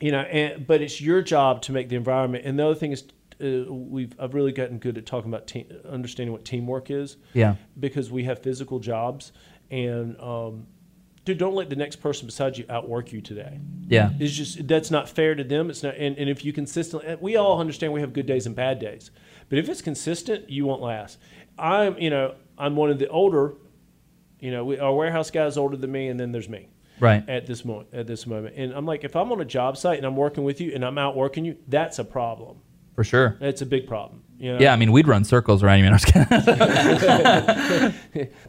you 0.00 0.12
know, 0.12 0.20
and, 0.20 0.66
but 0.66 0.82
it's 0.82 1.00
your 1.00 1.22
job 1.22 1.62
to 1.62 1.72
make 1.72 1.88
the 1.88 1.96
environment. 1.96 2.44
And 2.44 2.58
the 2.58 2.66
other 2.66 2.74
thing 2.74 2.92
is, 2.92 3.04
uh, 3.40 3.72
we've 3.72 4.12
I've 4.18 4.34
really 4.34 4.52
gotten 4.52 4.78
good 4.78 4.98
at 4.98 5.06
talking 5.06 5.30
about 5.32 5.46
team, 5.46 5.66
understanding 5.88 6.32
what 6.32 6.44
teamwork 6.44 6.90
is. 6.90 7.16
Yeah. 7.34 7.56
Because 7.78 8.10
we 8.10 8.24
have 8.24 8.42
physical 8.42 8.78
jobs, 8.78 9.32
and 9.70 10.18
um, 10.20 10.66
dude, 11.26 11.36
don't 11.36 11.54
let 11.54 11.68
the 11.68 11.76
next 11.76 11.96
person 11.96 12.24
beside 12.24 12.56
you 12.56 12.64
outwork 12.70 13.12
you 13.12 13.20
today. 13.20 13.60
Yeah. 13.88 14.10
It's 14.18 14.32
just 14.32 14.66
that's 14.66 14.90
not 14.90 15.08
fair 15.08 15.34
to 15.34 15.44
them. 15.44 15.68
It's 15.68 15.82
not, 15.82 15.96
and, 15.96 16.16
and 16.16 16.30
if 16.30 16.44
you 16.44 16.52
consistently, 16.54 17.16
we 17.20 17.36
all 17.36 17.60
understand 17.60 17.92
we 17.92 18.00
have 18.00 18.14
good 18.14 18.26
days 18.26 18.46
and 18.46 18.56
bad 18.56 18.78
days, 18.78 19.10
but 19.50 19.58
if 19.58 19.68
it's 19.68 19.82
consistent, 19.82 20.48
you 20.48 20.64
won't 20.64 20.80
last. 20.80 21.18
I'm, 21.58 21.98
you 21.98 22.08
know, 22.10 22.34
I'm 22.56 22.76
one 22.76 22.90
of 22.90 22.98
the 22.98 23.08
older, 23.08 23.54
you 24.40 24.50
know, 24.50 24.64
we, 24.64 24.78
our 24.78 24.94
warehouse 24.94 25.30
guy 25.30 25.46
is 25.46 25.58
older 25.58 25.76
than 25.76 25.92
me, 25.92 26.08
and 26.08 26.18
then 26.18 26.32
there's 26.32 26.48
me 26.48 26.68
Right. 27.00 27.28
at 27.28 27.46
this 27.46 27.64
moment. 27.64 27.88
At 27.92 28.06
this 28.06 28.26
moment, 28.26 28.54
and 28.56 28.72
I'm 28.72 28.86
like, 28.86 29.04
if 29.04 29.16
I'm 29.16 29.30
on 29.32 29.40
a 29.40 29.44
job 29.44 29.76
site 29.76 29.98
and 29.98 30.06
I'm 30.06 30.16
working 30.16 30.44
with 30.44 30.60
you 30.60 30.72
and 30.74 30.84
I'm 30.84 30.96
outworking 30.96 31.44
you, 31.44 31.56
that's 31.68 31.98
a 31.98 32.04
problem. 32.04 32.58
For 32.94 33.04
sure. 33.04 33.36
That's 33.40 33.60
a 33.60 33.66
big 33.66 33.86
problem. 33.86 34.22
You 34.38 34.52
know? 34.54 34.58
Yeah, 34.60 34.72
I 34.72 34.76
mean, 34.76 34.92
we'd 34.92 35.08
run 35.08 35.24
circles 35.24 35.62
around 35.62 35.78
you. 35.78 35.84
man. 35.84 35.92
I 35.92 35.96
was 35.96 36.04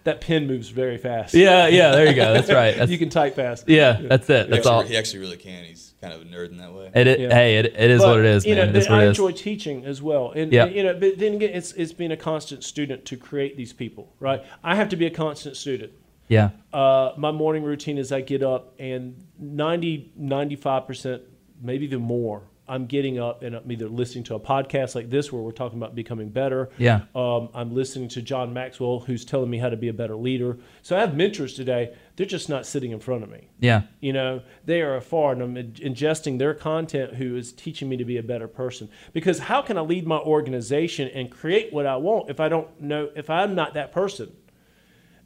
that 0.04 0.22
pen 0.22 0.48
moves 0.48 0.70
very 0.70 0.98
fast. 0.98 1.34
yeah, 1.34 1.68
yeah. 1.68 1.92
There 1.92 2.08
you 2.08 2.14
go. 2.14 2.34
That's 2.34 2.52
right. 2.52 2.76
That's, 2.76 2.92
you 2.96 2.98
can 2.98 3.10
type 3.10 3.36
fast. 3.36 3.68
yeah, 3.68 4.00
that's 4.02 4.30
it. 4.30 4.46
He 4.46 4.52
That's 4.52 4.60
actually, 4.68 4.72
all. 4.72 4.82
he 4.84 4.98
actually 4.98 5.20
really 5.20 5.38
can. 5.38 5.64
He's 5.64 5.94
kind 6.02 6.14
of 6.14 6.22
a 6.22 6.26
nerd 6.26 6.50
in 6.52 6.58
that 6.58 6.74
way. 6.74 6.92
It, 6.94 7.08
it, 7.08 7.20
Yeah. 7.22 7.34
Hey, 7.34 7.58
it, 7.58 7.66
it 7.68 7.90
is 7.90 8.02
But, 8.02 8.08
what 8.10 8.20
it 8.20 8.26
is, 8.26 8.46
you 8.46 8.56
man. 8.56 8.66
know, 8.66 8.70
it 8.72 8.76
is 8.76 8.88
I 8.88 9.02
it 9.02 9.04
is. 9.06 9.10
enjoy 9.10 9.32
teaching 9.32 9.86
as 9.86 10.02
well, 10.02 10.32
and, 10.36 10.52
Yeah. 10.52 10.66
and, 10.66 10.76
you 10.76 10.84
know, 10.84 10.94
but 10.94 11.18
then 11.18 11.36
again, 11.36 11.52
it's 11.54 11.72
it's 11.74 11.94
being 11.94 12.12
a 12.12 12.18
constant 12.18 12.64
student 12.64 13.06
to 13.06 13.18
create 13.18 13.58
these 13.58 13.74
people, 13.74 14.14
right? 14.20 14.44
I 14.64 14.76
have 14.76 14.90
to 14.90 14.96
be 14.96 15.06
a 15.06 15.10
constant 15.12 15.58
student. 15.58 15.92
Yeah. 16.28 16.50
Uh, 16.74 17.14
my 17.18 17.32
morning 17.32 17.64
routine 17.64 17.98
is 17.98 18.12
I 18.12 18.22
get 18.22 18.44
up 18.44 18.74
and 18.80 19.24
90, 19.40 20.12
95%, 20.20 21.22
maybe 21.62 21.86
even 21.86 22.02
more, 22.02 22.44
I'm 22.68 22.86
getting 22.86 23.20
up 23.20 23.44
and 23.44 23.56
I'm 23.56 23.72
either 23.72 23.88
listening 23.88 24.24
to 24.26 24.36
a 24.36 24.40
podcast 24.40 24.96
like 24.96 25.10
this 25.10 25.32
where 25.32 25.42
we're 25.42 25.52
talking 25.52 25.78
about 25.78 25.96
becoming 25.96 26.30
better. 26.30 26.70
Yeah. 26.78 27.02
Um, 27.16 27.50
I'm 27.54 27.74
listening 27.74 28.10
to 28.10 28.22
John 28.22 28.54
Maxwell 28.54 29.00
who's 29.00 29.24
telling 29.24 29.50
me 29.50 29.58
how 29.58 29.70
to 29.70 29.78
be 29.78 29.88
a 29.88 29.94
better 29.94 30.16
leader. 30.16 30.58
So 30.82 30.98
I 30.98 31.00
have 31.00 31.16
mentors 31.16 31.54
today. 31.54 31.96
They're 32.16 32.26
just 32.26 32.50
not 32.50 32.66
sitting 32.66 32.92
in 32.92 33.00
front 33.00 33.24
of 33.24 33.30
me. 33.30 33.48
Yeah. 33.60 33.84
You 34.00 34.14
know, 34.14 34.42
they 34.66 34.82
are 34.82 34.96
afar, 34.96 35.34
and 35.34 35.42
I'm 35.42 35.56
ingesting 35.56 36.40
their 36.40 36.54
content 36.54 37.16
who 37.16 37.36
is 37.36 37.54
teaching 37.54 37.88
me 37.88 37.98
to 37.98 38.06
be 38.06 38.18
a 38.18 38.24
better 38.24 38.48
person. 38.48 38.90
Because 39.14 39.40
how 39.40 39.62
can 39.62 39.78
I 39.78 39.82
lead 39.82 40.08
my 40.08 40.18
organization 40.18 41.08
and 41.10 41.32
create 41.32 41.72
what 41.72 41.86
I 41.86 41.98
want 41.98 42.30
if 42.30 42.40
I 42.40 42.50
don't 42.50 42.82
know, 42.82 43.10
if 43.16 43.30
I'm 43.30 43.56
not 43.56 43.76
that 43.76 43.92
person? 43.92 44.32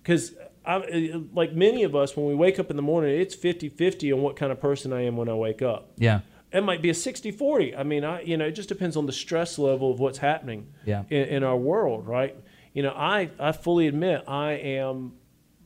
Because 0.03 0.33
I'm, 0.65 1.29
like 1.33 1.53
many 1.53 1.83
of 1.83 1.95
us, 1.95 2.15
when 2.15 2.27
we 2.27 2.35
wake 2.35 2.59
up 2.59 2.69
in 2.69 2.75
the 2.75 2.81
morning, 2.81 3.19
it's 3.19 3.33
50 3.33 3.69
50 3.69 4.13
on 4.13 4.21
what 4.21 4.35
kind 4.35 4.51
of 4.51 4.59
person 4.59 4.93
I 4.93 5.01
am 5.05 5.17
when 5.17 5.29
I 5.29 5.33
wake 5.33 5.61
up. 5.61 5.91
Yeah. 5.97 6.21
It 6.53 6.63
might 6.63 6.81
be 6.81 6.89
a 6.89 6.93
60 6.93 7.31
40. 7.31 7.75
I 7.75 7.83
mean, 7.83 8.03
I, 8.03 8.21
you 8.21 8.35
know, 8.37 8.45
it 8.45 8.51
just 8.51 8.69
depends 8.69 8.97
on 8.97 9.05
the 9.05 9.13
stress 9.13 9.57
level 9.57 9.91
of 9.91 9.99
what's 9.99 10.17
happening 10.17 10.67
Yeah. 10.85 11.03
in, 11.09 11.23
in 11.27 11.43
our 11.43 11.55
world, 11.57 12.07
right? 12.07 12.35
You 12.73 12.83
know, 12.83 12.91
I, 12.95 13.29
I 13.39 13.51
fully 13.53 13.87
admit 13.87 14.23
I 14.27 14.51
am 14.53 15.13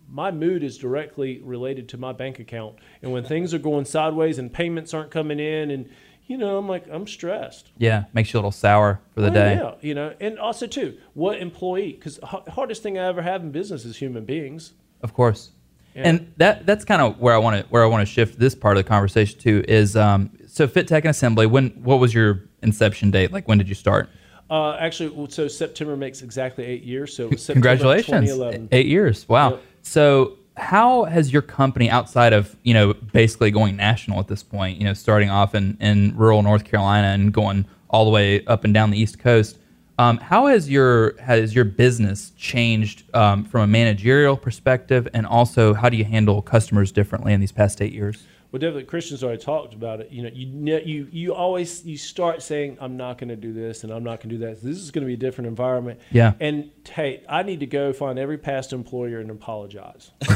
my 0.08 0.30
mood 0.30 0.63
is 0.63 0.78
directly 0.78 1.41
related 1.43 1.89
to 1.89 1.98
my 1.98 2.13
bank 2.13 2.38
account. 2.39 2.76
And 3.02 3.12
when 3.12 3.24
things 3.24 3.56
are 3.56 3.58
going 3.60 3.86
sideways 3.86 4.38
and 4.38 4.54
payments 4.54 4.93
aren't 4.93 5.10
coming 5.10 5.39
in, 5.39 5.71
and 5.71 5.89
you 6.28 6.38
know, 6.38 6.58
I'm 6.60 6.67
like, 6.69 6.86
I'm 6.91 7.08
stressed. 7.08 7.71
Yeah. 7.80 8.04
Makes 8.13 8.32
you 8.32 8.38
a 8.38 8.41
little 8.41 8.52
sour 8.52 9.00
for 9.15 9.21
the 9.21 9.30
Oh, 9.30 9.34
day. 9.34 9.56
yeah, 9.56 9.74
you 9.82 9.95
know, 9.95 10.13
and 10.19 10.38
also 10.38 10.67
too, 10.67 10.98
what 11.15 11.39
employee? 11.39 11.93
Because 11.93 12.17
the 12.17 12.52
hardest 12.52 12.84
thing 12.84 13.00
I 13.00 13.06
ever 13.08 13.24
have 13.24 13.42
in 13.42 13.52
business 13.52 13.83
is 13.86 13.98
human 13.98 14.25
beings. 14.25 14.73
Of 15.02 15.13
course. 15.13 15.50
Yeah. 15.96 16.04
And 16.10 16.33
that 16.38 16.65
that's 16.65 16.83
kind 16.86 17.02
of 17.02 17.19
where 17.19 17.33
I 17.33 17.38
want 17.38 17.62
to 17.63 17.67
where 17.71 17.81
I 17.83 17.88
want 17.88 18.06
to 18.08 18.12
shift 18.12 18.38
this 18.38 18.54
part 18.54 18.75
of 18.77 18.83
the 18.83 18.88
conversation 18.90 19.40
to 19.40 19.63
is 19.67 19.96
um, 19.96 20.29
so 20.56 20.69
Fit 20.69 20.87
Tech 20.87 21.03
and 21.03 21.12
Assembly. 21.12 21.45
When 21.45 21.71
what 21.83 21.99
was 21.99 22.13
your 22.13 22.43
inception 22.62 23.12
date? 23.12 23.33
Like 23.33 23.45
when 23.45 23.58
did 23.58 23.67
you 23.67 23.75
start? 23.75 24.10
Uh, 24.49 24.77
actually, 24.79 25.29
so 25.29 25.49
September 25.49 25.97
makes 25.97 26.21
exactly 26.21 26.63
eight 26.63 26.83
years. 26.83 27.13
So 27.13 27.25
it 27.25 27.31
was 27.31 27.43
September 27.43 27.67
Congratulations, 27.67 28.29
2011. 28.29 28.69
eight 28.71 28.85
years. 28.85 29.27
Wow. 29.27 29.51
Yep. 29.51 29.63
So 29.81 30.37
how 30.56 31.03
has 31.06 31.33
your 31.33 31.41
company 31.41 31.89
outside 31.89 32.31
of 32.31 32.56
you 32.63 32.73
know 32.73 32.93
basically 32.93 33.51
going 33.51 33.75
national 33.75 34.21
at 34.21 34.29
this 34.29 34.43
point? 34.43 34.77
You 34.77 34.85
know, 34.85 34.93
starting 34.93 35.29
off 35.29 35.56
in 35.56 35.77
in 35.81 36.15
rural 36.15 36.41
North 36.41 36.63
Carolina 36.63 37.08
and 37.08 37.33
going 37.33 37.65
all 37.89 38.06
the 38.06 38.12
way 38.12 38.45
up 38.45 38.63
and 38.63 38.73
down 38.73 38.91
the 38.91 38.97
East 38.97 39.19
Coast. 39.19 39.60
Um, 39.99 40.17
how 40.17 40.47
has 40.47 40.69
your 40.69 41.19
has 41.19 41.53
your 41.53 41.65
business 41.65 42.31
changed 42.37 43.03
um, 43.13 43.43
from 43.43 43.62
a 43.62 43.67
managerial 43.67 44.37
perspective, 44.37 45.06
and 45.13 45.25
also 45.25 45.73
how 45.73 45.89
do 45.89 45.97
you 45.97 46.06
handle 46.06 46.41
customers 46.41 46.93
differently 46.93 47.33
in 47.33 47.41
these 47.41 47.51
past 47.51 47.81
eight 47.81 47.91
years? 47.91 48.23
Well, 48.56 48.60
definitely 48.62 48.85
Christians 48.85 49.21
already 49.21 49.41
talked 49.43 49.73
about 49.73 49.99
it. 49.99 50.13
You 50.13 50.23
know, 50.23 50.29
you 50.33 50.77
you 50.85 51.08
you 51.12 51.33
always 51.33 51.85
you 51.85 51.97
start 51.97 52.41
saying, 52.41 52.77
"I'm 52.79 52.95
not 52.95 53.17
going 53.17 53.27
to 53.27 53.35
do 53.35 53.51
this," 53.51 53.83
and 53.83 53.91
"I'm 53.91 54.06
not 54.06 54.21
going 54.21 54.29
to 54.29 54.37
do 54.37 54.45
that." 54.45 54.63
This 54.63 54.77
is 54.77 54.91
going 54.91 55.01
to 55.01 55.08
be 55.08 55.15
a 55.15 55.17
different 55.17 55.49
environment. 55.49 55.99
Yeah. 56.10 56.35
And 56.39 56.71
hey, 56.87 57.25
I 57.27 57.43
need 57.43 57.60
to 57.60 57.65
go 57.65 57.91
find 57.91 58.17
every 58.17 58.37
past 58.37 58.71
employer 58.71 59.19
and 59.19 59.29
apologize. 59.29 60.12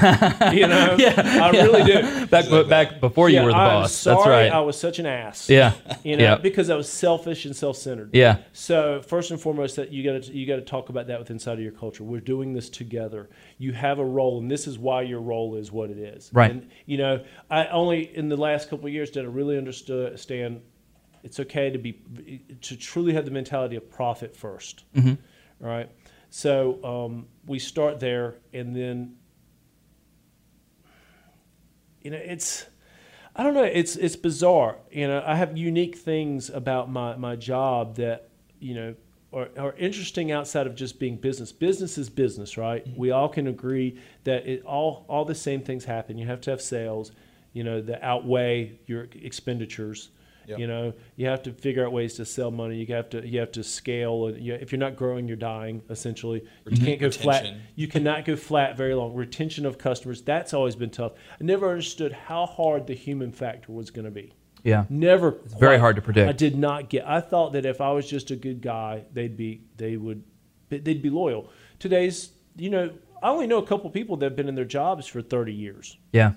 you 0.51 0.67
know, 0.67 0.97
Yeah, 0.99 1.13
I 1.15 1.51
yeah. 1.53 1.63
really 1.63 1.83
do. 1.83 2.25
back 2.27 2.67
back 2.67 2.99
before 2.99 3.29
you 3.29 3.39
were 3.41 3.51
the 3.51 3.55
I'm 3.57 3.81
boss. 3.83 3.93
Sorry, 3.93 4.17
That's 4.17 4.27
right. 4.27 4.51
I 4.51 4.59
was 4.59 4.77
such 4.77 4.99
an 4.99 5.05
ass. 5.05 5.49
yeah. 5.49 5.75
You 6.03 6.17
know, 6.17 6.23
yeah. 6.23 6.35
because 6.35 6.69
I 6.69 6.75
was 6.75 6.91
selfish 6.91 7.45
and 7.45 7.55
self-centered. 7.55 8.09
Yeah. 8.11 8.39
So 8.51 9.01
first 9.01 9.31
and 9.31 9.39
foremost, 9.39 9.77
that 9.77 9.93
you 9.93 10.03
got 10.03 10.23
to 10.23 10.33
you 10.33 10.45
got 10.45 10.57
to 10.57 10.61
talk 10.61 10.89
about 10.89 11.07
that 11.07 11.19
with 11.19 11.31
inside 11.31 11.53
of 11.53 11.61
your 11.61 11.71
culture. 11.71 12.03
We're 12.03 12.19
doing 12.19 12.51
this 12.51 12.69
together. 12.69 13.29
You 13.59 13.71
have 13.71 13.99
a 13.99 14.05
role, 14.05 14.39
and 14.39 14.51
this 14.51 14.67
is 14.67 14.77
why 14.77 15.03
your 15.03 15.21
role 15.21 15.55
is 15.55 15.71
what 15.71 15.89
it 15.89 15.97
is. 15.97 16.29
Right. 16.33 16.51
And 16.51 16.69
you 16.85 16.97
know, 16.97 17.23
I 17.49 17.67
only 17.67 18.08
in 18.13 18.29
the 18.29 18.37
last 18.37 18.69
couple 18.69 18.87
of 18.87 18.93
years 18.93 19.09
did 19.09 19.25
I 19.25 19.27
really 19.27 19.57
understand. 19.57 20.61
It's 21.23 21.39
okay 21.39 21.69
to 21.69 21.77
be 21.77 22.41
to 22.61 22.77
truly 22.77 23.13
have 23.13 23.25
the 23.25 23.31
mentality 23.31 23.75
of 23.75 23.89
profit 23.89 24.35
1st 24.35 24.83
Mhm. 24.95 25.17
All 25.61 25.67
right. 25.67 25.89
So 26.29 26.83
um, 26.83 27.27
we 27.45 27.59
start 27.59 27.99
there, 27.99 28.35
and 28.53 28.75
then 28.75 29.15
you 32.01 32.11
know 32.11 32.17
it's 32.17 32.65
I 33.35 33.43
don't 33.43 33.53
know. 33.53 33.63
It's 33.63 33.95
it's 33.95 34.15
bizarre. 34.15 34.77
You 34.91 35.07
know, 35.07 35.23
I 35.25 35.35
have 35.35 35.57
unique 35.57 35.97
things 35.97 36.49
about 36.49 36.89
my, 36.89 37.15
my 37.15 37.35
job 37.35 37.95
that 37.95 38.29
you 38.59 38.75
know 38.75 38.95
are, 39.31 39.49
are 39.57 39.73
interesting 39.73 40.31
outside 40.31 40.67
of 40.67 40.75
just 40.75 40.99
being 40.99 41.15
business. 41.15 41.51
Business 41.51 41.97
is 41.97 42.09
business, 42.09 42.57
right? 42.57 42.85
We 42.97 43.11
all 43.11 43.29
can 43.29 43.47
agree 43.47 43.99
that 44.23 44.47
it 44.47 44.63
all 44.65 45.05
all 45.07 45.25
the 45.25 45.35
same 45.35 45.61
things 45.61 45.85
happen. 45.85 46.17
You 46.17 46.27
have 46.27 46.41
to 46.41 46.51
have 46.51 46.61
sales, 46.61 47.11
you 47.53 47.63
know, 47.63 47.81
that 47.81 48.03
outweigh 48.03 48.79
your 48.85 49.07
expenditures. 49.13 50.09
Yep. 50.47 50.59
You 50.59 50.67
know, 50.67 50.93
you 51.15 51.27
have 51.27 51.43
to 51.43 51.51
figure 51.51 51.85
out 51.85 51.91
ways 51.91 52.15
to 52.15 52.25
sell 52.25 52.49
money. 52.49 52.77
You 52.77 52.95
have 52.95 53.09
to 53.11 53.25
you 53.25 53.39
have 53.39 53.51
to 53.51 53.63
scale. 53.63 54.33
You, 54.35 54.55
if 54.55 54.71
you're 54.71 54.79
not 54.79 54.95
growing, 54.95 55.27
you're 55.27 55.37
dying. 55.37 55.83
Essentially, 55.91 56.43
you 56.67 56.77
can't 56.77 56.99
go 56.99 57.11
flat. 57.11 57.53
You 57.75 57.87
cannot 57.87 58.25
go 58.25 58.35
flat 58.35 58.75
very 58.75 58.95
long. 58.95 59.13
Retention 59.13 59.67
of 59.67 59.77
customers, 59.77 60.23
that's 60.23 60.53
always 60.55 60.75
been 60.75 60.89
tough. 60.89 61.11
I 61.39 61.43
never 61.43 61.69
understood 61.69 62.13
how 62.13 62.47
hard 62.47 62.87
the 62.87 62.95
human 62.95 63.31
factor 63.31 63.71
was 63.71 63.91
going 63.91 64.05
to 64.05 64.11
be. 64.11 64.33
Yeah. 64.63 64.85
Never. 64.89 65.37
It's 65.45 65.53
very 65.53 65.77
hard 65.77 65.95
to 65.97 66.01
predict. 66.01 66.27
I 66.27 66.33
did 66.33 66.57
not 66.57 66.89
get. 66.89 67.07
I 67.07 67.21
thought 67.21 67.53
that 67.53 67.65
if 67.65 67.79
I 67.79 67.91
was 67.91 68.09
just 68.09 68.31
a 68.31 68.35
good 68.35 68.61
guy, 68.61 69.03
they'd 69.13 69.37
be 69.37 69.61
they 69.77 69.97
would 69.97 70.23
they'd 70.69 71.01
be 71.01 71.09
loyal. 71.09 71.49
Today's, 71.79 72.31
you 72.55 72.69
know, 72.69 72.91
I 73.21 73.29
only 73.29 73.47
know 73.47 73.57
a 73.57 73.65
couple 73.65 73.89
people 73.89 74.17
that 74.17 74.25
have 74.25 74.35
been 74.35 74.49
in 74.49 74.55
their 74.55 74.65
jobs 74.65 75.07
for 75.07 75.21
30 75.21 75.53
years. 75.53 75.97
Yeah. 76.11 76.33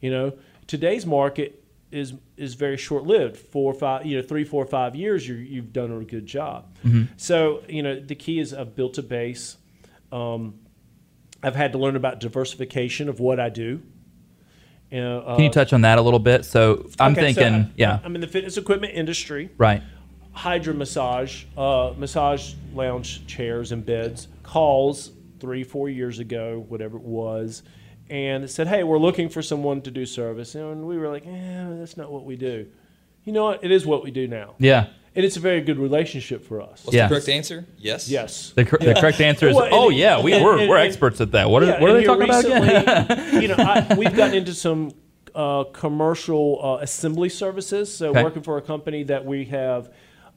You 0.00 0.10
know, 0.10 0.32
today's 0.66 1.04
market 1.06 1.62
is 1.90 2.14
is 2.36 2.54
very 2.54 2.76
short 2.76 3.04
lived. 3.04 3.36
Four, 3.36 3.74
five, 3.74 4.06
you 4.06 4.16
know, 4.16 4.22
three, 4.26 4.44
four, 4.44 4.64
five 4.64 4.94
years, 4.96 5.26
you 5.28 5.34
you've 5.34 5.72
done 5.72 5.92
a 5.92 6.04
good 6.04 6.26
job. 6.26 6.76
So 7.16 7.62
you 7.68 7.82
know, 7.82 8.00
the 8.00 8.14
key 8.14 8.38
is 8.40 8.52
I've 8.54 8.74
built 8.74 8.98
a 8.98 9.02
base. 9.02 9.56
Um, 10.10 10.54
I've 11.42 11.56
had 11.56 11.72
to 11.72 11.78
learn 11.78 11.96
about 11.96 12.20
diversification 12.20 13.08
of 13.08 13.18
what 13.20 13.40
I 13.40 13.48
do. 13.48 13.82
You 14.90 15.00
know, 15.00 15.20
uh, 15.20 15.36
Can 15.36 15.44
you 15.44 15.50
touch 15.50 15.72
on 15.72 15.80
that 15.82 15.98
a 15.98 16.02
little 16.02 16.18
bit? 16.20 16.44
So 16.44 16.88
I'm 17.00 17.12
okay, 17.12 17.32
so 17.32 17.40
thinking, 17.40 17.54
I- 17.62 17.70
yeah, 17.76 17.98
I'm 18.04 18.14
in 18.14 18.20
the 18.20 18.26
fitness 18.26 18.56
equipment 18.56 18.92
industry. 18.94 19.50
right. 19.58 19.82
HydroMassage, 20.36 21.44
uh, 21.58 21.92
massage 21.98 22.54
lounge 22.74 23.26
chairs 23.26 23.72
and 23.72 23.84
beds. 23.84 24.28
Calls 24.42 25.10
three, 25.40 25.64
four 25.64 25.88
years 25.88 26.18
ago, 26.18 26.64
whatever 26.68 26.96
it 26.96 27.02
was, 27.02 27.62
and 28.12 28.48
said, 28.50 28.68
"Hey, 28.68 28.82
we're 28.84 28.98
looking 28.98 29.30
for 29.30 29.40
someone 29.40 29.80
to 29.82 29.90
do 29.90 30.04
service." 30.04 30.54
And 30.54 30.86
we 30.86 30.98
were 30.98 31.08
like, 31.08 31.26
"Eh, 31.26 31.64
that's 31.78 31.96
not 31.96 32.12
what 32.12 32.24
we 32.24 32.36
do." 32.36 32.66
You 33.24 33.32
know 33.32 33.44
what? 33.46 33.64
It 33.64 33.70
is 33.70 33.86
what 33.86 34.04
we 34.04 34.10
do 34.10 34.28
now, 34.28 34.54
Yeah. 34.58 34.86
and 35.16 35.24
it's 35.24 35.36
a 35.36 35.40
very 35.40 35.60
good 35.62 35.78
relationship 35.78 36.44
for 36.44 36.60
us. 36.60 36.84
What's 36.84 36.94
Yeah. 36.94 37.06
the 37.08 37.14
correct 37.14 37.28
answer? 37.30 37.64
Yes. 37.78 38.08
Yes. 38.10 38.52
The, 38.54 38.64
cor- 38.66 38.78
the 38.80 38.94
correct 38.94 39.20
answer 39.20 39.48
is, 39.48 39.54
Well, 39.56 39.64
and- 39.64 39.74
oh 39.74 39.88
yeah, 39.88 40.20
we 40.20 40.32
and- 40.34 40.44
we're, 40.44 40.58
and- 40.58 40.68
we're 40.68 40.76
and- 40.76 40.86
experts 40.88 41.20
at 41.22 41.30
that. 41.32 41.48
What 41.48 41.62
are, 41.62 41.66
Yeah, 41.66 41.80
what 41.80 41.90
are 41.90 41.92
they 41.94 42.00
here 42.00 42.08
talking 42.08 42.24
about 42.24 42.44
again? 42.44 43.42
you 43.42 43.48
know, 43.48 43.54
I, 43.58 43.94
we've 43.98 44.14
gotten 44.14 44.34
into 44.36 44.52
some 44.54 44.90
uh, 45.34 45.64
commercial 45.72 46.58
uh, 46.62 46.82
assembly 46.82 47.30
services. 47.30 47.94
So 47.96 48.10
Okay. 48.10 48.22
working 48.22 48.42
for 48.42 48.58
a 48.58 48.62
company 48.62 49.04
that 49.04 49.24
we 49.24 49.46
have 49.46 49.90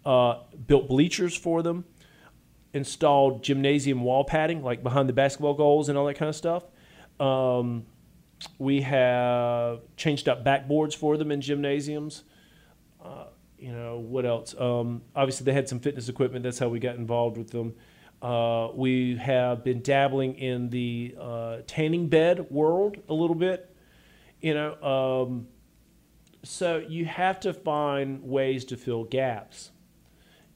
uh, 0.06 0.36
built 0.68 0.88
bleachers 0.88 1.36
for 1.36 1.62
them, 1.64 1.84
installed 2.74 3.44
gymnasium 3.44 4.04
wall 4.04 4.24
padding, 4.24 4.64
like 4.64 4.84
behind 4.84 5.10
the 5.10 5.14
basketball 5.14 5.54
goals 5.56 5.90
and 5.90 5.98
all 5.98 6.06
that 6.06 6.14
kind 6.14 6.30
of 6.30 6.36
stuff. 6.36 6.64
Um, 7.20 7.86
we 8.58 8.82
have 8.82 9.82
changed 9.98 10.28
up 10.28 10.44
backboards 10.44 10.96
for 10.96 11.18
them 11.18 11.32
in 11.32 11.42
gymnasiums. 11.42 12.24
Uh, 13.04 13.26
you 13.58 13.72
know 13.72 14.00
what 14.00 14.26
else? 14.26 14.56
Um, 14.60 15.02
obviously, 15.16 15.46
they 15.46 15.54
had 15.54 15.70
some 15.70 15.80
fitness 15.80 16.10
equipment. 16.10 16.44
That's 16.44 16.60
how 16.60 16.68
we 16.68 16.80
got 16.80 16.96
involved 16.96 17.38
with 17.38 17.52
them. 17.52 17.74
Uh, 18.22 18.70
we 18.74 19.16
have 19.18 19.64
been 19.64 19.82
dabbling 19.82 20.36
in 20.36 20.70
the 20.70 21.16
uh, 21.20 21.58
tanning 21.68 22.08
bed 22.08 22.50
world 22.50 22.98
a 23.10 23.14
little 23.14 23.36
bit. 23.36 23.74
You 24.42 24.54
know, 24.54 25.26
um, 25.28 25.48
so 26.44 26.78
you 26.78 27.06
have 27.06 27.40
to 27.42 27.54
find 27.54 28.24
ways 28.24 28.66
to 28.66 28.78
fill 28.78 29.04
gaps. 29.04 29.72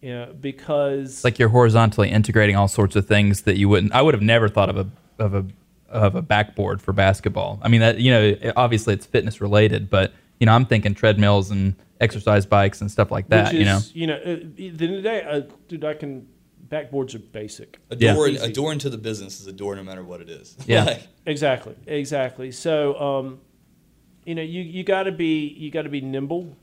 You 0.02 0.14
know, 0.14 0.36
because 0.40 1.24
like 1.26 1.40
you're 1.40 1.50
horizontally 1.50 2.10
integrating 2.10 2.56
all 2.56 2.70
sorts 2.70 2.96
of 2.96 3.06
things 3.06 3.42
that 3.42 3.58
you 3.58 3.68
wouldn't. 3.68 3.94
I 3.94 4.02
would 4.02 4.14
have 4.14 4.24
never 4.24 4.48
thought 4.48 4.70
of 4.70 4.78
a 4.78 4.88
of 5.18 5.34
a 5.34 5.46
of 5.90 6.16
a 6.16 6.22
backboard 6.22 6.82
for 6.82 6.94
basketball. 6.94 7.60
I 7.62 7.68
mean, 7.70 7.82
that 7.82 8.00
you 8.00 8.12
know, 8.12 8.36
obviously 8.56 8.94
it's 8.94 9.06
fitness 9.06 9.42
related, 9.42 9.90
but 9.90 10.14
you 10.40 10.46
know, 10.46 10.54
I'm 10.54 10.66
thinking 10.66 10.94
treadmills 10.94 11.52
and 11.52 11.76
exercise 12.00 12.46
bikes 12.46 12.80
and 12.82 12.90
stuff 12.90 13.12
like 13.12 13.28
that. 13.30 13.54
which 13.54 13.62
is, 13.62 13.94
you 13.96 14.08
know, 14.08 14.18
you 14.24 14.26
know, 14.28 14.34
uh, 14.34 14.40
the 14.56 14.68
end 14.70 14.82
of 14.82 14.90
the 14.98 15.02
day, 15.02 15.24
uh, 15.24 15.42
dude, 15.68 15.84
I 15.86 15.94
can. 15.94 16.28
Backboards 16.68 17.16
are 17.16 17.20
basic. 17.20 17.80
A 17.90 17.96
Yeah. 17.96 18.14
door, 18.14 18.28
a 18.28 18.52
door 18.52 18.72
into 18.72 18.92
the 18.92 18.98
business 19.00 19.42
is 19.42 19.48
a 19.48 19.52
door 19.52 19.76
no 19.76 19.82
matter 19.84 20.04
what 20.04 20.22
it 20.22 20.30
is. 20.30 20.56
Yeah. 20.68 20.84
Like, 20.84 21.08
Exactly, 21.26 21.74
exactly. 21.88 22.52
So, 22.52 22.94
um, 23.00 23.40
you 24.24 24.36
know, 24.36 24.44
you, 24.44 24.62
you 24.62 24.84
got 24.84 25.04
to 25.04 25.12
be 25.12 25.48
you 25.48 25.72
got 25.72 25.84
to 25.84 25.90
be 25.90 26.00
nimble. 26.02 26.56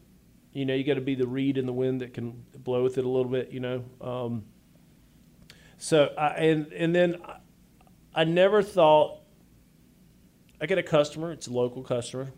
You 0.52 0.64
know, 0.64 0.74
you 0.74 0.84
got 0.84 0.94
to 0.94 1.00
be 1.00 1.16
the 1.16 1.26
reed 1.26 1.58
in 1.58 1.66
the 1.66 1.72
wind 1.72 2.02
that 2.02 2.14
can 2.14 2.44
blow 2.56 2.84
with 2.84 2.98
it 2.98 3.04
a 3.04 3.08
little 3.08 3.30
bit. 3.30 3.50
You 3.50 3.58
know, 3.58 3.84
um, 4.00 4.44
so 5.76 6.12
I, 6.16 6.28
and 6.36 6.72
and 6.72 6.94
then 6.94 7.16
I, 8.16 8.22
I 8.22 8.24
never 8.24 8.62
thought 8.62 9.18
I 10.60 10.66
get 10.66 10.78
a 10.78 10.82
customer. 10.82 11.32
It's 11.32 11.46
a 11.46 11.52
local 11.52 11.82
customer 11.82 12.32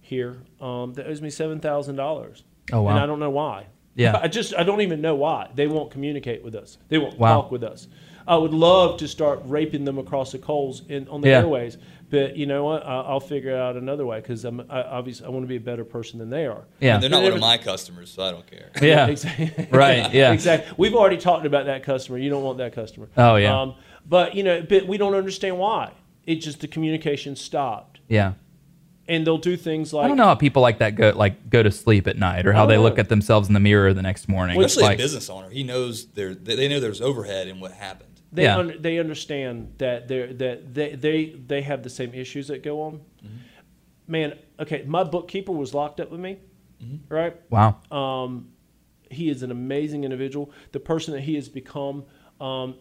here 0.00 0.38
um, 0.60 0.94
that 0.94 1.06
owes 1.06 1.22
me 1.22 1.30
seven 1.30 1.60
thousand 1.60 1.96
dollars. 1.96 2.44
Oh, 2.72 2.82
wow. 2.82 2.90
And 2.92 3.00
I 3.00 3.06
don't 3.06 3.20
know 3.20 3.30
why. 3.30 3.66
Yeah. 3.94 4.18
I 4.22 4.28
just 4.28 4.54
I 4.54 4.62
don't 4.64 4.80
even 4.80 5.00
know 5.00 5.14
why 5.14 5.50
they 5.54 5.66
won't 5.66 5.90
communicate 5.90 6.42
with 6.42 6.54
us. 6.54 6.78
They 6.88 6.98
won't 6.98 7.18
Wow. 7.18 7.42
talk 7.42 7.50
with 7.52 7.62
us. 7.62 7.88
I 8.26 8.36
would 8.36 8.54
love 8.54 8.98
to 9.00 9.08
start 9.08 9.40
raping 9.44 9.84
them 9.84 9.98
across 9.98 10.32
the 10.32 10.38
coals 10.38 10.82
in 10.88 11.06
on 11.08 11.20
the 11.20 11.28
Yeah. 11.28 11.40
airways, 11.40 11.76
but 12.08 12.36
you 12.38 12.46
know 12.46 12.64
what? 12.64 12.82
I, 12.84 13.00
I'll 13.02 13.20
figure 13.20 13.54
out 13.54 13.76
another 13.76 14.06
way 14.06 14.18
because 14.18 14.46
I'm 14.46 14.60
I, 14.70 14.82
obviously 14.82 15.26
I 15.26 15.28
want 15.28 15.44
to 15.44 15.46
be 15.46 15.56
a 15.56 15.60
better 15.60 15.84
person 15.84 16.18
than 16.18 16.30
they 16.30 16.46
are. 16.46 16.64
yeah, 16.80 16.96
they're 16.96 17.10
not 17.10 17.18
They 17.20 17.24
one 17.24 17.34
of 17.34 17.40
my 17.40 17.58
customers, 17.58 18.10
so 18.10 18.22
I 18.22 18.30
don't 18.30 18.46
care. 18.46 18.70
yeah, 18.80 19.06
exactly. 19.08 19.68
Right, 19.70 20.12
yeah. 20.12 20.32
exactly. 20.38 20.74
We've 20.78 20.94
already 20.94 21.18
talked 21.18 21.44
about 21.44 21.66
that 21.66 21.82
customer. 21.84 22.16
You 22.18 22.30
don't 22.30 22.42
want 22.42 22.58
that 22.58 22.74
customer. 22.74 23.08
Oh, 23.16 23.36
yeah. 23.36 23.60
Um, 23.60 23.74
but 24.06 24.34
you 24.34 24.42
know, 24.42 24.62
but 24.62 24.86
we 24.86 24.96
don't 24.98 25.14
understand 25.14 25.58
why. 25.58 25.92
It 26.26 26.36
just 26.36 26.60
the 26.60 26.68
communication 26.68 27.36
stopped, 27.36 28.00
yeah. 28.08 28.32
and 29.06 29.26
they'll 29.26 29.36
do 29.36 29.56
things 29.56 29.92
like 29.92 30.06
I 30.06 30.08
don't 30.08 30.16
know 30.16 30.24
how 30.24 30.34
people 30.34 30.62
like 30.62 30.78
that 30.78 30.94
go 30.94 31.12
like 31.14 31.50
go 31.50 31.62
to 31.62 31.70
sleep 31.70 32.06
at 32.06 32.16
night 32.16 32.46
or 32.46 32.52
how 32.54 32.64
they 32.66 32.76
know. 32.76 32.82
look 32.82 32.98
at 32.98 33.08
themselves 33.10 33.48
in 33.48 33.54
the 33.54 33.60
mirror 33.60 33.92
the 33.92 34.02
next 34.02 34.28
morning. 34.28 34.56
Especially 34.62 34.82
like, 34.84 34.98
a 34.98 35.02
business 35.02 35.28
owner, 35.28 35.50
he 35.50 35.62
knows 35.62 36.06
there. 36.12 36.34
They 36.34 36.56
they 36.56 36.68
know 36.68 36.80
there's 36.80 37.02
overhead 37.02 37.48
and 37.48 37.60
what 37.60 37.72
happened. 37.72 38.20
they 38.32 38.44
Yeah. 38.44 38.58
un- 38.58 38.76
they 38.80 38.98
understand 38.98 39.74
that 39.78 40.08
they 40.08 40.32
that 40.32 40.72
they, 40.74 40.94
they 40.94 41.26
they 41.46 41.60
have 41.62 41.82
the 41.82 41.90
same 41.90 42.14
issues 42.14 42.48
that 42.48 42.62
go 42.62 42.80
on. 42.82 43.00
Man, 44.06 44.38
okay, 44.60 44.82
my 44.86 45.02
bookkeeper 45.04 45.52
was 45.52 45.72
locked 45.72 45.98
up 46.00 46.10
with 46.10 46.20
me, 46.20 46.38
right? 47.08 47.34
wow, 47.48 47.76
Um, 47.90 48.48
he 49.10 49.30
is 49.30 49.42
an 49.42 49.50
amazing 49.50 50.04
individual. 50.04 50.50
The 50.72 50.80
person 50.80 51.14
that 51.14 51.22
he 51.22 51.36
has 51.36 51.48
become, 51.48 52.04
um, 52.40 52.74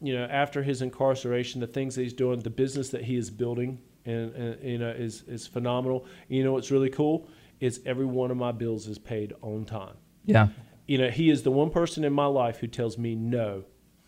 you 0.00 0.14
know, 0.14 0.24
after 0.24 0.62
his 0.62 0.82
incarceration, 0.82 1.60
the 1.60 1.66
things 1.66 1.94
that 1.94 2.02
he's 2.02 2.12
doing, 2.12 2.40
the 2.40 2.50
business 2.50 2.90
that 2.90 3.02
he 3.04 3.16
is 3.16 3.30
building, 3.30 3.78
and, 4.04 4.34
and 4.34 4.62
you 4.62 4.78
know, 4.78 4.90
is 4.90 5.22
is 5.28 5.46
phenomenal. 5.46 6.06
You 6.28 6.44
know, 6.44 6.52
what's 6.52 6.70
really 6.70 6.90
cool 6.90 7.28
is 7.60 7.80
every 7.86 8.04
one 8.06 8.30
of 8.30 8.36
my 8.36 8.52
bills 8.52 8.86
is 8.86 8.98
paid 8.98 9.32
on 9.42 9.64
time. 9.64 9.94
yeah, 10.26 10.48
You 10.86 10.98
know, 10.98 11.08
he 11.10 11.30
is 11.30 11.42
the 11.42 11.50
one 11.50 11.70
person 11.70 12.04
in 12.04 12.12
my 12.12 12.26
life 12.26 12.58
who 12.58 12.66
tells 12.66 12.98
me 12.98 13.14
no 13.14 13.64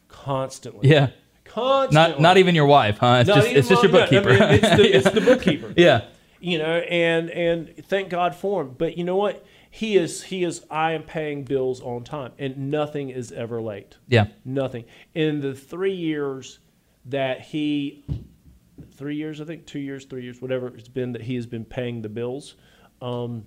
constantly. 0.09 0.89
yeah. 0.89 1.11
constantly. 1.45 2.13
Not 2.13 2.21
not 2.21 2.37
even 2.37 2.55
your 2.55 2.67
wife, 2.67 2.99
huh? 2.99 3.19
It's 3.21 3.29
Not 3.29 3.37
just 3.37 3.49
it's 3.49 3.69
just 3.69 3.83
your 3.83 3.93
no, 3.93 3.99
I 3.99 4.03
bookkeeper. 4.03 4.29
mean, 4.31 4.43
it's, 4.43 4.69
the, 4.69 4.97
it's 4.97 5.11
the 5.11 5.21
bookkeeper 5.31 5.73
yeah, 5.77 6.05
you 6.41 6.59
know 6.59 6.77
and 6.79 7.31
and 7.31 7.75
thank 7.87 8.11
god 8.11 8.35
for 8.35 8.63
him 8.63 8.75
but 8.79 8.97
you 8.99 9.05
know 9.05 9.17
what 9.17 9.45
he 9.71 9.97
is 9.97 10.25
he 10.25 10.45
is 10.45 10.65
i 10.71 10.93
am 10.93 11.03
paying 11.03 11.45
bills 11.45 11.81
on 11.81 12.03
time 12.05 12.33
and 12.39 12.71
nothing 12.71 13.11
is 13.11 13.33
ever 13.33 13.61
late 13.61 13.97
yeah, 14.07 14.27
nothing 14.45 14.85
in 15.15 15.41
the 15.41 15.55
three 15.55 15.95
years 15.95 16.59
that 17.05 17.41
he 17.41 18.05
three 18.99 19.17
years, 19.17 19.41
I 19.41 19.45
think, 19.45 19.65
two 19.65 19.79
years, 19.79 20.05
three 20.05 20.23
years, 20.23 20.43
whatever 20.43 20.69
it's 20.69 20.89
been 20.89 21.13
that 21.13 21.23
he 21.23 21.37
has 21.37 21.47
been 21.47 21.65
paying 21.65 22.03
the 22.03 22.09
bills. 22.09 22.57
Um, 23.01 23.45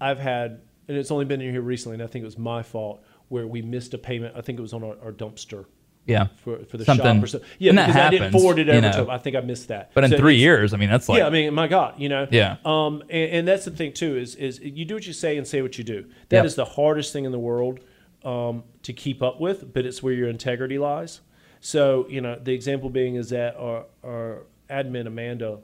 I've 0.00 0.18
had, 0.18 0.62
and 0.88 0.96
it's 0.96 1.10
only 1.10 1.26
been 1.26 1.40
in 1.40 1.52
here 1.52 1.60
recently, 1.60 1.94
and 1.94 2.02
I 2.02 2.06
think 2.06 2.22
it 2.22 2.26
was 2.26 2.38
my 2.38 2.62
fault 2.62 3.04
where 3.28 3.46
we 3.46 3.62
missed 3.62 3.94
a 3.94 3.98
payment. 3.98 4.34
I 4.36 4.40
think 4.40 4.58
it 4.58 4.62
was 4.62 4.72
on 4.72 4.82
our, 4.82 4.96
our 5.02 5.12
dumpster 5.12 5.66
Yeah. 6.06 6.28
for, 6.42 6.64
for 6.64 6.76
the 6.76 6.84
Something- 6.84 7.16
shop 7.16 7.24
or 7.24 7.26
so. 7.26 7.40
Yeah, 7.58 7.70
and 7.70 7.78
because 7.78 7.96
I 7.96 8.10
didn't 8.10 8.22
happens, 8.24 8.42
forward 8.42 8.58
it 8.58 8.66
you 8.66 8.72
over 8.72 8.80
know. 8.80 8.92
to 8.92 8.98
him. 9.02 9.10
I 9.10 9.18
think 9.18 9.36
I 9.36 9.40
missed 9.40 9.68
that. 9.68 9.92
But 9.94 10.04
in 10.04 10.10
So 10.10 10.16
three 10.18 10.36
years, 10.36 10.72
I 10.74 10.76
mean, 10.76 10.90
that's 10.90 11.08
like 11.08 11.18
yeah, 11.18 11.26
I 11.26 11.30
mean, 11.30 11.54
my 11.54 11.68
God, 11.68 11.94
you 11.98 12.08
know. 12.08 12.26
Yeah. 12.30 12.56
Um, 12.64 13.02
and, 13.10 13.30
and 13.32 13.48
that's 13.48 13.64
the 13.64 13.70
thing 13.70 13.92
too 13.92 14.16
is 14.16 14.34
is 14.34 14.58
you 14.60 14.84
do 14.84 14.94
what 14.94 15.06
you 15.06 15.12
say 15.12 15.36
and 15.36 15.46
say 15.46 15.62
what 15.62 15.78
you 15.78 15.84
do. 15.84 16.06
That 16.30 16.44
is 16.46 16.52
Yep. 16.52 16.56
the 16.66 16.72
hardest 16.72 17.12
thing 17.12 17.24
in 17.26 17.32
the 17.32 17.38
world 17.38 17.80
um, 18.24 18.64
to 18.82 18.92
keep 18.92 19.22
up 19.22 19.40
with, 19.40 19.72
but 19.72 19.86
it's 19.86 20.02
where 20.02 20.12
your 20.12 20.28
integrity 20.28 20.78
lies. 20.78 21.20
So 21.60 22.06
you 22.08 22.20
know, 22.20 22.38
the 22.42 22.52
example 22.54 22.90
being 22.90 23.14
is 23.16 23.30
that 23.30 23.56
our 23.56 23.84
our 24.02 24.42
admin 24.68 25.06
Amanda 25.06 25.58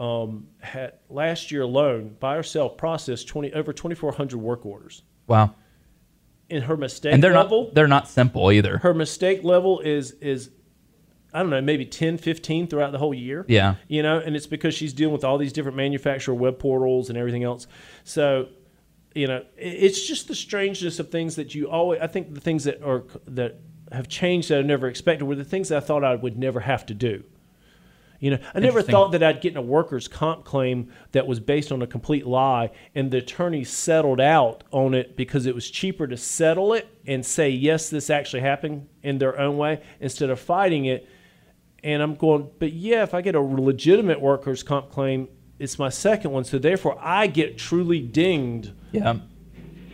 um, 0.00 0.48
had 0.60 0.94
last 1.10 1.52
year 1.52 1.62
alone 1.62 2.16
by 2.18 2.34
herself 2.34 2.76
processed 2.76 3.28
twenty 3.28 3.52
over 3.52 3.72
twenty 3.72 3.94
four 3.94 4.10
hundred 4.12 4.38
work 4.38 4.64
orders. 4.66 5.02
wow. 5.28 5.54
In 6.52 6.62
her 6.62 6.76
mistake 6.76 7.14
And 7.14 7.22
they're 7.22 7.34
level, 7.34 7.64
not 7.64 7.74
they're 7.74 7.88
not 7.88 8.08
simple 8.08 8.52
either. 8.52 8.78
her 8.78 8.94
mistake 8.94 9.42
level 9.42 9.80
is 9.80 10.12
is 10.20 10.50
I 11.34 11.40
don't 11.40 11.50
know, 11.50 11.62
maybe 11.62 11.86
10, 11.86 12.18
15 12.18 12.66
throughout 12.66 12.92
the 12.92 12.98
whole 12.98 13.14
year. 13.14 13.46
Yeah. 13.48 13.76
You 13.88 14.02
know, 14.02 14.18
and 14.18 14.36
it's 14.36 14.46
because 14.46 14.74
she's 14.74 14.92
dealing 14.92 15.14
with 15.14 15.24
all 15.24 15.38
these 15.38 15.52
different 15.52 15.76
manufacturer 15.78 16.34
web 16.34 16.58
portals 16.58 17.08
and 17.08 17.16
everything 17.16 17.42
else. 17.42 17.66
So, 18.04 18.48
you 19.14 19.26
know, 19.26 19.42
it's 19.56 20.06
just 20.06 20.28
the 20.28 20.34
strangeness 20.34 20.98
of 20.98 21.10
things 21.10 21.36
that 21.36 21.54
you 21.54 21.70
always 21.70 22.00
I 22.02 22.06
think 22.06 22.34
the 22.34 22.40
things 22.40 22.64
that 22.64 22.82
are 22.82 23.04
that 23.26 23.60
have 23.92 24.08
changed 24.08 24.50
that 24.50 24.58
I 24.58 24.62
never 24.62 24.88
expected 24.88 25.24
were 25.24 25.34
the 25.36 25.44
things 25.44 25.68
that 25.70 25.78
I 25.78 25.80
thought 25.80 26.04
I 26.04 26.14
would 26.16 26.38
never 26.38 26.60
have 26.60 26.84
to 26.86 26.94
do. 26.94 27.24
You 28.22 28.30
know, 28.30 28.38
I 28.54 28.60
never 28.60 28.82
thought 28.82 29.10
that 29.12 29.22
I'd 29.24 29.40
get 29.40 29.50
in 29.50 29.56
a 29.56 29.62
workers' 29.62 30.06
comp 30.06 30.44
claim 30.44 30.92
that 31.10 31.26
was 31.26 31.40
based 31.40 31.72
on 31.72 31.82
a 31.82 31.88
complete 31.88 32.24
lie, 32.24 32.70
and 32.94 33.10
the 33.10 33.18
attorney 33.18 33.64
settled 33.64 34.20
out 34.20 34.62
on 34.70 34.94
it 34.94 35.16
because 35.16 35.44
it 35.44 35.56
was 35.56 35.68
cheaper 35.68 36.06
to 36.06 36.16
settle 36.16 36.72
it 36.72 36.86
and 37.04 37.26
say 37.26 37.50
yes, 37.50 37.90
this 37.90 38.10
actually 38.10 38.42
happened 38.42 38.86
in 39.02 39.18
their 39.18 39.36
own 39.40 39.56
way 39.56 39.82
instead 39.98 40.30
of 40.30 40.38
fighting 40.38 40.84
it. 40.84 41.08
And 41.82 42.00
I'm 42.00 42.14
going, 42.14 42.48
but 42.60 42.72
yeah, 42.72 43.02
if 43.02 43.12
I 43.12 43.22
get 43.22 43.34
a 43.34 43.40
legitimate 43.40 44.20
workers' 44.20 44.62
comp 44.62 44.92
claim, 44.92 45.26
it's 45.58 45.76
my 45.76 45.88
second 45.88 46.30
one, 46.30 46.44
so 46.44 46.60
therefore 46.60 46.96
I 47.00 47.26
get 47.26 47.58
truly 47.58 47.98
dinged. 47.98 48.70
Yeah. 48.92 49.16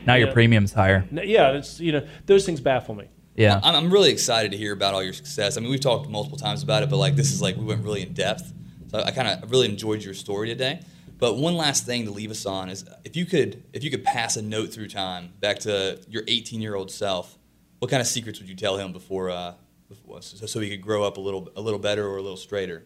Now 0.05 0.17
your 0.17 0.33
premium's 0.33 0.75
higher. 0.75 1.09
Yeah, 1.11 1.53
it's 1.53 1.81
you 1.81 1.93
know 1.93 2.07
those 2.27 2.45
things 2.45 2.61
baffle 2.61 2.95
me. 2.95 3.09
Yeah. 3.39 3.61
I'm, 3.63 3.75
I'm 3.77 3.91
really 3.91 4.11
excited 4.11 4.51
to 4.51 4.59
hear 4.59 4.73
about 4.73 4.95
all 4.95 5.03
your 5.03 5.13
success. 5.13 5.57
I 5.57 5.61
mean, 5.61 5.71
we've 5.71 5.81
talked 5.81 6.09
multiple 6.09 6.37
times 6.37 6.65
about 6.65 6.83
it, 6.83 6.91
but 6.91 6.97
like 6.97 7.15
this 7.15 7.33
is 7.33 7.41
like 7.41 7.57
we 7.57 7.65
went 7.65 7.85
really 7.85 8.03
in 8.03 8.13
depth. 8.13 8.53
So 8.89 9.01
I 9.01 9.13
kind 9.13 9.29
of 9.29 9.51
really 9.51 9.69
enjoyed 9.69 10.03
your 10.03 10.15
story 10.15 10.49
today. 10.49 10.81
But 11.19 11.37
one 11.37 11.57
last 11.57 11.87
thing 11.87 12.05
to 12.07 12.11
leave 12.11 12.33
us 12.33 12.47
on 12.47 12.69
is 12.69 12.85
if 13.05 13.17
you 13.17 13.27
could 13.27 13.63
if 13.73 13.85
you 13.85 13.91
could 13.91 14.03
pass 14.03 14.37
a 14.37 14.43
note 14.43 14.73
through 14.73 14.89
time 14.89 15.33
back 15.39 15.61
to 15.61 16.01
your 16.09 16.25
18 16.27 16.61
year 16.61 16.75
old 16.75 16.91
self, 16.91 17.39
what 17.79 17.91
kind 17.91 18.01
of 18.01 18.09
secrets 18.09 18.41
would 18.41 18.49
you 18.49 18.57
tell 18.57 18.77
him 18.77 18.93
before, 18.93 19.31
uh, 19.31 19.55
before 19.89 20.21
so, 20.21 20.47
so 20.47 20.59
he 20.59 20.69
could 20.69 20.83
grow 20.83 21.05
up 21.05 21.17
a 21.17 21.21
little 21.21 21.49
a 21.55 21.61
little 21.61 21.79
better 21.79 22.07
or 22.09 22.17
a 22.17 22.23
little 22.23 22.37
straighter, 22.37 22.85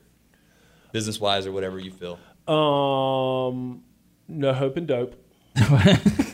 business 0.92 1.18
wise 1.18 1.46
or 1.46 1.52
whatever 1.52 1.78
you 1.78 1.92
feel. 1.92 2.18
Um, 2.46 3.84
no 4.28 4.52
hope 4.52 4.76
and 4.76 4.86
dope. 4.86 5.14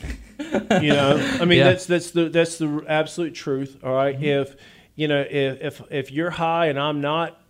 you 0.82 0.90
know, 0.90 1.16
I 1.40 1.44
mean 1.44 1.58
Yeah. 1.58 1.64
that's 1.70 1.86
that's 1.86 2.10
the 2.12 2.28
that's 2.28 2.58
the 2.58 2.84
absolute 2.88 3.34
truth. 3.34 3.78
All 3.82 3.94
right? 3.94 4.20
if 4.22 4.56
you 4.94 5.08
know 5.08 5.20
if 5.28 5.60
if 5.62 5.82
if 5.90 6.12
you're 6.12 6.30
high 6.30 6.66
and 6.66 6.78
I'm 6.78 7.00
not, 7.00 7.40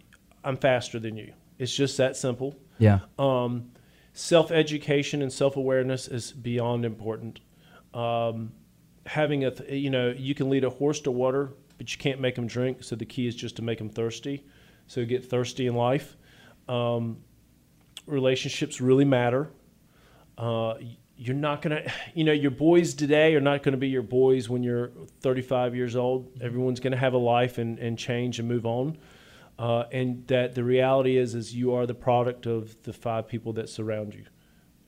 I'm 0.45 0.57
faster 0.57 0.99
than 0.99 1.17
you. 1.17 1.33
It's 1.59 1.75
just 1.75 1.97
that 1.99 2.17
simple. 2.17 2.57
yeah. 2.79 3.01
Um, 3.19 3.71
self 4.13 4.51
education 4.51 5.23
and 5.23 5.33
self 5.33 5.57
awareness 5.57 6.09
is 6.09 6.33
beyond 6.33 6.85
important. 6.85 7.41
Um, 7.95 8.53
having 9.07 9.45
a, 9.45 9.51
th- 9.51 9.71
you 9.73 9.91
know, 9.91 10.11
you 10.17 10.35
can 10.35 10.51
lead 10.51 10.63
a 10.65 10.71
horse 10.71 11.01
to 11.01 11.11
water, 11.11 11.53
but 11.79 11.91
you 11.93 11.99
can't 11.99 12.21
make 12.21 12.37
him 12.37 12.47
drink. 12.47 12.85
So 12.85 12.95
the 12.95 13.07
key 13.07 13.27
is 13.27 13.35
just 13.35 13.57
to 13.57 13.63
make 13.63 13.81
him 13.81 13.89
thirsty. 13.89 14.45
So 14.87 15.05
get 15.05 15.25
thirsty 15.25 15.67
in 15.67 15.75
life. 15.75 16.17
Um, 16.69 17.19
relationships 18.07 18.81
really 18.81 19.05
matter. 19.05 19.51
Uh, 20.37 20.75
you're 21.19 21.37
not 21.37 21.61
gonna, 21.63 21.83
you 22.15 22.25
know, 22.25 22.33
your 22.33 22.53
boys 22.53 22.95
today 22.95 23.35
are 23.35 23.41
not 23.41 23.63
gonna 23.63 23.77
be 23.77 23.89
your 23.89 24.03
boys 24.03 24.49
when 24.49 24.63
you're 24.63 24.93
35 25.21 25.75
years 25.75 25.97
old. 25.97 26.31
Everyone's 26.41 26.81
gonna 26.81 26.97
have 26.97 27.13
a 27.13 27.19
life 27.19 27.59
and, 27.59 27.79
and 27.79 27.99
change 27.99 28.39
and 28.39 28.49
move 28.49 28.65
on. 28.65 28.97
Uh, 29.59 29.85
and 29.91 30.25
that 30.29 30.55
the 30.55 30.63
reality 30.63 31.17
is, 31.17 31.35
is 31.35 31.53
you 31.53 31.75
are 31.75 31.85
the 31.85 31.95
product 31.95 32.47
of 32.47 32.81
the 32.85 32.93
five 32.93 33.27
people 33.27 33.53
that 33.55 33.69
surround 33.69 34.15
you. 34.15 34.25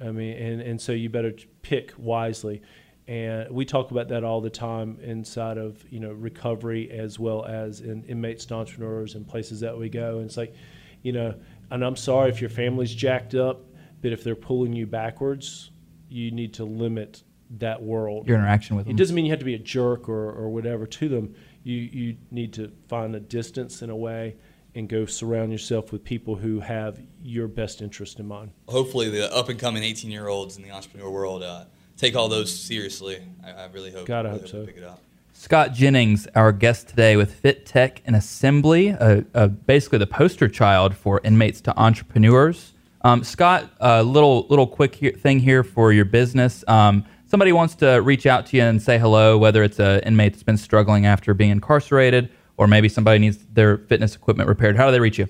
I 0.00 0.12
mean, 0.12 0.36
and, 0.36 0.60
and 0.60 0.80
so 0.80 0.92
you 0.92 1.10
better 1.10 1.32
pick 1.62 1.92
wisely. 1.98 2.62
And 3.08 3.50
we 3.50 3.64
talk 3.64 3.90
about 3.90 4.06
that 4.08 4.22
all 4.22 4.40
the 4.40 4.50
time 4.50 4.98
inside 5.02 5.58
of 5.58 5.84
you 5.90 5.98
know 5.98 6.12
recovery 6.12 6.92
as 6.92 7.18
well 7.18 7.44
as 7.44 7.80
in 7.80 8.04
inmates 8.04 8.44
to 8.46 8.54
entrepreneurs 8.54 9.16
and 9.16 9.26
places 9.26 9.58
that 9.60 9.76
we 9.76 9.88
go. 9.88 10.18
And 10.18 10.26
it's 10.26 10.36
like, 10.36 10.54
you 11.02 11.12
know, 11.12 11.34
and 11.72 11.84
I'm 11.84 11.96
sorry 11.96 12.30
if 12.30 12.40
your 12.40 12.50
family's 12.50 12.94
jacked 12.94 13.34
up, 13.34 13.64
but 14.00 14.12
if 14.12 14.22
they're 14.22 14.36
pulling 14.36 14.72
you 14.72 14.86
backwards, 14.86 15.72
you 16.10 16.30
need 16.30 16.54
to 16.54 16.64
limit 16.64 17.22
that 17.58 17.82
world. 17.82 18.28
Your 18.28 18.38
interaction 18.38 18.76
with 18.76 18.86
them. 18.86 18.94
It 18.94 18.98
doesn't 18.98 19.14
mean 19.14 19.24
you 19.24 19.32
have 19.32 19.40
to 19.40 19.44
be 19.44 19.54
a 19.54 19.58
jerk 19.58 20.08
or, 20.08 20.30
or 20.30 20.50
whatever 20.50 20.86
to 20.86 21.08
them. 21.08 21.34
You 21.62 21.76
you 21.76 22.16
need 22.30 22.52
to 22.54 22.72
find 22.88 23.14
a 23.14 23.20
distance 23.20 23.82
in 23.82 23.90
a 23.90 23.96
way 23.96 24.36
and 24.74 24.88
go 24.88 25.04
surround 25.04 25.50
yourself 25.50 25.90
with 25.92 26.04
people 26.04 26.36
who 26.36 26.60
have 26.60 27.00
your 27.22 27.48
best 27.48 27.82
interest 27.82 28.20
in 28.20 28.26
mind. 28.26 28.52
Hopefully, 28.68 29.10
the 29.10 29.34
up 29.34 29.48
and 29.48 29.58
coming 29.58 29.82
18 29.82 30.10
year 30.10 30.28
olds 30.28 30.56
in 30.56 30.62
the 30.62 30.70
entrepreneur 30.70 31.10
world 31.10 31.42
uh, 31.42 31.64
take 31.96 32.14
all 32.14 32.28
those 32.28 32.56
seriously. 32.56 33.20
I, 33.44 33.50
I 33.50 33.66
really 33.66 33.90
hope. 33.90 34.06
God, 34.06 34.26
I 34.26 34.30
really 34.30 34.40
hope 34.42 34.48
so. 34.48 34.66
Pick 34.66 34.76
it 34.76 34.84
up. 34.84 35.02
Scott 35.32 35.72
Jennings, 35.72 36.28
our 36.34 36.52
guest 36.52 36.88
today 36.88 37.16
with 37.16 37.32
Fit 37.32 37.64
Tech 37.64 38.02
and 38.04 38.14
Assembly, 38.14 38.90
uh, 38.90 39.22
uh, 39.34 39.48
basically 39.48 39.98
the 39.98 40.06
poster 40.06 40.48
child 40.48 40.94
for 40.94 41.18
inmates 41.24 41.62
to 41.62 41.76
entrepreneurs. 41.80 42.74
Um, 43.02 43.24
Scott, 43.24 43.70
a 43.80 44.02
little 44.02 44.46
little 44.48 44.66
quick 44.66 44.94
here, 44.94 45.12
thing 45.12 45.38
here 45.38 45.62
for 45.62 45.92
your 45.92 46.04
business. 46.04 46.64
Um, 46.68 47.04
somebody 47.26 47.52
wants 47.52 47.74
to 47.76 48.00
reach 48.02 48.26
out 48.26 48.46
to 48.46 48.56
you 48.56 48.62
and 48.62 48.82
say 48.82 48.98
hello, 48.98 49.38
whether 49.38 49.62
it's 49.62 49.78
an 49.78 50.00
inmate 50.00 50.34
that's 50.34 50.42
been 50.42 50.58
struggling 50.58 51.06
after 51.06 51.32
being 51.32 51.50
incarcerated, 51.50 52.30
or 52.56 52.66
maybe 52.66 52.88
somebody 52.88 53.18
needs 53.18 53.38
their 53.52 53.78
fitness 53.78 54.14
equipment 54.14 54.48
repaired. 54.48 54.76
How 54.76 54.86
do 54.86 54.92
they 54.92 55.00
reach 55.00 55.18
you? 55.18 55.28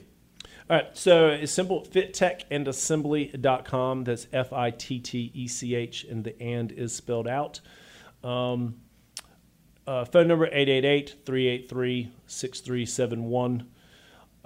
All 0.68 0.76
right, 0.76 0.96
so 0.96 1.28
it's 1.28 1.52
simple 1.52 1.86
fittechandassembly.com. 1.90 4.04
That's 4.04 4.26
F 4.32 4.52
I 4.52 4.70
T 4.70 5.00
T 5.00 5.30
E 5.34 5.48
C 5.48 5.74
H, 5.74 6.04
and 6.04 6.24
the 6.24 6.40
and 6.42 6.72
is 6.72 6.94
spelled 6.94 7.28
out. 7.28 7.60
Um, 8.22 8.76
uh, 9.86 10.04
phone 10.04 10.28
number 10.28 10.46
888 10.46 11.16
383 11.26 12.12
6371. 12.26 13.66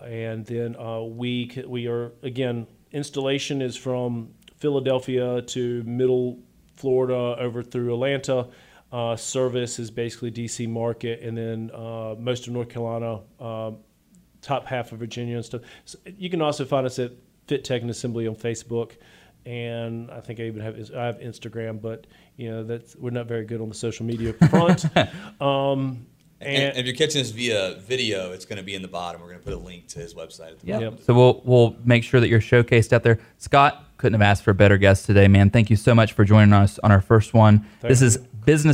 And 0.02 0.46
then 0.46 0.76
uh, 0.76 1.02
we, 1.02 1.50
we 1.66 1.86
are, 1.86 2.12
again, 2.22 2.66
installation 2.94 3.60
is 3.60 3.76
from 3.76 4.30
Philadelphia 4.56 5.42
to 5.42 5.82
middle 5.82 6.38
Florida 6.76 7.36
over 7.38 7.62
through 7.62 7.92
Atlanta. 7.92 8.48
Uh, 8.92 9.16
service 9.16 9.78
is 9.78 9.90
basically 9.90 10.30
DC 10.30 10.68
market, 10.68 11.20
and 11.20 11.36
then 11.36 11.70
uh, 11.74 12.14
most 12.16 12.46
of 12.46 12.52
North 12.52 12.68
Carolina, 12.68 13.20
um, 13.40 13.78
top 14.40 14.66
half 14.66 14.92
of 14.92 15.00
Virginia 15.00 15.36
and 15.36 15.44
stuff. 15.44 15.62
So 15.84 15.98
you 16.16 16.30
can 16.30 16.40
also 16.40 16.64
find 16.64 16.86
us 16.86 16.98
at 17.00 17.10
Fit 17.48 17.64
Tech 17.64 17.82
and 17.82 17.90
Assembly 17.90 18.28
on 18.28 18.36
Facebook, 18.36 18.92
and 19.44 20.10
I 20.12 20.20
think 20.20 20.38
I 20.38 20.44
even 20.44 20.62
have 20.62 20.78
I 20.96 21.06
have 21.06 21.18
Instagram, 21.18 21.82
but 21.82 22.06
you 22.36 22.50
know 22.50 22.62
that's 22.62 22.94
we're 22.94 23.10
not 23.10 23.26
very 23.26 23.44
good 23.44 23.60
on 23.60 23.68
the 23.68 23.74
social 23.74 24.06
media 24.06 24.32
front. 24.32 24.84
um, 25.40 26.06
And, 26.44 26.62
and, 26.62 26.78
if 26.78 26.86
you're 26.86 26.94
catching 26.94 27.20
this 27.20 27.30
via 27.30 27.76
video, 27.86 28.32
it's 28.32 28.44
going 28.44 28.58
to 28.58 28.64
be 28.64 28.74
in 28.74 28.82
the 28.82 28.88
bottom. 28.88 29.20
We're 29.20 29.28
going 29.28 29.40
to 29.40 29.44
put 29.44 29.54
a 29.54 29.58
link 29.58 29.88
to 29.88 29.98
his 29.98 30.14
website 30.14 30.52
at 30.52 30.60
the 30.60 30.66
Yeah. 30.66 30.78
bottom. 30.80 30.98
So 31.04 31.14
we'll 31.14 31.42
we'll 31.44 31.76
make 31.84 32.04
sure 32.04 32.20
that 32.20 32.28
you're 32.28 32.40
showcased 32.40 32.92
out 32.92 33.02
there. 33.02 33.18
Scott 33.38 33.84
couldn't 33.98 34.20
have 34.20 34.28
asked 34.28 34.42
for 34.42 34.50
a 34.50 34.54
better 34.54 34.76
guest 34.76 35.06
today, 35.06 35.28
man. 35.28 35.50
Thank 35.50 35.70
you 35.70 35.76
so 35.76 35.94
much 35.94 36.12
for 36.12 36.24
joining 36.24 36.52
us 36.52 36.78
on 36.80 36.92
our 36.92 37.00
first 37.00 37.32
one. 37.34 37.66
this 37.80 38.02
is 38.02 38.18
business. 38.44 38.72